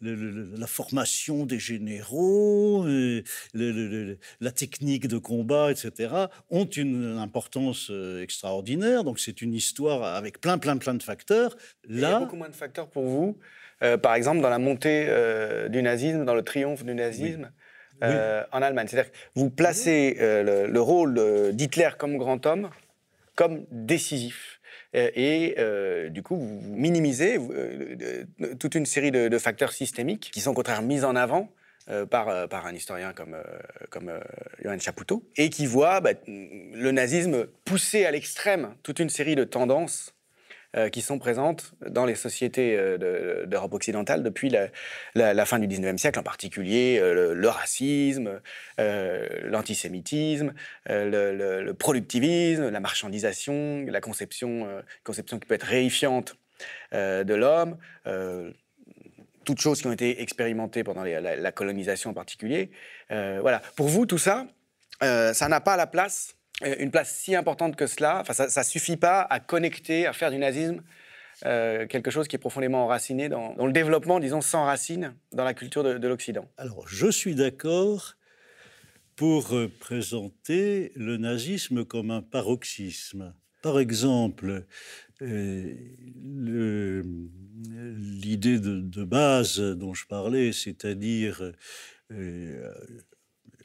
la 0.00 0.66
formation 0.66 1.46
des 1.46 1.58
généraux, 1.58 2.84
euh, 2.86 3.22
la 3.54 4.50
technique 4.50 5.06
de 5.06 5.18
combat, 5.18 5.70
etc., 5.70 6.26
ont 6.50 6.66
une 6.66 7.18
importance 7.18 7.92
extraordinaire. 8.20 9.04
Donc 9.04 9.20
c'est 9.20 9.42
une 9.42 9.54
histoire 9.54 10.02
avec 10.02 10.40
plein, 10.40 10.58
plein, 10.58 10.76
plein 10.76 10.94
de 10.94 11.02
facteurs. 11.02 11.56
Là, 11.88 11.96
il 11.96 12.00
y 12.00 12.04
a 12.04 12.18
beaucoup 12.20 12.36
moins 12.36 12.48
de 12.48 12.54
facteurs 12.54 12.88
pour 12.88 13.04
vous. 13.04 13.38
par 14.02 14.14
exemple, 14.14 14.40
dans 14.40 14.50
la 14.50 14.58
montée 14.58 15.06
du 15.70 15.82
nazisme, 15.82 16.24
dans 16.24 16.34
le 16.34 16.42
triomphe 16.42 16.84
du 16.84 16.94
nazisme, 16.94 17.50
euh, 18.02 18.44
en 18.52 18.62
Allemagne. 18.62 18.86
C'est-à-dire 18.88 19.10
que 19.10 19.16
vous 19.34 19.50
placez 19.50 20.16
euh, 20.20 20.66
le, 20.68 20.80
rôle 20.80 21.52
d'Hitler 21.52 21.90
comme 21.98 22.16
grand 22.16 22.44
homme 22.46 22.70
comme 23.34 23.66
décisif. 23.70 24.60
Euh, 24.96 25.10
et 25.14 26.10
du 26.10 26.22
coup, 26.22 26.36
vous 26.36 26.60
minimisez 26.76 27.38
toute 28.58 28.74
une 28.74 28.86
série 28.86 29.10
de, 29.10 29.38
facteurs 29.38 29.72
systémiques 29.72 30.30
qui 30.32 30.40
sont 30.40 30.50
au 30.50 30.54
contraire 30.54 30.82
mis 30.82 31.04
en 31.04 31.16
avant 31.16 31.50
par, 32.10 32.48
par 32.48 32.66
un 32.66 32.74
historien 32.74 33.12
comme, 33.14 33.36
comme 33.90 34.12
Johann 34.62 34.80
Chapoutot, 34.80 35.22
et 35.36 35.48
qui 35.48 35.66
voit 35.66 36.00
bah, 36.00 36.10
le 36.26 36.90
nazisme 36.90 37.46
pousser 37.64 38.04
à 38.04 38.10
l'extrême 38.10 38.74
toute 38.82 38.98
une 38.98 39.08
série 39.08 39.36
de 39.36 39.44
tendances 39.44 40.14
euh, 40.78 40.90
qui 40.90 41.02
sont 41.02 41.18
présentes 41.18 41.72
dans 41.88 42.04
les 42.04 42.14
sociétés 42.14 42.76
euh, 42.78 43.46
d'Europe 43.46 43.74
occidentale 43.74 44.22
depuis 44.22 44.48
la, 44.48 45.44
fin 45.44 45.58
du 45.58 45.66
19e 45.66 45.98
siècle, 45.98 46.20
en 46.20 46.22
particulier 46.22 47.00
euh, 47.00 47.34
le, 47.34 47.48
racisme, 47.48 48.40
l'antisémitisme, 48.78 50.54
le, 50.86 51.72
productivisme, 51.72 52.68
la 52.68 52.80
marchandisation, 52.80 53.86
la 53.88 54.00
conception, 54.00 54.68
conception 55.02 55.38
qui 55.38 55.46
peut 55.46 55.54
être 55.54 55.66
réifiante 55.66 56.36
de 56.92 57.34
l'homme 57.34 57.76
toutes 59.44 59.60
choses 59.60 59.80
qui 59.80 59.86
ont 59.86 59.92
été 59.92 60.20
expérimentées 60.20 60.84
pendant 60.84 61.02
la, 61.02 61.52
colonisation 61.52 62.10
en 62.10 62.14
particulier. 62.14 62.70
voilà. 63.08 63.62
Pour 63.74 63.88
vous, 63.88 64.06
tout 64.06 64.18
ça, 64.18 64.46
ça 65.00 65.48
n'a 65.48 65.60
pas 65.60 65.76
la 65.76 65.86
place 65.86 66.37
une 66.62 66.90
place 66.90 67.14
si 67.14 67.36
importante 67.36 67.76
que 67.76 67.86
cela, 67.86 68.20
enfin, 68.20 68.32
ça 68.32 68.60
ne 68.60 68.64
suffit 68.64 68.96
pas 68.96 69.20
à 69.22 69.40
connecter, 69.40 70.06
à 70.06 70.12
faire 70.12 70.30
du 70.30 70.38
nazisme 70.38 70.82
euh, 71.46 71.86
quelque 71.86 72.10
chose 72.10 72.26
qui 72.26 72.34
est 72.34 72.40
profondément 72.40 72.84
enraciné 72.84 73.28
dans, 73.28 73.54
le 73.64 73.72
développement, 73.72 74.18
disons, 74.18 74.40
sans 74.40 74.64
racines 74.64 75.14
dans 75.32 75.44
la 75.44 75.54
culture 75.54 75.84
de, 75.84 76.08
l'Occident. 76.08 76.48
Alors, 76.56 76.88
je 76.88 77.08
suis 77.08 77.36
d'accord 77.36 78.14
pour 79.14 79.54
euh, 79.54 79.70
présenter 79.78 80.90
le 80.96 81.16
nazisme 81.16 81.84
comme 81.84 82.10
un 82.10 82.22
paroxysme. 82.22 83.34
Par 83.62 83.78
exemple, 83.78 84.64
l'idée 85.20 87.02
de, 88.58 89.04
base 89.04 89.60
dont 89.60 89.94
je 89.94 90.06
parlais, 90.06 90.52
c'est-à-dire 90.52 91.52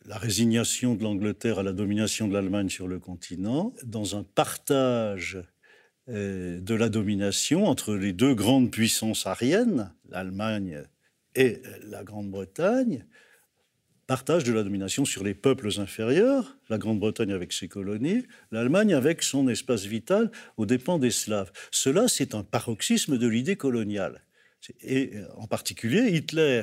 la 0.05 0.17
résignation 0.17 0.95
de 0.95 1.03
l'Angleterre 1.03 1.59
à 1.59 1.63
la 1.63 1.73
domination 1.73 2.27
de 2.27 2.33
l'Allemagne 2.33 2.69
sur 2.69 2.87
le 2.87 2.99
continent, 2.99 3.73
dans 3.83 4.15
un 4.17 4.23
partage 4.23 5.41
euh, 6.09 6.59
de 6.59 6.75
la 6.75 6.89
domination 6.89 7.65
entre 7.65 7.95
les 7.95 8.13
deux 8.13 8.35
grandes 8.35 8.71
puissances 8.71 9.25
ariennes, 9.25 9.93
l'Allemagne 10.09 10.83
Et 11.35 11.61
la 11.83 12.03
Grande-Bretagne 12.03 13.05
partage 14.05 14.43
de 14.43 14.51
la 14.51 14.63
domination 14.63 15.05
sur 15.05 15.23
les 15.23 15.33
peuples 15.33 15.69
inférieurs, 15.79 16.57
la 16.69 16.77
Grande-Bretagne 16.77 17.31
avec 17.31 17.53
ses 17.53 17.69
colonies, 17.69 18.23
l'Allemagne 18.51 18.93
avec 18.93 19.23
son 19.23 19.47
espace 19.47 19.85
vital 19.85 20.29
aux 20.57 20.65
dépens 20.65 20.99
des 20.99 21.11
Slaves. 21.11 21.51
Cela, 21.71 22.07
c'est 22.07 22.35
un 22.35 22.43
paroxysme 22.43 23.17
de 23.17 23.27
l'idée 23.27 23.55
coloniale. 23.55 24.21
Et 24.81 25.13
en 25.35 25.47
particulier, 25.47 26.15
Hitler 26.15 26.61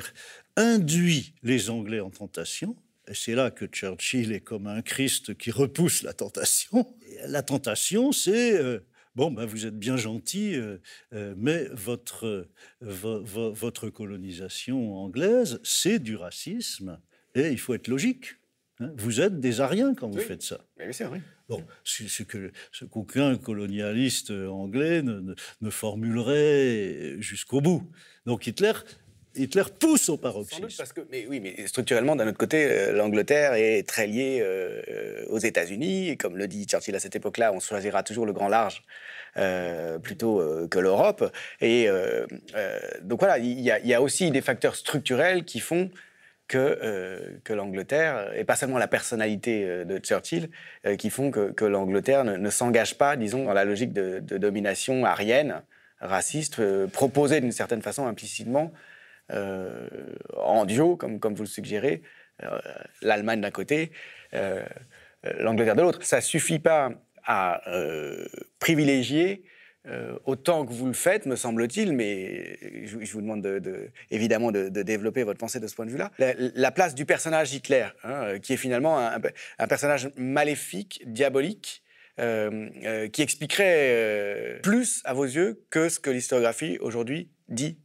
induit 0.55 1.33
les 1.43 1.69
Anglais 1.69 1.99
en 1.99 2.09
tentation. 2.09 2.75
Et 3.07 3.13
c'est 3.13 3.35
là 3.35 3.51
que 3.51 3.65
Churchill 3.65 4.31
est 4.31 4.41
comme 4.41 4.67
un 4.67 4.81
Christ 4.81 5.35
qui 5.35 5.51
repousse 5.51 6.03
la 6.03 6.13
tentation. 6.13 6.95
la 7.25 7.41
tentation, 7.41 8.11
c'est 8.11 8.53
euh, 8.53 8.79
bon, 9.15 9.31
ben 9.31 9.45
vous 9.45 9.65
êtes 9.65 9.77
bien 9.77 9.97
gentil, 9.97 10.55
euh, 10.55 10.77
euh, 11.13 11.33
mais 11.37 11.65
votre, 11.71 12.47
votre 12.81 13.89
colonisation 13.89 14.95
anglaise, 14.95 15.59
c'est 15.63 15.99
du 15.99 16.15
racisme. 16.15 16.99
Et 17.33 17.49
il 17.49 17.59
faut 17.59 17.73
être 17.73 17.87
logique. 17.87 18.35
Hein. 18.79 18.91
Vous 18.97 19.19
êtes 19.21 19.39
des 19.39 19.61
Ariens 19.61 19.95
quand 19.95 20.09
vous 20.09 20.19
faites 20.19 20.43
ça. 20.43 20.63
Mais 20.77 20.93
c'est 20.93 21.05
vrai. 21.05 21.21
Bon, 21.49 21.65
ce, 21.83 22.23
que 22.23 22.51
ce 22.71 22.85
qu'aucun 22.85 23.35
colonialiste 23.37 24.31
anglais 24.31 25.01
ne, 25.01 25.35
ne, 25.61 25.69
formulerait 25.69 27.17
jusqu'au 27.19 27.59
bout. 27.59 27.91
Donc 28.25 28.47
Hitler, 28.47 28.73
Hitler 29.35 29.63
pousse 29.79 30.09
au 30.09 30.17
paroxysme. 30.17 30.67
parce 30.77 30.93
que, 30.93 31.01
mais 31.09 31.25
oui, 31.27 31.39
mais 31.39 31.67
structurellement, 31.67 32.15
d'un 32.15 32.27
autre 32.27 32.37
côté, 32.37 32.65
euh, 32.65 32.91
l'Angleterre 32.91 33.53
est 33.53 33.87
très 33.87 34.07
liée 34.07 34.39
euh, 34.41 35.25
aux 35.29 35.37
États-Unis. 35.37 36.09
Et 36.09 36.17
comme 36.17 36.37
le 36.37 36.47
dit 36.47 36.65
Churchill 36.65 36.95
à 36.95 36.99
cette 36.99 37.15
époque-là, 37.15 37.53
on 37.53 37.59
choisira 37.59 38.03
toujours 38.03 38.25
le 38.25 38.33
grand 38.33 38.49
large 38.49 38.83
euh, 39.37 39.99
plutôt 39.99 40.43
que 40.69 40.79
l'Europe. 40.79 41.31
Et 41.61 41.87
donc 43.01 43.19
voilà, 43.19 43.37
il 43.37 43.59
y, 43.61 43.93
a 43.93 44.01
aussi 44.01 44.31
des 44.31 44.41
facteurs 44.41 44.75
structurels 44.75 45.45
qui 45.45 45.59
font 45.59 45.89
que, 46.47 47.39
l'Angleterre, 47.49 48.33
et 48.35 48.43
pas 48.43 48.57
seulement 48.57 48.77
la 48.77 48.89
personnalité 48.89 49.85
de 49.85 49.97
Churchill, 49.99 50.49
qui 50.97 51.09
font 51.09 51.31
que, 51.31 51.51
que 51.51 51.63
l'Angleterre 51.63 52.25
ne, 52.25 52.49
s'engage 52.49 52.97
pas, 52.97 53.15
disons, 53.15 53.45
dans 53.45 53.53
la 53.53 53.63
logique 53.63 53.93
de, 53.93 54.19
domination 54.19 55.05
arienne, 55.05 55.61
raciste, 56.01 56.61
proposée 56.87 57.39
d'une 57.39 57.53
certaine 57.53 57.81
façon 57.81 58.07
implicitement, 58.07 58.73
en 59.31 60.65
duo, 60.65 60.95
comme, 60.95 61.19
vous 61.33 61.43
le 61.43 61.47
suggérez, 61.47 62.01
l'Allemagne 63.01 63.41
d'un 63.41 63.51
côté, 63.51 63.91
l'Angleterre 65.23 65.75
de 65.75 65.81
l'autre. 65.81 66.03
Ça 66.03 66.17
ne 66.17 66.21
suffit 66.21 66.59
pas 66.59 66.91
à 67.23 67.61
privilégier 68.59 69.43
euh, 69.87 70.15
autant 70.25 70.63
que 70.65 70.73
vous 70.73 70.85
le 70.85 70.93
faites, 70.93 71.25
me 71.25 71.35
semble-t-il, 71.35 71.93
mais 71.93 72.59
je, 72.85 73.11
vous 73.13 73.21
demande 73.21 73.41
de, 73.41 73.89
évidemment 74.11 74.51
de, 74.51 74.69
développer 74.69 75.23
votre 75.23 75.39
pensée 75.39 75.59
de 75.59 75.65
ce 75.65 75.73
point 75.73 75.87
de 75.87 75.91
vue-là. 75.91 76.11
La, 76.19 76.71
place 76.71 76.93
du 76.93 77.05
personnage 77.05 77.53
Hitler, 77.53 77.87
hein, 78.03 78.23
euh, 78.23 78.39
qui 78.39 78.53
est 78.53 78.57
finalement 78.57 78.99
un, 78.99 79.67
personnage 79.67 80.09
maléfique, 80.17 81.01
diabolique, 81.07 81.81
euh, 82.19 83.07
qui 83.07 83.23
expliquerait 83.23 84.59
plus 84.61 85.01
à 85.03 85.13
vos 85.13 85.23
yeux 85.23 85.63
que 85.71 85.89
ce 85.89 85.99
que 85.99 86.11
l'historiographie 86.11 86.77
aujourd'hui 86.79 87.31
dit 87.49 87.79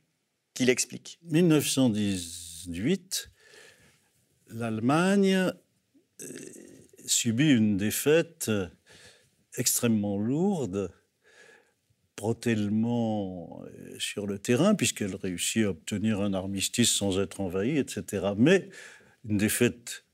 qu'il 0.56 0.70
explique. 0.70 1.20
1918, 1.22 3.30
l'Allemagne 4.48 5.52
subit 7.06 7.52
une 7.52 7.76
défaite 7.76 8.50
extrêmement 9.56 10.18
lourde 10.18 10.90
tellement 12.34 13.62
euh, 13.64 13.96
sur 13.98 14.26
le 14.26 14.38
terrain, 14.38 14.74
puisqu'elle 14.74 15.14
réussit 15.14 15.64
à 15.64 15.70
obtenir 15.70 16.20
un 16.20 16.34
armistice 16.34 16.90
sans 16.90 17.20
être 17.20 17.40
envahie, 17.40 17.78
etc. 17.78 18.28
Mais 18.36 18.68
une 19.28 19.38
défaite 19.38 20.04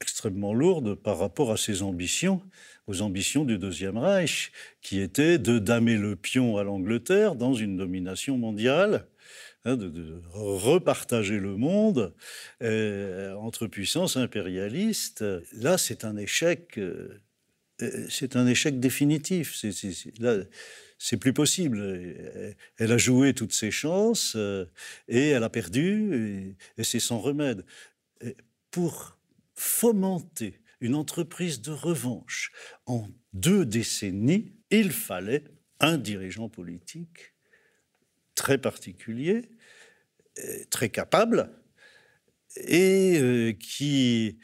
extrêmement 0.00 0.52
lourde 0.52 0.94
par 0.94 1.18
rapport 1.18 1.52
à 1.52 1.56
ses 1.56 1.82
ambitions, 1.82 2.42
aux 2.88 3.02
ambitions 3.02 3.44
du 3.44 3.58
Deuxième 3.58 3.98
Reich, 3.98 4.50
qui 4.80 5.00
était 5.00 5.38
de 5.38 5.58
damer 5.58 5.96
le 5.96 6.16
pion 6.16 6.56
à 6.56 6.64
l'Angleterre 6.64 7.36
dans 7.36 7.54
une 7.54 7.76
domination 7.76 8.36
mondiale, 8.36 9.06
hein, 9.64 9.76
de, 9.76 10.20
repartager 10.32 11.38
le 11.38 11.56
monde 11.56 12.14
euh, 12.62 13.34
entre 13.34 13.66
puissances 13.66 14.16
impérialistes. 14.16 15.24
Là, 15.52 15.78
c'est 15.78 16.04
un 16.04 16.16
échec. 16.16 16.78
Euh, 16.78 17.20
c'est 18.08 18.36
un 18.36 18.46
échec 18.46 18.78
définitif. 18.78 19.54
C'est, 19.56 19.72
c'est 20.98 21.16
plus 21.16 21.32
possible. 21.32 22.54
Elle 22.78 22.92
a 22.92 22.98
joué 22.98 23.34
toutes 23.34 23.52
ses 23.54 23.70
chances 23.70 24.34
euh, 24.36 24.66
et 25.08 25.30
elle 25.30 25.42
a 25.42 25.50
perdu 25.50 26.56
et, 26.78 26.84
c'est 26.84 27.00
sans 27.00 27.18
remède. 27.18 27.64
pour 28.70 29.18
fomenter 29.54 30.60
une 30.80 30.94
entreprise 30.96 31.60
de 31.60 31.70
revanche 31.70 32.52
en 32.86 33.08
deux 33.32 33.64
décennies, 33.64 34.52
il 34.70 34.90
fallait 34.90 35.44
un 35.80 35.96
dirigeant 35.96 36.48
politique 36.48 37.34
très 38.34 38.58
particulier, 38.58 39.42
euh, 39.42 39.51
très 40.70 40.88
capable 40.88 41.50
et 42.56 43.18
euh, 43.18 43.52
qui 43.52 44.38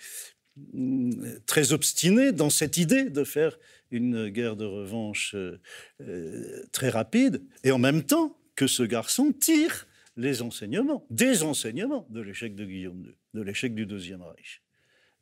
très 1.47 1.73
obstiné 1.73 2.33
dans 2.33 2.51
cette 2.51 2.77
idée 2.77 3.05
de 3.05 3.25
faire 3.25 3.59
une 3.91 4.29
guerre 4.29 4.57
de 4.57 4.65
revanche 4.65 5.35
euh, 5.35 5.61
euh, 6.01 6.65
très 6.73 6.91
rapide, 6.91 7.43
et 7.65 7.71
en 7.71 7.79
même 7.79 8.03
temps 8.03 8.37
que 8.55 8.67
ce 8.67 8.83
garçon 8.83 9.33
tire 9.33 9.87
les 10.17 10.43
enseignements, 10.43 11.07
des 11.11 11.43
enseignements 11.43 12.07
de 12.11 12.21
l'échec 12.21 12.55
de 12.55 12.65
Guillaume 12.65 13.05
II, 13.05 13.15
de 13.35 13.43
l'échec 13.43 13.75
du 13.75 13.87
Deuxième 13.87 14.23
Reich. 14.23 14.63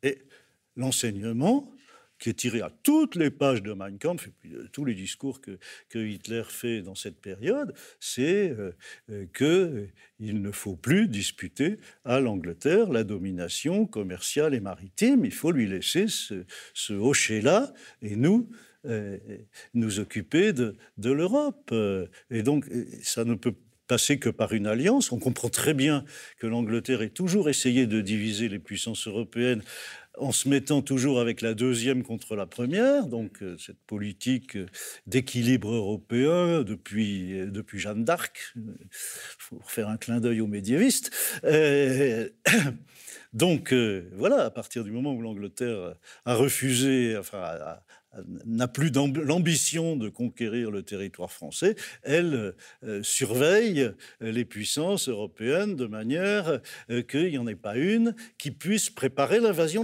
Et 0.01 0.23
l'enseignement, 0.75 1.71
qui 2.19 2.29
est 2.29 2.33
tiré 2.33 2.61
à 2.61 2.71
toutes 2.83 3.15
les 3.15 3.29
pages 3.29 3.61
de 3.61 3.73
Mein 3.73 3.97
Kampf, 3.97 4.27
et 4.27 4.47
de 4.47 4.67
tous 4.67 4.85
les 4.85 4.95
discours 4.95 5.41
que, 5.41 5.57
Hitler 5.95 6.43
fait 6.47 6.81
dans 6.81 6.95
cette 6.95 7.19
période, 7.19 7.73
c'est 7.99 8.49
euh, 8.49 8.71
euh 9.09 9.25
qu'il 9.35 10.41
ne 10.41 10.51
faut 10.51 10.75
plus 10.75 11.07
disputer 11.07 11.77
à 12.05 12.19
l'Angleterre 12.19 12.89
la 12.89 13.03
domination 13.03 13.85
commerciale 13.85 14.53
et 14.53 14.59
maritime, 14.59 15.25
il 15.25 15.33
faut 15.33 15.51
lui 15.51 15.67
laisser 15.67 16.07
ce, 16.07 16.45
ce 16.73 16.93
hocher-là, 16.93 17.73
et 18.01 18.15
nous, 18.15 18.49
euh, 18.85 19.17
nous 19.73 19.99
occuper 19.99 20.53
de, 20.53 20.75
de 20.97 21.11
l'Europe. 21.11 21.73
Et 22.29 22.43
donc, 22.43 22.65
ça 23.01 23.25
ne 23.25 23.33
peut 23.33 23.55
passer 23.87 24.19
que 24.19 24.29
par 24.29 24.53
une 24.53 24.67
alliance. 24.67 25.11
On 25.11 25.19
comprend 25.19 25.49
très 25.49 25.73
bien 25.73 26.05
que 26.39 26.47
l'Angleterre 26.47 27.01
ait 27.01 27.09
toujours 27.09 27.49
essayé 27.49 27.87
de 27.87 28.01
diviser 28.01 28.49
les 28.49 28.59
puissances 28.59 29.07
européennes 29.07 29.63
en 30.17 30.31
se 30.31 30.49
mettant 30.49 30.81
toujours 30.81 31.19
avec 31.19 31.41
la 31.41 31.53
deuxième 31.53 32.03
contre 32.03 32.35
la 32.35 32.45
première, 32.45 33.07
donc 33.07 33.41
euh, 33.41 33.55
cette 33.57 33.79
politique 33.85 34.57
euh, 34.57 34.65
d'équilibre 35.05 35.71
européen 35.73 36.63
depuis, 36.63 37.33
euh, 37.39 37.63
Jeanne 37.73 38.03
d'Arc, 38.03 38.53
il 38.55 38.87
faut 39.37 39.61
faire 39.65 39.87
un 39.87 39.97
clin 39.97 40.19
d'œil 40.19 40.41
aux 40.41 40.47
médiévistes. 40.47 41.11
donc 43.33 43.73
voilà, 44.13 44.45
à 44.45 44.49
partir 44.49 44.83
du 44.83 44.91
moment 44.91 45.13
où 45.13 45.21
l'Angleterre 45.21 45.93
a 46.25 46.33
refusé, 46.33 47.15
enfin, 47.17 47.57
n'a 48.45 48.67
plus 48.67 48.91
l'ambition 48.91 49.95
de 49.95 50.09
conquérir 50.09 50.71
le 50.71 50.83
territoire 50.83 51.31
français, 51.31 51.75
elle 52.03 52.55
euh, 52.83 53.03
surveille 53.03 53.91
les 54.21 54.45
puissances 54.45 55.09
européennes 55.09 55.75
de 55.75 55.85
manière 55.85 56.59
euh, 56.89 57.01
qu'il 57.01 57.29
n'y 57.29 57.37
en 57.37 57.47
ait 57.47 57.55
pas 57.55 57.77
une 57.77 58.15
qui 58.37 58.51
puisse 58.51 58.89
préparer 58.89 59.39
l'invasion 59.39 59.83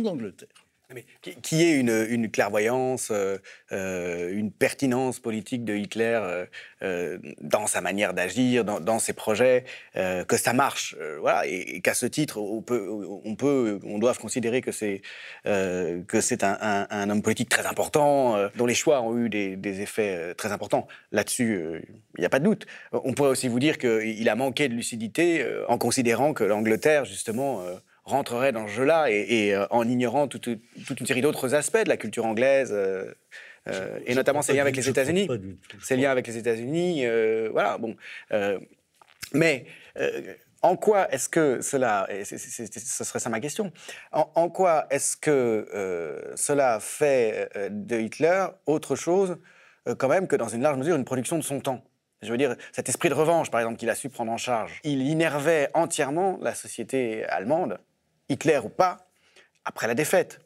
d'Angleterre 0.93 1.13
qui 1.41 1.63
est 1.63 1.79
une, 1.79 2.29
clairvoyance, 2.29 3.09
euh, 3.11 3.37
euh, 3.71 4.31
une 4.33 4.51
pertinence 4.51 5.19
politique 5.19 5.63
de 5.63 5.75
Hitler 5.75 6.45
euh, 6.81 7.17
dans 7.41 7.67
sa 7.67 7.81
manière 7.81 8.13
d'agir, 8.13 8.65
dans, 8.65 8.99
ses 8.99 9.13
projets, 9.13 9.65
que 9.93 10.37
ça 10.37 10.53
marche, 10.53 10.95
voilà, 11.19 11.45
et, 11.47 11.81
qu'à 11.81 11.93
ce 11.93 12.05
titre, 12.05 12.39
on 12.39 12.61
peut, 12.61 13.79
on 13.83 13.99
doit 13.99 14.13
considérer 14.15 14.61
que 14.61 14.71
c'est 14.71 15.01
que 15.43 16.21
c'est 16.21 16.43
un, 16.43 17.09
homme 17.09 17.21
politique 17.21 17.49
très 17.49 17.65
important, 17.65 18.49
dont 18.55 18.65
les 18.65 18.75
choix 18.75 19.01
ont 19.01 19.17
eu 19.17 19.29
des 19.29 19.81
effets 19.81 20.33
très 20.35 20.51
importants. 20.51 20.87
Là-dessus, 21.11 21.81
il 22.17 22.21
n'y 22.21 22.25
a 22.25 22.29
pas 22.29 22.39
de 22.39 22.45
doute. 22.45 22.65
On 22.91 23.13
pourrait 23.13 23.29
aussi 23.29 23.47
vous 23.47 23.59
dire 23.59 23.77
qu'il 23.77 24.29
a 24.29 24.35
manqué 24.35 24.67
de 24.67 24.73
lucidité 24.73 25.45
en 25.67 25.77
considérant 25.77 26.33
que 26.33 26.43
l'Angleterre, 26.43 27.05
justement, 27.05 27.63
rentrerait 28.06 28.51
dans 28.51 28.68
ce 28.68 28.74
jeu-là 28.74 29.10
et, 29.10 29.54
euh, 29.54 29.66
en 29.70 29.88
ignorant 29.88 30.28
toute, 30.28 30.47
une 30.47 31.06
série 31.06 31.22
d'autres 31.22 31.56
aspects 31.56 31.84
de 31.84 31.89
la 31.89 31.97
culture 31.97 32.26
anglaise. 32.26 32.72
Euh, 32.74 33.14
euh, 33.68 33.99
et 34.06 34.14
notamment 34.14 34.41
ses 34.41 34.54
liens 34.54 34.62
avec 34.62 34.76
les 34.76 34.89
États-Unis. 34.89 35.30
Ses 35.82 35.95
liens 35.95 36.12
avec 36.12 36.28
les 36.28 36.38
États-Unis, 36.38 37.06
voilà, 37.51 37.78
bon. 37.78 37.95
mais 39.34 39.66
en 40.62 40.76
quoi 40.76 41.10
est-ce 41.14 41.30
que 41.30 41.62
cela, 41.62 42.08
et 42.10 42.26
ce 42.26 43.04
serait 43.06 43.20
ça 43.20 43.30
ma 43.30 43.39
question, 43.39 43.72
en, 44.12 44.49
quoi 44.49 44.86
est-ce 44.89 45.16
que 45.16 46.34
cela 46.36 46.82
fait 46.82 47.49
de 47.72 47.99
Hitler 48.01 48.47
autre 48.66 48.97
chose 48.97 49.38
quand 49.97 50.10
même 50.10 50.28
que 50.28 50.36
dans 50.36 50.49
une 50.49 50.62
large 50.62 50.78
mesure 50.78 50.97
une 50.97 51.06
production 51.06 51.38
de 51.38 51.43
son 51.43 51.62
temps? 51.62 51.86
Je 52.22 52.32
veux 52.32 52.38
dire, 52.38 52.56
cet 52.74 52.89
esprit 52.89 53.08
de 53.08 53.14
revanche, 53.14 53.49
par 53.51 53.62
exemple, 53.62 53.78
qu'il 53.78 53.89
a 53.89 53.95
su 53.95 54.10
prendre 54.10 54.32
en 54.32 54.38
charge, 54.38 54.82
il 54.84 55.01
innervait 55.04 55.70
entièrement 55.74 56.38
la 56.41 56.54
société 56.54 57.26
allemande, 57.26 57.80
Hitler 58.34 58.59
ou 58.63 58.69
pas, 58.69 59.07
après 59.65 59.88
la 59.88 59.95
défaite. 59.95 60.39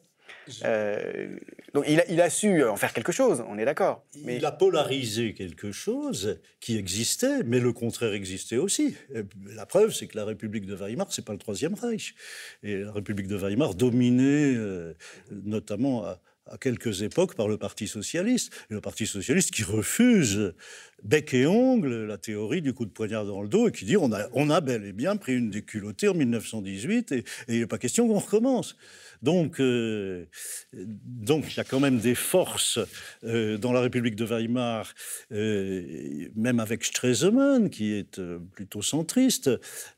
Euh, 0.64 1.36
donc 1.74 1.84
il 1.86 2.20
a, 2.20 2.30
su 2.30 2.64
en 2.64 2.76
faire 2.76 2.92
quelque 2.92 3.12
chose, 3.12 3.44
on 3.48 3.58
est 3.58 3.64
d'accord. 3.64 4.06
Mais... 4.24 4.36
Il 4.36 4.46
a 4.46 4.52
polarisé 4.52 5.34
quelque 5.34 5.72
chose 5.72 6.40
qui 6.60 6.78
existait, 6.78 7.42
mais 7.44 7.60
le 7.60 7.72
contraire 7.72 8.14
existait 8.14 8.56
aussi. 8.56 8.96
La 9.44 9.66
preuve, 9.66 9.92
c'est 9.92 10.06
que 10.06 10.16
la 10.16 10.24
République 10.24 10.64
de 10.64 10.74
Weimar, 10.74 11.12
c'est 11.12 11.24
pas 11.24 11.32
le 11.32 11.38
Troisième 11.38 11.74
Reich. 11.74 12.14
Et 12.62 12.78
la 12.78 12.92
République 12.92 13.26
de 13.26 13.36
Weimar 13.36 13.74
dominée 13.74 14.54
euh, 14.56 14.94
notamment 15.30 16.04
à, 16.04 16.20
à 16.50 16.58
quelques 16.58 17.02
époques 17.02 17.34
par 17.34 17.48
le 17.48 17.58
Parti 17.58 17.86
socialiste. 17.86 18.52
le 18.68 18.80
Parti 18.80 19.06
socialiste 19.06 19.50
qui 19.50 19.62
refuse 19.62 20.54
bec 21.02 21.34
et 21.34 21.46
ongle 21.46 22.06
la 22.06 22.18
théorie 22.18 22.62
du 22.62 22.72
coup 22.72 22.84
de 22.84 22.90
poignard 22.90 23.24
dans 23.24 23.42
le 23.42 23.48
dos 23.48 23.68
et 23.68 23.72
qui 23.72 23.84
dit 23.84 23.96
on 23.96 24.12
a, 24.12 24.28
on 24.32 24.50
a 24.50 24.60
bel 24.60 24.84
et 24.84 24.92
bien 24.92 25.16
pris 25.16 25.36
une 25.36 25.50
déculottée 25.50 26.08
en 26.08 26.14
1918 26.14 27.12
et, 27.12 27.18
et 27.18 27.24
il 27.48 27.60
n'est 27.60 27.66
pas 27.66 27.78
question 27.78 28.08
qu'on 28.08 28.18
recommence. 28.18 28.76
Donc, 29.22 29.60
euh, 29.60 30.26
donc 30.72 31.44
il 31.50 31.56
y 31.56 31.60
a 31.60 31.64
quand 31.64 31.80
même 31.80 31.98
des 31.98 32.14
forces 32.14 32.78
euh, 33.24 33.58
dans 33.58 33.72
la 33.72 33.80
République 33.80 34.16
de 34.16 34.24
Weimar, 34.24 34.92
euh, 35.32 36.28
même 36.36 36.60
avec 36.60 36.84
Stresemann, 36.84 37.70
qui 37.70 37.94
est 37.94 38.20
plutôt 38.52 38.82
centriste, 38.82 39.50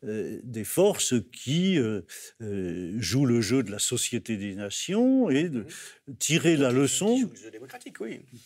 des 0.02 0.64
forces 0.64 1.14
qui 1.32 1.78
jouent 2.40 3.26
le 3.26 3.40
jeu 3.40 3.62
de 3.62 3.70
la 3.70 3.78
société 3.78 4.36
des 4.36 4.54
nations 4.54 5.30
et 5.30 5.48
de 5.48 5.64
tirer 6.18 6.56
la 6.56 6.72
leçon, 6.72 7.30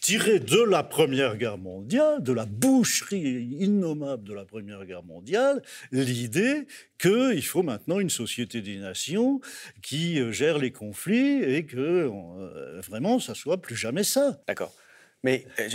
tirer 0.01 0.41
de 0.41 0.63
la 0.63 0.83
Première 0.83 1.37
Guerre 1.37 1.59
mondiale, 1.59 2.23
de 2.23 2.33
la 2.33 2.44
boucherie 2.45 3.57
innommable 3.61 4.25
de 4.25 4.35
la 4.35 4.45
Première 4.45 4.85
Guerre 4.85 5.03
mondiale, 5.03 5.63
l'idée 5.93 6.67
qu'il 6.99 7.45
faut 7.45 7.63
maintenant 7.63 8.01
une 8.01 8.11
société 8.11 8.61
des 8.61 8.79
nations 8.79 9.41
qui 9.83 10.21
euh, 10.21 10.33
gère 10.33 10.59
les 10.59 10.71
conflits 10.71 11.43
et 11.43 11.67
que 11.67 11.77
euh, 11.77 12.81
vraiment, 12.81 13.19
ça 13.21 13.35
soit 13.35 13.61
plus 13.61 13.77
jamais 13.77 14.05
ça. 14.05 14.41
D'accord. 14.47 14.73
Mais 15.23 15.47
euh, 15.59 15.69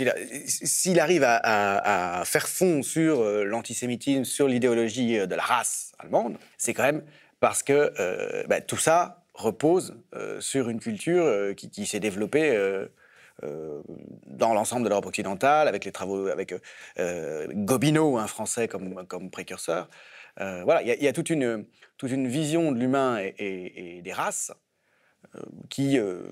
s'il 0.46 1.00
arrive 1.00 1.24
à, 1.24 2.22
faire 2.24 2.48
fond 2.48 2.82
sur 2.82 3.24
l'antisémitisme, 3.44 4.24
sur 4.24 4.46
l'idéologie 4.46 5.18
de 5.18 5.34
la 5.34 5.42
race 5.42 5.92
allemande, 5.98 6.36
c'est 6.56 6.72
quand 6.72 6.84
même 6.84 7.02
parce 7.40 7.62
que 7.64 7.92
bah, 8.46 8.60
tout 8.60 8.76
ça 8.76 9.24
repose 9.34 9.96
sur 10.38 10.68
une 10.68 10.78
culture 10.78 11.52
qui, 11.56 11.86
s'est 11.86 11.98
développée 11.98 12.56
dans 14.26 14.54
l'ensemble 14.54 14.84
de 14.84 14.88
l'Europe 14.88 15.06
occidentale, 15.06 15.68
avec 15.68 15.84
les 15.84 15.92
travaux 15.92 16.26
avec 16.28 16.54
Gobineau, 16.98 18.18
un 18.18 18.26
Français 18.26 18.68
comme, 18.68 19.06
comme 19.06 19.30
précurseur. 19.30 19.88
Euh, 20.40 20.62
voilà, 20.64 20.82
il 20.82 21.02
y, 21.02 21.08
a 21.08 21.12
toute 21.12 21.30
une, 21.30 21.66
toute 21.98 22.10
une 22.10 22.28
vision 22.28 22.72
de 22.72 22.78
l'humain 22.78 23.18
et, 23.38 24.00
des 24.02 24.12
races 24.12 24.52
euh, 25.34 25.40
qui 25.68 25.88
n'est 25.88 25.98
euh, 25.98 26.22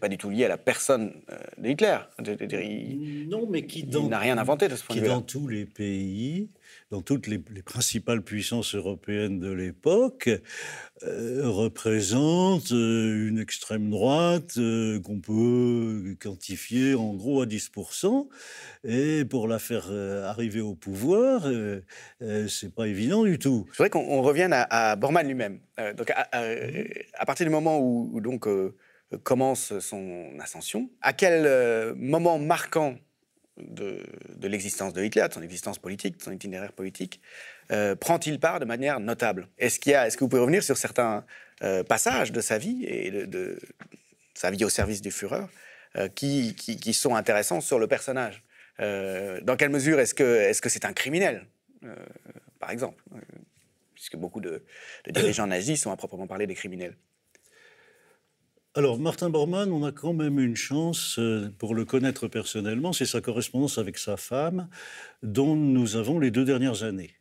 pas 0.00 0.08
du 0.08 0.16
tout 0.16 0.30
liée 0.30 0.44
à 0.44 0.48
la 0.48 0.56
personne 0.56 1.12
de 1.58 1.68
Hitler. 1.68 1.98
non, 3.28 3.46
mais 3.48 3.66
qui 3.66 3.86
n'a 3.86 4.18
rien 4.18 4.38
inventé 4.38 4.68
de 4.68 4.76
ce 4.76 4.84
point 4.84 4.96
de 4.96 5.00
vue. 5.00 5.06
Qui 5.06 5.12
dans 5.12 5.22
tous 5.22 5.48
les 5.48 5.66
pays 5.66 6.50
dans 6.90 7.02
toutes 7.02 7.26
les, 7.26 7.38
principales 7.62 8.22
puissances 8.22 8.74
européennes 8.74 9.38
de 9.38 9.52
l'époque, 9.52 10.28
euh, 11.04 11.42
représente 11.44 12.72
euh, 12.72 13.28
une 13.28 13.38
extrême 13.38 13.90
droite 13.90 14.54
euh, 14.58 15.00
qu'on 15.00 15.20
peut 15.20 16.16
quantifier 16.20 16.94
en 16.94 17.14
gros 17.14 17.42
à 17.42 17.46
10%. 17.46 18.28
Et 18.84 19.24
pour 19.24 19.46
la 19.46 19.58
faire 19.58 19.90
arriver 19.90 20.60
au 20.60 20.74
pouvoir, 20.74 21.46
c'est 22.48 22.74
pas 22.74 22.86
évident 22.86 23.24
du 23.24 23.38
tout. 23.38 23.66
Je 23.72 23.76
voudrais 23.76 23.90
qu'on 23.90 24.22
revienne 24.22 24.52
à, 24.52 24.96
Bormann 24.96 25.26
lui-même. 25.26 25.60
donc 25.96 26.10
à, 26.10 27.26
partir 27.26 27.46
du 27.46 27.50
moment 27.50 27.78
où, 27.78 28.10
où 28.12 28.20
donc 28.20 28.48
commence 29.22 29.78
son 29.80 30.38
ascension, 30.40 30.90
à 31.02 31.12
quel 31.12 31.94
moment 31.94 32.38
marquant 32.38 32.96
de, 33.56 34.02
l'existence 34.42 34.92
de 34.92 35.02
Hitler, 35.02 35.26
de 35.28 35.32
son 35.32 35.42
existence 35.42 35.78
politique, 35.78 36.18
de 36.18 36.22
son 36.22 36.32
itinéraire 36.32 36.72
politique, 36.72 37.20
euh, 37.70 37.94
prend-il 37.94 38.40
part 38.40 38.60
de 38.60 38.64
manière 38.64 39.00
notable? 39.00 39.48
Est-ce 39.58 39.78
est-ce 39.88 40.16
que 40.16 40.24
vous 40.24 40.28
pouvez 40.28 40.42
revenir 40.42 40.62
sur 40.62 40.76
certains 40.76 41.24
euh, 41.62 41.82
passages 41.82 42.32
de 42.32 42.40
sa 42.40 42.58
vie 42.58 42.84
et 42.86 43.10
de, 43.10 43.58
sa 44.34 44.50
vie 44.50 44.64
au 44.64 44.68
service 44.68 45.02
du 45.02 45.10
Führer 45.10 45.44
euh, 45.96 46.08
qui, 46.08 46.54
sont 46.94 47.14
intéressants 47.14 47.60
sur 47.60 47.78
le 47.78 47.86
personnage? 47.86 48.42
Dans 48.78 49.56
quelle 49.58 49.68
mesure 49.68 50.00
est-ce 50.00 50.14
que 50.14 50.24
est-ce 50.24 50.66
c'est 50.70 50.86
un 50.86 50.94
criminel, 50.94 51.46
par 52.58 52.70
exemple? 52.70 53.02
Puisque 53.94 54.16
beaucoup 54.16 54.40
de 54.40 54.64
dirigeants 55.06 55.46
nazis 55.46 55.82
sont 55.82 55.90
à 55.90 55.96
proprement 55.98 56.26
parler 56.26 56.46
des 56.46 56.54
criminels. 56.54 56.96
Alors, 58.74 59.00
Martin 59.00 59.30
Bormann, 59.30 59.72
on 59.72 59.84
a 59.84 59.90
quand 59.92 60.12
même 60.12 60.38
une 60.38 60.54
chance 60.54 61.18
euh, 61.18 61.50
pour 61.58 61.74
le 61.74 61.84
connaître 61.84 62.28
personnellement, 62.28 62.92
c'est 62.92 63.04
sa 63.06 63.20
correspondance 63.20 63.78
avec 63.78 63.98
sa 63.98 64.16
femme, 64.16 64.68
dont 65.22 65.56
nous 65.56 65.96
avons 65.96 66.20
les 66.20 66.30
deux 66.30 66.44
dernières 66.44 66.84
années 66.84 67.19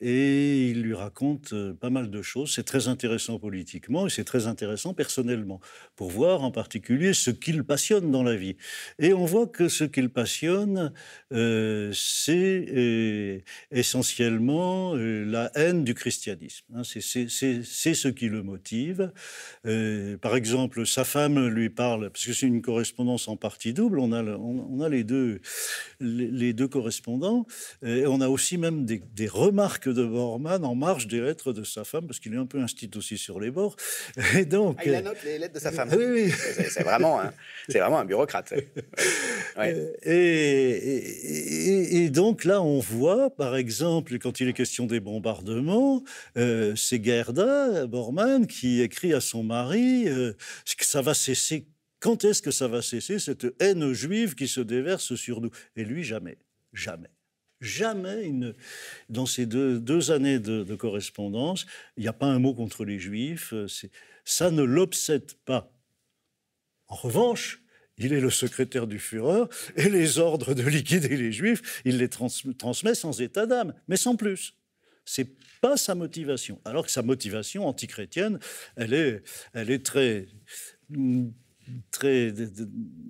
et 0.00 0.68
il 0.68 0.82
lui 0.82 0.94
raconte 0.94 1.54
pas 1.74 1.90
mal 1.90 2.10
de 2.10 2.22
choses. 2.22 2.52
C'est 2.54 2.64
très 2.64 2.88
intéressant 2.88 3.38
politiquement 3.38 4.06
et 4.06 4.10
c'est 4.10 4.24
très 4.24 4.46
intéressant 4.46 4.94
personnellement, 4.94 5.60
pour 5.96 6.10
voir 6.10 6.42
en 6.42 6.50
particulier 6.50 7.14
ce 7.14 7.30
qu'il 7.30 7.64
passionne 7.64 8.10
dans 8.10 8.22
la 8.22 8.36
vie. 8.36 8.56
Et 8.98 9.12
on 9.12 9.24
voit 9.24 9.46
que 9.46 9.68
ce 9.68 9.84
qu'il 9.84 10.10
passionne, 10.10 10.92
c'est 11.30 13.42
essentiellement 13.70 14.94
la 14.94 15.50
haine 15.54 15.84
du 15.84 15.94
christianisme. 15.94 16.66
Hein. 16.74 16.82
C'est 16.84 17.28
ce 17.28 18.08
qui 18.08 18.28
le 18.28 18.42
motive. 18.42 19.12
par 20.20 20.36
exemple, 20.36 20.86
sa 20.86 21.04
femme 21.04 21.48
lui 21.48 21.70
parle, 21.70 22.10
parce 22.10 22.24
que 22.24 22.32
c'est 22.32 22.46
une 22.46 22.62
correspondance 22.62 23.28
en 23.28 23.36
partie 23.36 23.72
double, 23.72 23.98
on 23.98 24.12
a, 24.12 24.88
les, 24.88 25.04
deux, 25.04 25.40
les, 26.00 26.52
deux 26.52 26.68
correspondants, 26.68 27.46
et 27.84 28.06
on 28.06 28.20
a 28.20 28.28
aussi 28.28 28.58
même 28.58 28.84
des 28.84 29.28
remarques 29.28 29.87
de 29.92 30.04
Bormann 30.04 30.64
en 30.64 30.74
marge 30.74 31.06
des 31.06 31.20
lettres 31.20 31.52
de 31.52 31.64
sa 31.64 31.84
femme, 31.84 32.06
parce 32.06 32.18
qu'il 32.18 32.34
est 32.34 32.38
un 32.38 32.46
peu 32.46 32.60
instit 32.60 32.90
aussi 32.96 33.18
sur 33.18 33.40
les 33.40 33.50
bords. 33.50 33.76
Et 34.36 34.44
donc, 34.44 34.76
ah, 34.80 34.82
il 34.86 34.94
annote 34.94 35.18
les 35.24 35.38
lettres 35.38 35.54
de 35.54 35.60
sa 35.60 35.72
femme. 35.72 35.88
Oui, 35.98 36.04
oui. 36.04 36.32
C'est 36.68 36.84
vraiment, 36.84 37.20
un, 37.20 37.32
vraiment 37.68 37.98
un 37.98 38.04
bureaucrate. 38.04 38.54
Et, 40.04 40.04
et, 42.04 42.10
donc 42.10 42.44
là, 42.44 42.62
on 42.62 42.78
voit, 42.78 43.30
par 43.34 43.56
exemple, 43.56 44.16
quand 44.18 44.38
il 44.40 44.48
est 44.48 44.52
question 44.52 44.86
des 44.86 45.00
bombardements, 45.00 46.04
euh, 46.36 46.76
c'est 46.76 47.04
Gerda 47.04 47.86
Bormann 47.86 48.46
qui 48.46 48.80
écrit 48.80 49.12
à 49.14 49.20
son 49.20 49.42
mari 49.42 50.08
euh, 50.08 50.32
que 50.78 50.86
ça 50.86 51.02
va 51.02 51.14
cesser. 51.14 51.66
Quand 52.00 52.24
est-ce 52.24 52.42
que 52.42 52.52
ça 52.52 52.68
va 52.68 52.82
cesser 52.82 53.18
cette 53.18 53.46
haine 53.58 53.92
juive 53.92 54.36
qui 54.36 54.46
se 54.46 54.60
déverse 54.60 55.16
sur 55.16 55.40
nous? 55.40 55.50
Et 55.74 55.84
lui, 55.84 56.04
jamais. 56.04 56.38
Jamais. 56.72 57.08
Jamais, 57.60 58.32
dans 59.08 59.26
ces 59.26 59.46
deux, 59.46 60.10
années 60.10 60.38
de, 60.38 60.74
correspondance, 60.76 61.66
il 61.96 62.02
n'y 62.02 62.08
a 62.08 62.12
pas 62.12 62.26
un 62.26 62.38
mot 62.38 62.54
contre 62.54 62.84
les 62.84 62.98
Juifs. 62.98 63.52
Ça 64.24 64.50
ne 64.50 64.62
l'obsède 64.62 65.32
pas. 65.44 65.72
En 66.86 66.94
revanche, 66.94 67.62
il 67.98 68.12
est 68.12 68.20
le 68.20 68.30
secrétaire 68.30 68.86
du 68.86 68.98
Führer 68.98 69.44
et 69.76 69.88
les 69.88 70.18
ordres 70.18 70.54
de 70.54 70.62
liquider 70.62 71.16
les 71.16 71.32
Juifs, 71.32 71.82
il 71.84 71.98
les 71.98 72.08
transmet 72.08 72.94
sans 72.94 73.20
état 73.20 73.46
d'âme, 73.46 73.74
mais 73.88 73.96
sans 73.96 74.16
plus. 74.16 74.54
C'est 75.04 75.28
pas 75.60 75.76
sa 75.76 75.94
motivation. 75.94 76.60
Alors 76.64 76.84
que 76.84 76.90
sa 76.90 77.02
motivation 77.02 77.66
antichrétienne, 77.66 78.38
elle 78.76 78.94
est, 78.94 79.22
elle 79.52 79.70
est 79.70 79.84
très 79.84 80.26
très 81.90 82.32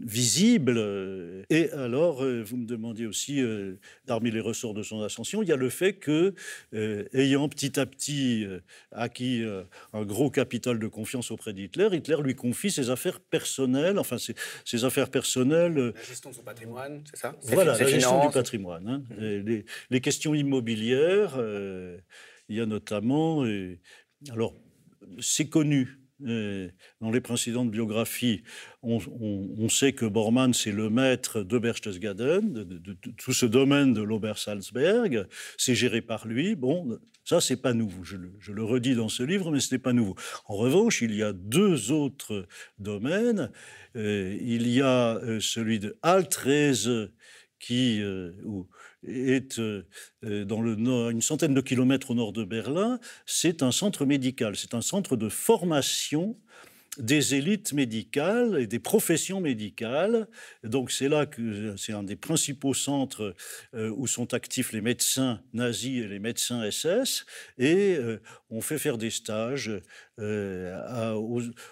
visible. 0.00 1.44
Et 1.50 1.70
alors, 1.72 2.22
euh, 2.22 2.42
vous 2.42 2.56
me 2.56 2.66
demandiez 2.66 3.06
aussi, 3.06 3.40
euh, 3.40 3.78
parmi 4.06 4.30
les 4.30 4.40
ressorts 4.40 4.74
de 4.74 4.82
son 4.82 5.02
ascension, 5.02 5.42
il 5.42 5.48
y 5.48 5.52
a 5.52 5.56
le 5.56 5.70
fait 5.70 5.94
que, 5.94 6.34
euh, 6.74 7.04
ayant 7.12 7.48
petit 7.48 7.78
à 7.78 7.86
petit 7.86 8.46
acquis 8.92 9.44
un 9.92 10.02
gros 10.02 10.30
capital 10.30 10.78
de 10.78 10.86
confiance 10.86 11.30
auprès 11.30 11.52
d'Hitler, 11.52 11.88
Hitler 11.92 12.16
lui 12.22 12.34
confie 12.34 12.70
ses 12.70 12.90
affaires 12.90 13.20
personnelles, 13.20 13.98
enfin 13.98 14.16
ses, 14.18 14.84
affaires 14.84 15.10
personnelles. 15.10 15.92
La 15.94 16.02
gestion 16.02 16.30
de 16.30 16.34
son 16.34 16.42
patrimoine, 16.42 17.02
c'est 17.10 17.18
ça? 17.18 17.36
Voilà, 17.42 17.76
la 17.78 17.86
gestion 17.86 18.26
du 18.26 18.32
patrimoine. 18.32 18.88
Hein. 18.88 19.02
Mmh. 19.18 19.62
Les, 19.90 20.00
questions 20.00 20.34
immobilières, 20.34 21.38
il 22.48 22.56
y 22.56 22.60
a 22.60 22.66
notamment. 22.66 23.44
alors, 24.30 24.54
c'est 25.20 25.48
connu 25.48 25.97
dans 26.20 27.10
les 27.10 27.20
précédentes 27.20 27.70
biographies, 27.70 28.42
on, 28.82 29.68
sait 29.68 29.92
que 29.92 30.06
Bormann, 30.06 30.54
c'est 30.54 30.72
le 30.72 30.90
maître 30.90 31.42
de 31.42 31.58
Berchtesgaden, 31.58 32.52
de, 32.52 32.92
tout 33.16 33.32
ce 33.32 33.46
domaine 33.46 33.92
de 33.92 34.02
l'Obersalzberg. 34.02 35.26
C'est 35.56 35.74
géré 35.74 36.00
par 36.00 36.26
lui. 36.26 36.54
Bon, 36.54 36.98
ça, 37.28 37.42
c'est 37.42 37.60
pas 37.60 37.74
nouveau. 37.74 38.04
Je 38.04 38.16
le, 38.16 38.64
redis 38.64 38.94
dans 38.94 39.10
ce 39.10 39.22
livre, 39.22 39.50
mais 39.50 39.60
ce 39.60 39.74
n'est 39.74 39.78
pas 39.78 39.92
nouveau. 39.92 40.14
En 40.46 40.56
revanche, 40.56 41.02
il 41.02 41.14
y 41.14 41.22
a 41.22 41.34
deux 41.34 41.92
autres 41.92 42.46
domaines. 42.78 43.50
Euh, 43.96 44.34
il 44.40 44.66
y 44.66 44.80
a 44.80 45.16
euh, 45.16 45.38
celui 45.38 45.78
de 45.78 45.98
Altrese, 46.00 47.10
qui 47.58 48.00
est 49.06 49.60
dans 50.22 50.60
le 50.60 50.76
une 51.10 51.22
centaine 51.22 51.54
de 51.54 51.60
kilomètres 51.60 52.10
au 52.10 52.14
nord 52.14 52.32
de 52.32 52.44
Berlin, 52.44 53.00
c'est 53.26 53.62
un 53.62 53.72
centre 53.72 54.04
médical, 54.04 54.56
c'est 54.56 54.74
un 54.74 54.80
centre 54.80 55.16
de 55.16 55.28
formation 55.28 56.36
des 56.98 57.34
élites 57.34 57.72
médicales 57.72 58.58
et 58.60 58.66
des 58.66 58.78
professions 58.78 59.40
médicales. 59.40 60.28
Donc 60.64 60.90
c'est 60.90 61.08
là 61.08 61.26
que 61.26 61.76
c'est 61.76 61.92
un 61.92 62.02
des 62.02 62.16
principaux 62.16 62.74
centres 62.74 63.34
euh, 63.74 63.90
où 63.96 64.06
sont 64.06 64.34
actifs 64.34 64.72
les 64.72 64.80
médecins 64.80 65.40
nazis 65.52 66.04
et 66.04 66.08
les 66.08 66.18
médecins 66.18 66.68
SS. 66.68 67.24
Et 67.58 67.96
euh, 67.96 68.20
on 68.50 68.60
fait 68.60 68.78
faire 68.78 68.98
des 68.98 69.10
stages 69.10 69.70
euh, 70.18 71.14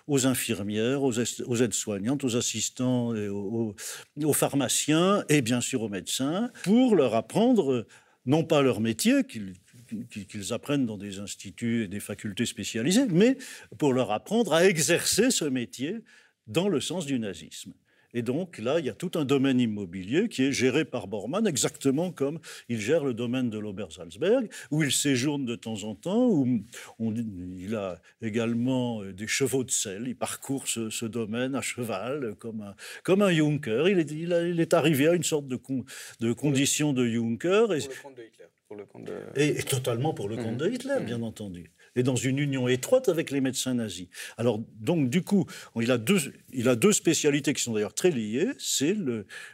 aux, 0.07 0.27
infirmières, 0.27 1.03
aux, 1.03 1.13
aides-soignantes, 1.13 2.25
aux 2.25 2.37
assistants, 2.37 3.09
aux, 3.09 3.75
aux, 4.23 4.33
pharmaciens 4.33 5.25
et 5.29 5.43
bien 5.43 5.61
sûr 5.61 5.83
aux 5.83 5.89
médecins 5.89 6.51
pour 6.63 6.95
leur 6.95 7.15
apprendre 7.15 7.87
non 8.27 8.43
pas 8.45 8.61
leur 8.61 8.81
métier, 8.81 9.25
qu'ils 9.25 9.55
qu'ils 9.87 10.53
apprennent 10.53 10.87
dans 10.87 10.99
des 10.99 11.19
instituts 11.19 11.85
et 11.85 11.89
des 11.89 12.01
facultés 12.01 12.47
spécialisées, 12.47 13.07
mais 13.07 13.37
pour 13.79 13.93
leur 13.93 14.11
apprendre 14.11 14.53
à 14.53 14.67
exercer 14.67 15.31
ce 15.31 15.45
métier 15.45 15.97
dans 16.47 16.69
le 16.69 16.81
sens 16.81 17.07
du 17.07 17.19
nazisme. 17.19 17.73
Et 18.17 18.23
donc 18.23 18.57
là, 18.57 18.81
il 18.81 18.87
y 18.87 18.89
a 18.89 18.95
tout 18.95 19.11
un 19.17 19.27
domaine 19.27 19.61
immobilier 19.61 20.31
qui 20.31 20.45
est 20.45 20.53
géré 20.53 20.87
par 20.87 21.07
Bormann, 21.07 21.47
exactement 21.47 22.13
comme 22.13 22.39
il 22.71 22.81
gère 22.81 23.05
le 23.05 23.13
domaine 23.13 23.51
de 23.51 23.59
l'Obersalzberg, 23.59 24.49
où 24.71 24.83
il 24.83 24.91
séjourne 24.91 25.45
de 25.45 25.55
temps 25.55 25.85
en 25.85 25.95
temps, 25.95 26.27
où 26.29 26.63
il 26.99 27.75
a 27.75 28.01
également 28.23 29.03
euh, 29.03 29.13
des 29.13 29.27
chevaux 29.27 29.65
de 29.65 29.71
sel. 29.71 30.05
Il 30.07 30.17
parcourt 30.17 30.67
ce, 30.67 31.05
domaine 31.05 31.55
à 31.55 31.61
cheval, 31.61 32.35
comme 32.37 32.63
un, 32.63 32.75
comme 33.05 33.21
un 33.21 33.31
Juncker. 33.31 33.85
Il 33.89 34.61
est, 34.61 34.73
arrivé 34.73 35.09
à 35.09 35.13
une 35.13 35.23
sorte 35.23 35.47
de, 35.47 35.61
de 36.21 36.33
condition 36.33 36.95
de 36.95 37.07
Juncker. 37.07 37.67
Et, 37.73 37.81
le 37.81 38.03
compte 38.03 38.17
et, 39.37 39.63
totalement 39.63 40.15
pour 40.15 40.29
le 40.29 40.37
compte 40.37 40.57
de 40.57 40.69
mmh. 40.69 40.75
Hitler, 40.75 40.97
bien 41.05 41.19
mmh. 41.19 41.25
entendu. 41.25 41.73
Et 41.95 42.03
dans 42.03 42.17
une 42.17 42.39
union 42.39 42.69
étroite 42.69 43.09
avec 43.09 43.31
les 43.31 43.41
médecins 43.41 43.75
nazis. 43.75 44.09
Alors, 44.37 44.59
donc, 44.81 45.09
du 45.09 45.23
coup, 45.23 45.47
il 45.81 45.91
a 45.91 45.99
deux, 45.99 46.35
il 46.53 46.69
a 46.69 46.77
deux 46.77 46.93
spécialités 46.93 47.55
qui 47.55 47.63
sont 47.63 47.73
d'ailleurs 47.73 47.95
très 47.95 48.11
liées. 48.11 48.51
C'est 48.59 48.97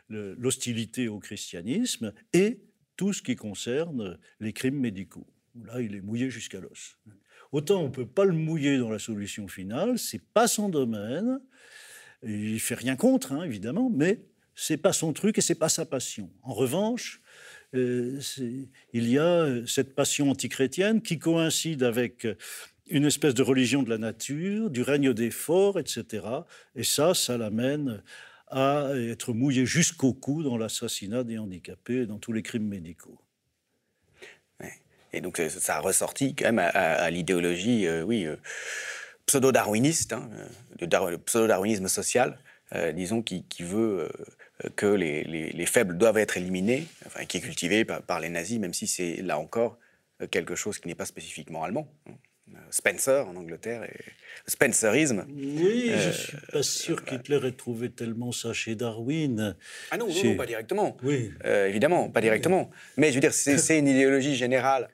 l'hostilité 0.08 1.08
au 1.08 1.18
christianisme 1.18 2.12
et 2.32 2.62
tout 2.96 3.12
ce 3.12 3.22
qui 3.22 3.36
concerne 3.36 4.18
les 4.40 4.52
crimes 4.52 4.78
médicaux. 4.78 5.26
Là, 5.64 5.80
il 5.80 5.94
est 5.94 6.00
mouillé 6.00 6.30
jusqu'à 6.30 6.60
l'os. 6.60 6.96
Autant 7.52 7.82
on 7.82 7.88
ne 7.88 7.92
peut 7.92 8.06
pas 8.06 8.24
le 8.24 8.32
mouiller 8.32 8.78
dans 8.78 8.90
la 8.90 8.98
solution 8.98 9.46
finale, 9.46 9.98
c'est 9.98 10.22
pas 10.32 10.48
son 10.48 10.70
domaine. 10.70 11.38
Il 12.22 12.60
fait 12.60 12.74
rien 12.74 12.96
contre, 12.96 13.32
hein, 13.32 13.42
évidemment, 13.42 13.90
mais 13.94 14.24
c'est 14.54 14.78
pas 14.78 14.92
son 14.92 15.12
truc 15.12 15.38
et 15.38 15.40
c'est 15.42 15.54
pas 15.54 15.68
sa 15.68 15.84
passion. 15.84 16.30
En 16.42 16.54
revanche, 16.54 17.20
euh, 17.74 18.20
il 18.92 19.08
y 19.08 19.18
a 19.18 19.22
euh, 19.22 19.66
cette 19.66 19.94
passion 19.94 20.30
antichrétienne 20.30 21.00
qui 21.00 21.18
coïncide 21.18 21.82
avec 21.82 22.26
euh, 22.26 22.34
une 22.88 23.06
espèce 23.06 23.34
de 23.34 23.42
religion 23.42 23.82
de 23.82 23.88
la 23.88 23.98
nature, 23.98 24.68
du 24.68 24.82
règne 24.82 25.14
des 25.14 25.30
forts, 25.30 25.78
etc. 25.78 26.26
Et 26.74 26.84
ça, 26.84 27.14
ça 27.14 27.38
l'amène 27.38 28.02
à 28.48 28.90
être 28.94 29.32
mouillé 29.32 29.64
jusqu'au 29.64 30.12
cou 30.12 30.42
dans 30.42 30.58
l'assassinat 30.58 31.24
des 31.24 31.38
handicapés 31.38 32.04
dans 32.04 32.18
tous 32.18 32.32
les 32.32 32.42
crimes 32.42 32.68
médicaux. 32.68 33.18
Et 35.14 35.20
donc 35.20 35.40
ça 35.48 35.76
a 35.76 35.82
quand 35.82 36.40
même 36.42 36.58
à, 36.58 37.10
l'idéologie, 37.10 37.86
oui, 38.06 38.26
pseudo-darwiniste, 39.26 40.14
hein, 40.14 40.28
le 40.80 41.18
pseudo-darwinisme 41.18 41.88
social, 41.88 42.38
disons, 42.94 43.22
qui 43.22 43.44
veut 43.60 44.08
que 44.76 44.86
les, 44.86 45.66
faibles 45.66 45.98
doivent 45.98 46.18
être 46.18 46.36
éliminés, 46.36 46.86
enfin, 47.07 47.24
qui 47.24 47.38
est 47.38 47.40
cultivé 47.40 47.84
par, 47.84 48.20
les 48.20 48.28
nazis, 48.28 48.59
même 48.59 48.74
si 48.74 48.86
c'est 48.86 49.16
là 49.16 49.38
encore 49.38 49.78
quelque 50.30 50.55
chose 50.55 50.78
qui 50.78 50.88
n'est 50.88 50.94
pas 50.94 51.07
spécifiquement 51.07 51.64
allemand. 51.64 51.88
Spencer 52.70 53.26
en 53.28 53.36
Angleterre 53.36 53.84
et 53.84 54.00
Spencerisme. 54.46 55.26
Oui, 55.28 55.86
je 55.88 55.92
ne 55.92 55.96
euh, 55.96 56.12
suis 56.12 56.36
pas 56.53 56.62
sûr 56.62 57.05
qu'Hitler 57.05 57.46
ait 57.46 57.53
trouvé 57.53 57.90
tellement 57.90 58.32
ça 58.32 58.53
chez 58.53 58.74
Darwin. 58.74 59.57
Ah 59.90 59.98
non, 59.98 60.09
non, 60.09 60.36
pas 60.36 60.46
directement. 60.46 60.96
Oui. 61.03 61.32
Euh, 61.44 61.68
évidemment, 61.68 62.11
pas 62.11 62.20
directement. 62.20 62.70
Mais 62.96 63.11
je 63.11 63.14
veux 63.14 63.20
dire, 63.20 63.34
c'est 63.34 63.78
une 63.78 63.88
idéologie 63.88 64.34
générale 64.34 64.88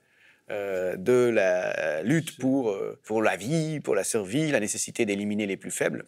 euh, 0.51 0.97
de 0.97 1.31
la 1.31 2.03
lutte 2.03 2.37
pour, 2.39 2.77
pour 3.05 3.23
la 3.23 3.37
vie, 3.37 3.81
pour 3.81 3.95
la 3.95 4.05
survie, 4.05 4.51
la 4.51 4.61
nécessité 4.61 5.07
d'éliminer 5.07 5.47
les 5.47 5.57
plus 5.57 5.71
faibles. 5.71 6.05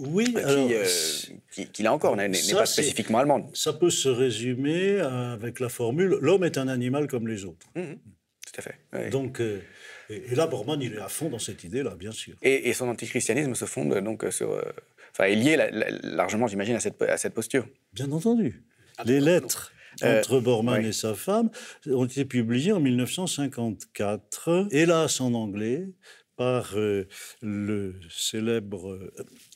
Oui, 0.00 0.34
euh, 0.36 0.86
qui, 1.50 1.82
là 1.82 1.92
encore 1.92 2.16
n'est 2.16 2.30
pas 2.30 2.66
spécifiquement 2.66 3.18
allemande. 3.18 3.50
Ça 3.54 3.74
peut 3.74 3.90
se 3.90 4.08
résumer 4.08 4.98
avec 4.98 5.60
la 5.60 5.68
formule 5.68 6.18
l'homme 6.20 6.44
est 6.44 6.56
un 6.56 6.68
animal 6.68 7.06
comme 7.06 7.28
les 7.28 7.44
autres. 7.44 7.66
Mmh, 7.74 7.80
mmh. 7.80 7.98
tout 8.46 8.52
à 8.58 8.62
fait. 8.62 9.10
Donc, 9.10 9.40
euh, 9.40 9.60
et, 10.08 10.34
là, 10.34 10.46
Bormann, 10.46 10.80
il 10.80 10.94
est 10.94 11.00
à 11.00 11.08
fond 11.08 11.28
dans 11.28 11.38
cette 11.38 11.64
idée-là, 11.64 11.94
bien 11.96 12.12
sûr. 12.12 12.34
Et, 12.42 12.72
son 12.72 12.88
antichristianisme 12.88 13.54
se 13.54 13.66
fonde 13.66 13.94
donc 14.00 14.24
sur. 14.30 14.52
Euh, 14.52 14.62
enfin, 15.12 15.24
est 15.24 15.36
lié 15.36 15.70
largement, 16.02 16.46
j'imagine, 16.46 16.76
à 16.76 16.80
cette, 16.80 17.00
à 17.02 17.18
cette 17.18 17.34
posture. 17.34 17.68
Bien 17.92 18.10
entendu. 18.10 18.62
Ah, 18.96 19.02
les 19.04 19.20
lettres 19.20 19.72
entre 20.02 20.40
Bormann 20.40 20.84
et 20.84 20.92
sa 20.92 21.14
femme 21.14 21.50
ont 21.86 22.06
été 22.06 22.24
publiées 22.24 22.72
en 22.72 22.80
1954, 22.80 24.68
hélas 24.70 25.20
en 25.20 25.34
anglais, 25.34 25.88
par 26.40 26.70
euh, 26.74 27.04
le 27.42 27.96
célèbre 28.08 28.98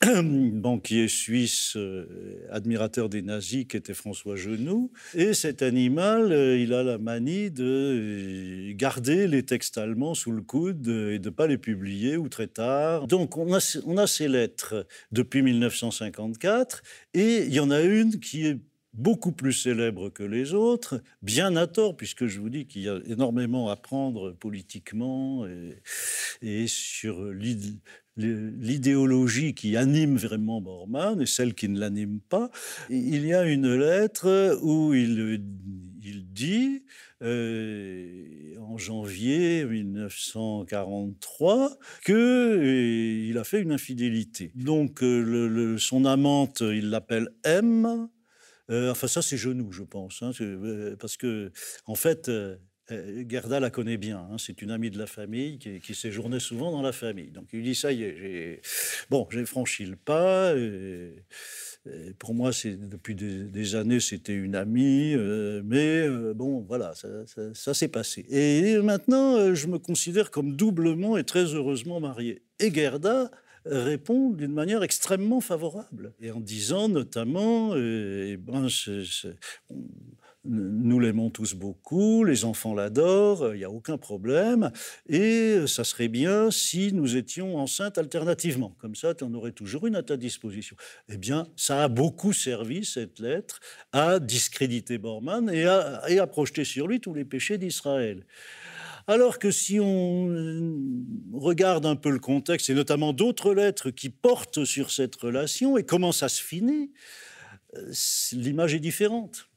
euh, 0.04 0.22
banquier 0.52 1.08
suisse, 1.08 1.78
euh, 1.78 2.46
admirateur 2.50 3.08
des 3.08 3.22
nazis, 3.22 3.64
qui 3.64 3.78
était 3.78 3.94
François 3.94 4.36
Genoux. 4.36 4.92
Et 5.14 5.32
cet 5.32 5.62
animal, 5.62 6.30
il 6.60 6.74
a 6.74 6.82
la 6.82 6.98
manie 6.98 7.50
de 7.50 8.70
garder 8.72 9.26
les 9.26 9.44
textes 9.44 9.78
allemands 9.78 10.12
sous 10.12 10.30
le 10.30 10.42
coude 10.42 10.86
et 10.86 11.18
de 11.18 11.30
ne 11.30 11.34
pas 11.34 11.46
les 11.46 11.56
publier 11.56 12.18
ou 12.18 12.28
très 12.28 12.48
tard. 12.48 13.06
Donc 13.06 13.38
on 13.38 13.54
a, 13.54 13.80
on 13.86 13.96
a 13.96 14.06
ces 14.06 14.28
lettres 14.28 14.86
depuis 15.10 15.40
1954, 15.40 16.82
et 17.14 17.44
il 17.44 17.54
y 17.54 17.60
en 17.60 17.70
a 17.70 17.80
une 17.80 18.20
qui 18.20 18.46
est 18.46 18.58
beaucoup 18.94 19.32
plus 19.32 19.52
célèbre 19.52 20.08
que 20.08 20.22
les 20.22 20.54
autres, 20.54 21.02
bien 21.22 21.56
à 21.56 21.66
tort, 21.66 21.96
puisque 21.96 22.26
je 22.26 22.40
vous 22.40 22.48
dis 22.48 22.66
qu'il 22.66 22.82
y 22.82 22.88
a 22.88 22.98
énormément 23.06 23.68
à 23.68 23.76
prendre 23.76 24.32
politiquement 24.32 25.46
et, 26.42 26.66
sur 26.66 27.24
l'idéologie 28.16 29.54
qui 29.54 29.76
anime 29.76 30.16
vraiment 30.16 30.60
Bormann 30.60 31.20
et 31.20 31.26
celle 31.26 31.54
qui 31.54 31.68
ne 31.68 31.78
l'anime 31.78 32.20
pas. 32.20 32.50
Il 32.88 33.26
y 33.26 33.34
a 33.34 33.44
une 33.44 33.74
lettre 33.74 34.58
où 34.62 34.94
il, 34.94 35.44
dit, 36.32 36.84
euh, 37.22 38.54
en 38.60 38.78
janvier 38.78 39.64
1943, 39.64 41.78
qu'il 42.04 42.14
euh, 42.14 43.40
a 43.40 43.44
fait 43.44 43.60
une 43.60 43.72
infidélité. 43.72 44.52
Donc 44.54 45.02
euh, 45.02 45.76
son 45.78 46.04
amante, 46.04 46.60
il 46.60 46.90
l'appelle 46.90 47.30
M, 47.44 48.08
euh, 48.70 48.90
enfin, 48.90 49.08
ça, 49.08 49.22
c'est 49.22 49.36
Genoux, 49.36 49.72
je 49.72 49.82
pense. 49.82 50.22
Hein, 50.22 50.30
euh, 50.40 50.96
parce 50.96 51.16
que, 51.16 51.52
en 51.86 51.94
fait, 51.94 52.28
euh, 52.28 52.56
Gerda 53.28 53.60
la 53.60 53.70
connaît 53.70 53.96
bien. 53.96 54.26
Hein, 54.30 54.36
c'est 54.38 54.62
une 54.62 54.70
amie 54.70 54.90
de 54.90 54.98
la 54.98 55.06
famille 55.06 55.58
qui, 55.58 55.94
séjournait 55.94 56.40
souvent 56.40 56.70
dans 56.70 56.82
la 56.82 56.92
famille. 56.92 57.30
Donc, 57.30 57.48
il 57.52 57.62
dit 57.62 57.74
Ça 57.74 57.92
y 57.92 58.04
est, 58.04 58.16
j'ai, 58.16 58.60
bon, 59.10 59.28
franchi 59.46 59.84
le 59.86 59.96
pas. 59.96 60.54
pour 62.18 62.34
moi, 62.34 62.50
depuis 62.64 63.14
des, 63.14 63.74
années, 63.74 64.00
c'était 64.00 64.34
une 64.34 64.54
amie. 64.54 65.14
mais 65.64 66.08
bon, 66.34 66.60
voilà, 66.60 66.94
ça, 66.94 67.08
ça 67.52 67.74
s'est 67.74 67.88
passé. 67.88 68.26
Et 68.30 68.78
maintenant, 68.78 69.54
je 69.54 69.66
me 69.66 69.78
considère 69.78 70.30
comme 70.30 70.56
doublement 70.56 71.16
et 71.18 71.24
très 71.24 71.54
heureusement 71.54 72.00
marié. 72.00 72.42
Et 72.60 72.72
Gerda 72.72 73.30
répond 73.64 74.30
d'une 74.30 74.52
manière 74.52 74.82
extrêmement 74.82 75.40
favorable. 75.40 76.12
Et 76.20 76.30
en 76.30 76.40
disant 76.40 76.88
notamment, 76.88 77.74
euh, 77.74 78.32
eh 78.32 78.36
ben, 78.36 78.68
nous 80.44 81.00
l'aimons 81.00 81.30
tous 81.30 81.54
beaucoup, 81.54 82.22
les 82.24 82.44
enfants 82.44 82.74
l'adorent, 82.74 83.54
il 83.54 83.58
n'y 83.58 83.64
a 83.64 83.70
aucun 83.70 83.96
problème, 83.96 84.70
et 85.08 85.66
ça 85.66 85.84
serait 85.84 86.08
bien 86.08 86.50
si 86.50 86.92
nous 86.92 87.16
étions 87.16 87.56
enceintes 87.56 87.96
alternativement. 87.96 88.76
Comme 88.78 88.94
ça, 88.94 89.14
tu 89.14 89.24
en 89.24 89.32
aurais 89.32 89.52
toujours 89.52 89.86
une 89.86 89.96
à 89.96 90.02
ta 90.02 90.16
disposition. 90.16 90.76
Eh 91.08 91.16
bien, 91.16 91.48
ça 91.56 91.84
a 91.84 91.88
beaucoup 91.88 92.34
servi, 92.34 92.84
cette 92.84 93.20
lettre, 93.20 93.60
à 93.92 94.18
discréditer 94.18 94.98
Bormann 94.98 95.48
et 95.48 95.64
à, 95.64 96.02
et 96.08 96.18
à 96.18 96.26
projeter 96.26 96.64
sur 96.64 96.88
lui 96.88 97.00
tous 97.00 97.14
les 97.14 97.24
péchés 97.24 97.56
d'Israël. 97.56 98.26
Alors 99.06 99.38
que 99.38 99.50
si 99.50 99.78
on 99.80 100.30
euh, 100.30 100.78
regarde 101.32 101.84
un 101.84 101.96
peu 101.96 102.10
le 102.10 102.18
contexte, 102.18 102.70
et 102.70 102.74
notamment 102.74 103.12
d'autres 103.12 103.52
lettres 103.52 103.90
qui 103.90 104.08
portent 104.08 104.64
sur 104.64 104.90
cette 104.90 105.14
relation 105.16 105.76
et 105.76 105.84
comment 105.84 106.12
ça 106.12 106.28
se 106.28 106.42
finit, 106.42 106.92
euh, 107.76 107.92
l'image 108.32 108.74
est 108.74 108.80
différente. 108.80 109.48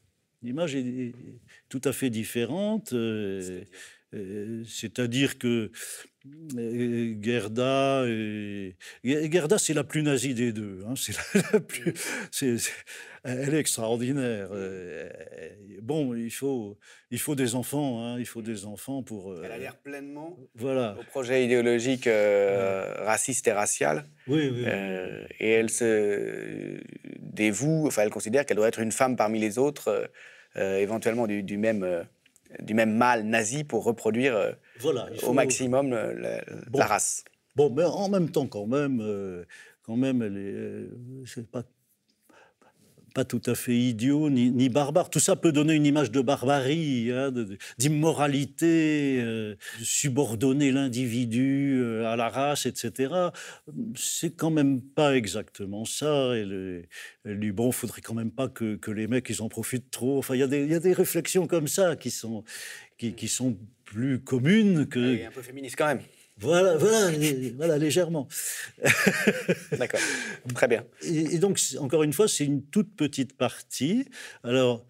L'image 0.44 0.76
est 0.76 1.14
tout 1.70 1.82
à 1.84 1.94
fait 1.94 2.10
différente. 2.10 2.92
Euh, 2.94 3.64
c'est-à-dire 4.66 5.38
que 5.38 5.72
Gerda, 7.22 8.06
et... 8.08 8.76
Gerda, 9.04 9.58
c'est 9.58 9.74
la 9.74 9.84
plus 9.84 10.02
nazie 10.04 10.34
des 10.34 10.54
deux. 10.54 10.84
Hein, 10.88 10.94
c'est 10.96 11.16
la, 11.54 11.60
plus, 11.60 11.94
elle 13.24 13.54
est 13.54 13.60
extraordinaire. 13.60 14.50
Euh, 14.52 15.10
bon, 15.82 16.16
il 16.16 16.32
faut, 16.32 16.78
il 17.12 17.20
faut 17.20 17.36
des 17.36 17.56
enfants. 17.56 18.04
Hein, 18.04 18.20
il 18.20 18.26
faut 18.26 18.42
des 18.42 18.66
enfants 18.66 19.04
pour. 19.04 19.36
Elle 19.44 19.52
a 19.52 19.58
l'air 19.58 19.76
pleinement 19.78 20.38
voilà. 20.56 20.96
au 21.00 21.04
projet 21.04 21.44
idéologique 21.44 22.08
raciste 22.08 23.48
et 23.48 23.54
racial. 23.54 24.06
Oui, 24.28 24.52
oui. 24.54 24.66
et 25.40 25.52
elle 25.52 25.70
se 25.70 26.80
dévoue. 27.20 27.88
Enfin, 27.88 28.04
elle 28.04 28.10
considère 28.10 28.46
qu'elle 28.46 28.58
doit 28.58 28.70
être 28.70 28.80
une 28.80 28.92
femme 28.92 29.16
parmi 29.16 29.40
les 29.40 29.58
autres, 29.58 30.10
éventuellement 30.56 31.28
du, 31.28 31.44
du 31.44 31.58
même 31.58 32.06
du 32.60 32.74
même 32.74 32.96
mal 32.96 33.24
nazi 33.24 33.64
pour 33.64 33.84
reproduire 33.84 34.56
euh, 34.86 35.28
au 35.28 35.34
maximum 35.34 35.90
la, 35.92 36.86
race. 36.86 37.24
Bon, 37.56 37.72
mais 37.72 37.84
en 37.84 38.10
même 38.10 38.30
temps, 38.30 38.48
quand 38.48 38.68
même, 38.68 39.00
euh, 39.02 39.44
quand 39.82 39.96
même, 39.96 40.22
elle 40.22 40.38
est, 40.38 41.40
euh, 41.40 41.44
pas 41.52 41.64
pas 43.18 43.26
tout 43.26 43.42
à 43.48 43.56
fait 43.56 43.76
idiot 43.76 44.30
ni, 44.30 44.70
barbare. 44.70 45.10
Tout 45.10 45.20
ça 45.20 45.36
peut 45.36 45.52
donner 45.52 45.74
une 45.74 45.88
image 45.88 46.12
de 46.12 46.22
barbarie, 46.22 47.12
hein, 47.12 47.34
d'immoralité, 47.80 49.18
euh, 49.20 49.56
subordonner 49.82 50.72
l'individu 50.72 51.80
euh, 51.82 52.06
à 52.06 52.16
la 52.16 52.30
race, 52.30 52.68
etc. 52.68 53.32
C'est 53.96 54.36
quand 54.36 54.52
même 54.52 54.84
pas 54.84 55.16
exactement 55.16 55.84
ça. 55.84 56.38
Et 56.38 56.46
le, 56.46 57.52
bon, 57.54 57.72
faudrait 57.72 58.02
quand 58.02 58.14
même 58.14 58.30
pas 58.30 58.50
que, 58.50 58.80
les 58.92 59.08
mecs 59.08 59.28
ils 59.32 59.42
en 59.42 59.50
profitent 59.50 59.90
trop. 59.90 60.20
Enfin, 60.20 60.36
il 60.36 60.42
y, 60.42 60.44
a 60.76 60.80
des 60.80 60.94
réflexions 60.94 61.48
comme 61.48 61.68
ça 61.68 61.96
qui 61.96 62.12
sont, 62.12 62.44
qui, 63.00 63.28
sont 63.28 63.58
plus 63.84 64.20
communes 64.20 64.86
que. 64.86 65.26
Un 65.26 65.32
peu 65.32 65.42
féministe 65.42 65.76
quand 65.76 65.88
même. 65.88 66.02
Voilà, 66.40 66.78
voilà, 66.78 67.12
voilà, 67.56 67.78
légèrement. 67.80 68.28
D'accord, 69.72 70.00
très 70.54 70.68
bien. 70.68 70.86
Et, 71.02 71.40
donc, 71.40 71.60
encore 71.80 72.04
une 72.04 72.14
fois, 72.14 72.28
c'est 72.28 72.46
une 72.46 72.64
toute 72.64 72.96
petite 72.96 73.36
partie. 73.36 74.08
Alors, 74.44 74.86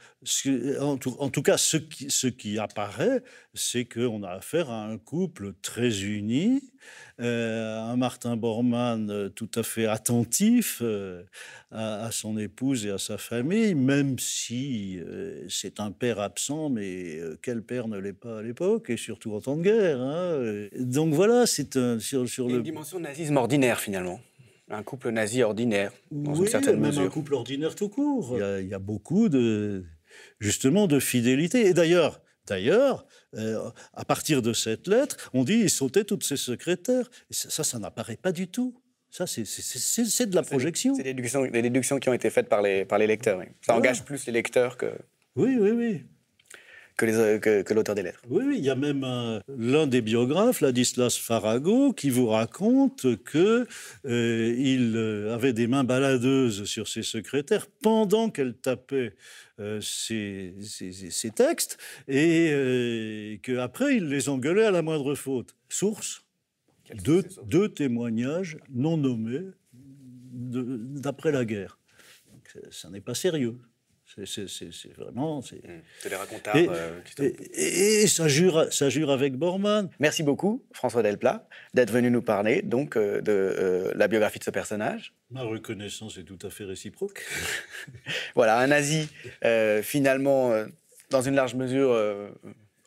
en, 0.81 0.97
tout, 0.97 1.41
cas, 1.43 1.57
ce 1.57 1.77
qui, 1.77 2.09
ce 2.09 2.27
qui 2.27 2.59
apparaît, 2.59 3.23
c'est 3.53 3.85
qu'on 3.85 4.23
a 4.23 4.31
affaire 4.31 4.69
à 4.69 4.85
un 4.85 4.97
couple 4.97 5.53
très 5.61 6.01
uni, 6.03 6.73
un 7.19 7.95
Martin 7.97 8.37
Bormann 8.37 9.09
euh, 9.09 9.29
tout 9.29 9.49
à 9.55 9.63
fait 9.63 9.85
attentif 9.85 10.79
euh, 10.81 11.23
à, 11.71 12.09
son 12.11 12.37
épouse 12.37 12.85
et 12.85 12.91
à 12.91 12.97
sa 12.97 13.17
famille, 13.17 13.75
même 13.75 14.19
si 14.19 14.99
c'est 15.49 15.79
un 15.79 15.91
père 15.91 16.19
absent, 16.19 16.69
mais 16.69 17.19
quel 17.41 17.61
père 17.61 17.87
ne 17.87 17.97
l'est 17.97 18.13
pas 18.13 18.39
à 18.39 18.41
l'époque, 18.41 18.89
et 18.89 18.97
surtout 18.97 19.33
en 19.33 19.41
temps 19.41 19.57
de 19.57 19.63
guerre. 19.63 19.99
Hein, 19.99 20.67
donc 20.79 21.13
voilà, 21.13 21.45
c'est 21.45 21.99
sur, 21.99 22.27
sur 22.27 22.47
le... 22.47 22.55
une 22.55 22.63
dimension 22.63 22.99
de 22.99 23.03
nazisme 23.03 23.37
ordinaire 23.37 23.79
finalement 23.79 24.19
un 24.69 24.83
couple 24.83 25.11
nazi 25.11 25.43
ordinaire, 25.43 25.93
dans 26.11 26.35
une 26.35 26.45
certaine 26.45 26.75
même 26.75 26.89
mesure. 26.89 27.03
un 27.03 27.09
couple 27.09 27.35
ordinaire 27.35 27.73
tout 27.73 27.87
court. 27.87 28.37
il 28.59 28.67
y 28.67 28.73
a 28.73 28.79
beaucoup 28.79 29.29
de, 29.29 29.85
justement 30.39 30.87
de 30.87 30.99
fidélité. 30.99 31.67
Et 31.67 31.73
d'ailleurs, 31.73 32.19
d'ailleurs, 32.47 33.05
euh, 33.35 33.69
à 33.93 34.05
partir 34.05 34.41
de 34.41 34.53
cette 34.53 34.87
lettre, 34.87 35.29
on 35.33 35.43
dit 35.43 35.55
il 35.55 35.69
sautait 35.69 36.03
toutes 36.03 36.23
ses 36.23 36.37
secrétaires. 36.37 37.09
ça, 37.29 37.63
ça, 37.63 37.79
n'apparaît 37.79 38.17
pas 38.17 38.31
du 38.31 38.47
tout. 38.47 38.81
Ça, 39.09 39.25
c'est 39.27 39.43
de 40.25 40.35
la 40.35 40.43
projection. 40.43 40.95
C'est 40.95 41.03
des 41.03 41.13
déductions, 41.13 41.99
qui 41.99 42.09
ont 42.09 42.13
été 42.13 42.29
faites 42.29 42.49
par 42.49 42.61
les, 42.61 42.85
par 42.85 42.99
les 42.99 43.07
lecteurs. 43.07 43.41
Ça 43.61 43.75
engage 43.75 44.03
plus 44.03 44.25
les 44.25 44.33
lecteurs 44.33 44.77
que. 44.77 44.91
Oui, 45.35 45.57
oui, 45.59 45.71
oui 45.71 46.05
que, 46.97 47.61
que, 47.61 47.73
l'auteur 47.73 47.95
des 47.95 48.01
lettres. 48.01 48.21
Oui, 48.27 48.55
il 48.57 48.63
y 48.63 48.69
a 48.69 48.75
même 48.75 49.05
l'un 49.57 49.87
des 49.87 50.01
biographes, 50.01 50.61
Ladislas 50.61 51.17
Farago, 51.17 51.93
qui 51.93 52.09
vous 52.09 52.27
raconte 52.27 53.23
que 53.23 53.67
euh, 54.05 54.55
il 54.57 54.95
euh, 54.95 55.33
avait 55.33 55.53
des 55.53 55.67
mains 55.67 55.83
baladeuses 55.83 56.65
sur 56.65 56.87
ses 56.87 57.03
secrétaires 57.03 57.67
pendant 57.81 58.29
qu'elle 58.29 58.55
tapait 58.55 59.15
euh, 59.59 59.79
ses, 59.81 60.55
textes 61.35 61.77
et 62.07 63.39
qu'après 63.43 63.97
il 63.97 64.07
les 64.07 64.29
engueulait 64.29 64.65
à 64.65 64.71
la 64.71 64.81
moindre 64.81 65.13
faute. 65.15 65.55
Source 65.69 66.23
deux, 67.03 67.23
deux, 67.45 67.69
témoignages 67.69 68.57
non 68.69 68.97
nommés 68.97 69.43
d'après 69.73 71.31
la 71.31 71.43
guerre. 71.43 71.79
ça 72.71 72.89
n'est 72.89 73.01
pas 73.01 73.15
sérieux. 73.15 73.57
C'est 74.25 74.93
vraiment. 74.97 75.41
C'est 75.41 75.57
mmh. 75.57 76.09
des 76.09 76.15
racontables. 76.15 76.59
Et, 76.59 76.67
euh, 76.69 77.31
et, 77.53 78.07
ça, 78.07 78.27
jure, 78.27 78.67
ça 78.71 78.89
jure 78.89 79.11
avec 79.11 79.35
Bormann. 79.35 79.89
Merci 79.99 80.23
beaucoup, 80.23 80.63
François 80.71 81.03
Delplat, 81.03 81.47
d'être 81.73 81.91
venu 81.91 82.09
nous 82.09 82.23
parler 82.23 82.63
donc 82.63 82.97
euh, 82.97 83.21
de 83.21 83.31
euh, 83.31 83.91
la 83.95 84.07
biographie 84.07 84.39
de 84.39 84.43
ce 84.43 84.49
personnage. 84.49 85.13
Ma 85.29 85.43
reconnaissance 85.43 86.17
est 86.17 86.23
tout 86.23 86.39
à 86.41 86.49
fait 86.49 86.63
réciproque. 86.63 87.23
voilà, 88.35 88.57
un 88.57 88.67
nazi, 88.67 89.07
finalement, 89.83 90.51
dans 91.09 91.21
une 91.21 91.35
large 91.35 91.53
mesure 91.55 91.95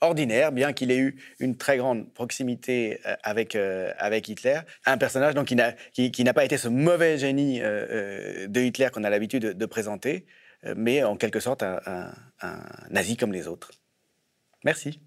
ordinaire, 0.01 0.51
bien 0.51 0.73
qu'il 0.73 0.91
ait 0.91 0.99
eu 0.99 1.17
une 1.39 1.57
très 1.57 1.77
grande 1.77 2.13
proximité 2.13 2.99
avec, 3.23 3.55
avec 3.55 4.29
Hitler. 4.29 4.61
Un 4.87 4.97
personnage 4.97 5.35
donc, 5.35 5.49
qui 5.49 5.55
n'a 5.55 5.73
qui, 5.93 6.11
qui 6.11 6.25
pas 6.25 6.45
été 6.45 6.57
ce 6.57 6.69
mauvais 6.69 7.19
génie 7.19 7.61
de 7.61 8.61
Hitler 8.61 8.89
qu'on 8.93 9.05
a 9.05 9.11
l'habitude 9.11 9.43
de, 9.43 9.53
de, 9.53 9.67
présenter, 9.67 10.25
euh, 10.25 10.40
mais 10.77 11.03
en 11.05 11.17
quelque 11.17 11.41
sorte 11.41 11.63
un, 11.63 12.13
nazi 12.91 13.17
comme 13.17 13.33
les 13.33 13.49
autres. 13.49 13.71
Merci. 14.65 15.01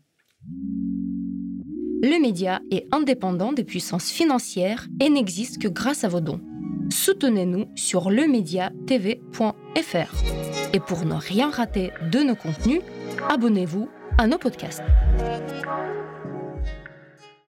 Le 2.02 2.22
média 2.22 2.62
est 2.72 2.86
indépendant 2.92 3.54
des 3.54 3.64
puissances 3.64 4.12
financières 4.12 4.88
et 5.00 5.10
n'existe 5.10 5.62
que 5.62 5.68
grâce 5.68 6.04
à 6.04 6.10
vos 6.10 6.22
dons. 6.22 6.42
Soutenez-nous 6.90 7.72
sur 7.76 8.10
lemediatv.fr. 8.10 10.74
Et 10.74 10.80
pour 10.80 11.06
ne 11.06 11.14
rien 11.14 11.50
rater 11.50 11.92
de 12.12 12.20
nos 12.20 12.36
contenus, 12.36 12.82
abonnez-vous 13.30 13.90
à 14.18 14.28
nos 14.28 14.38
podcasts. 14.38 14.84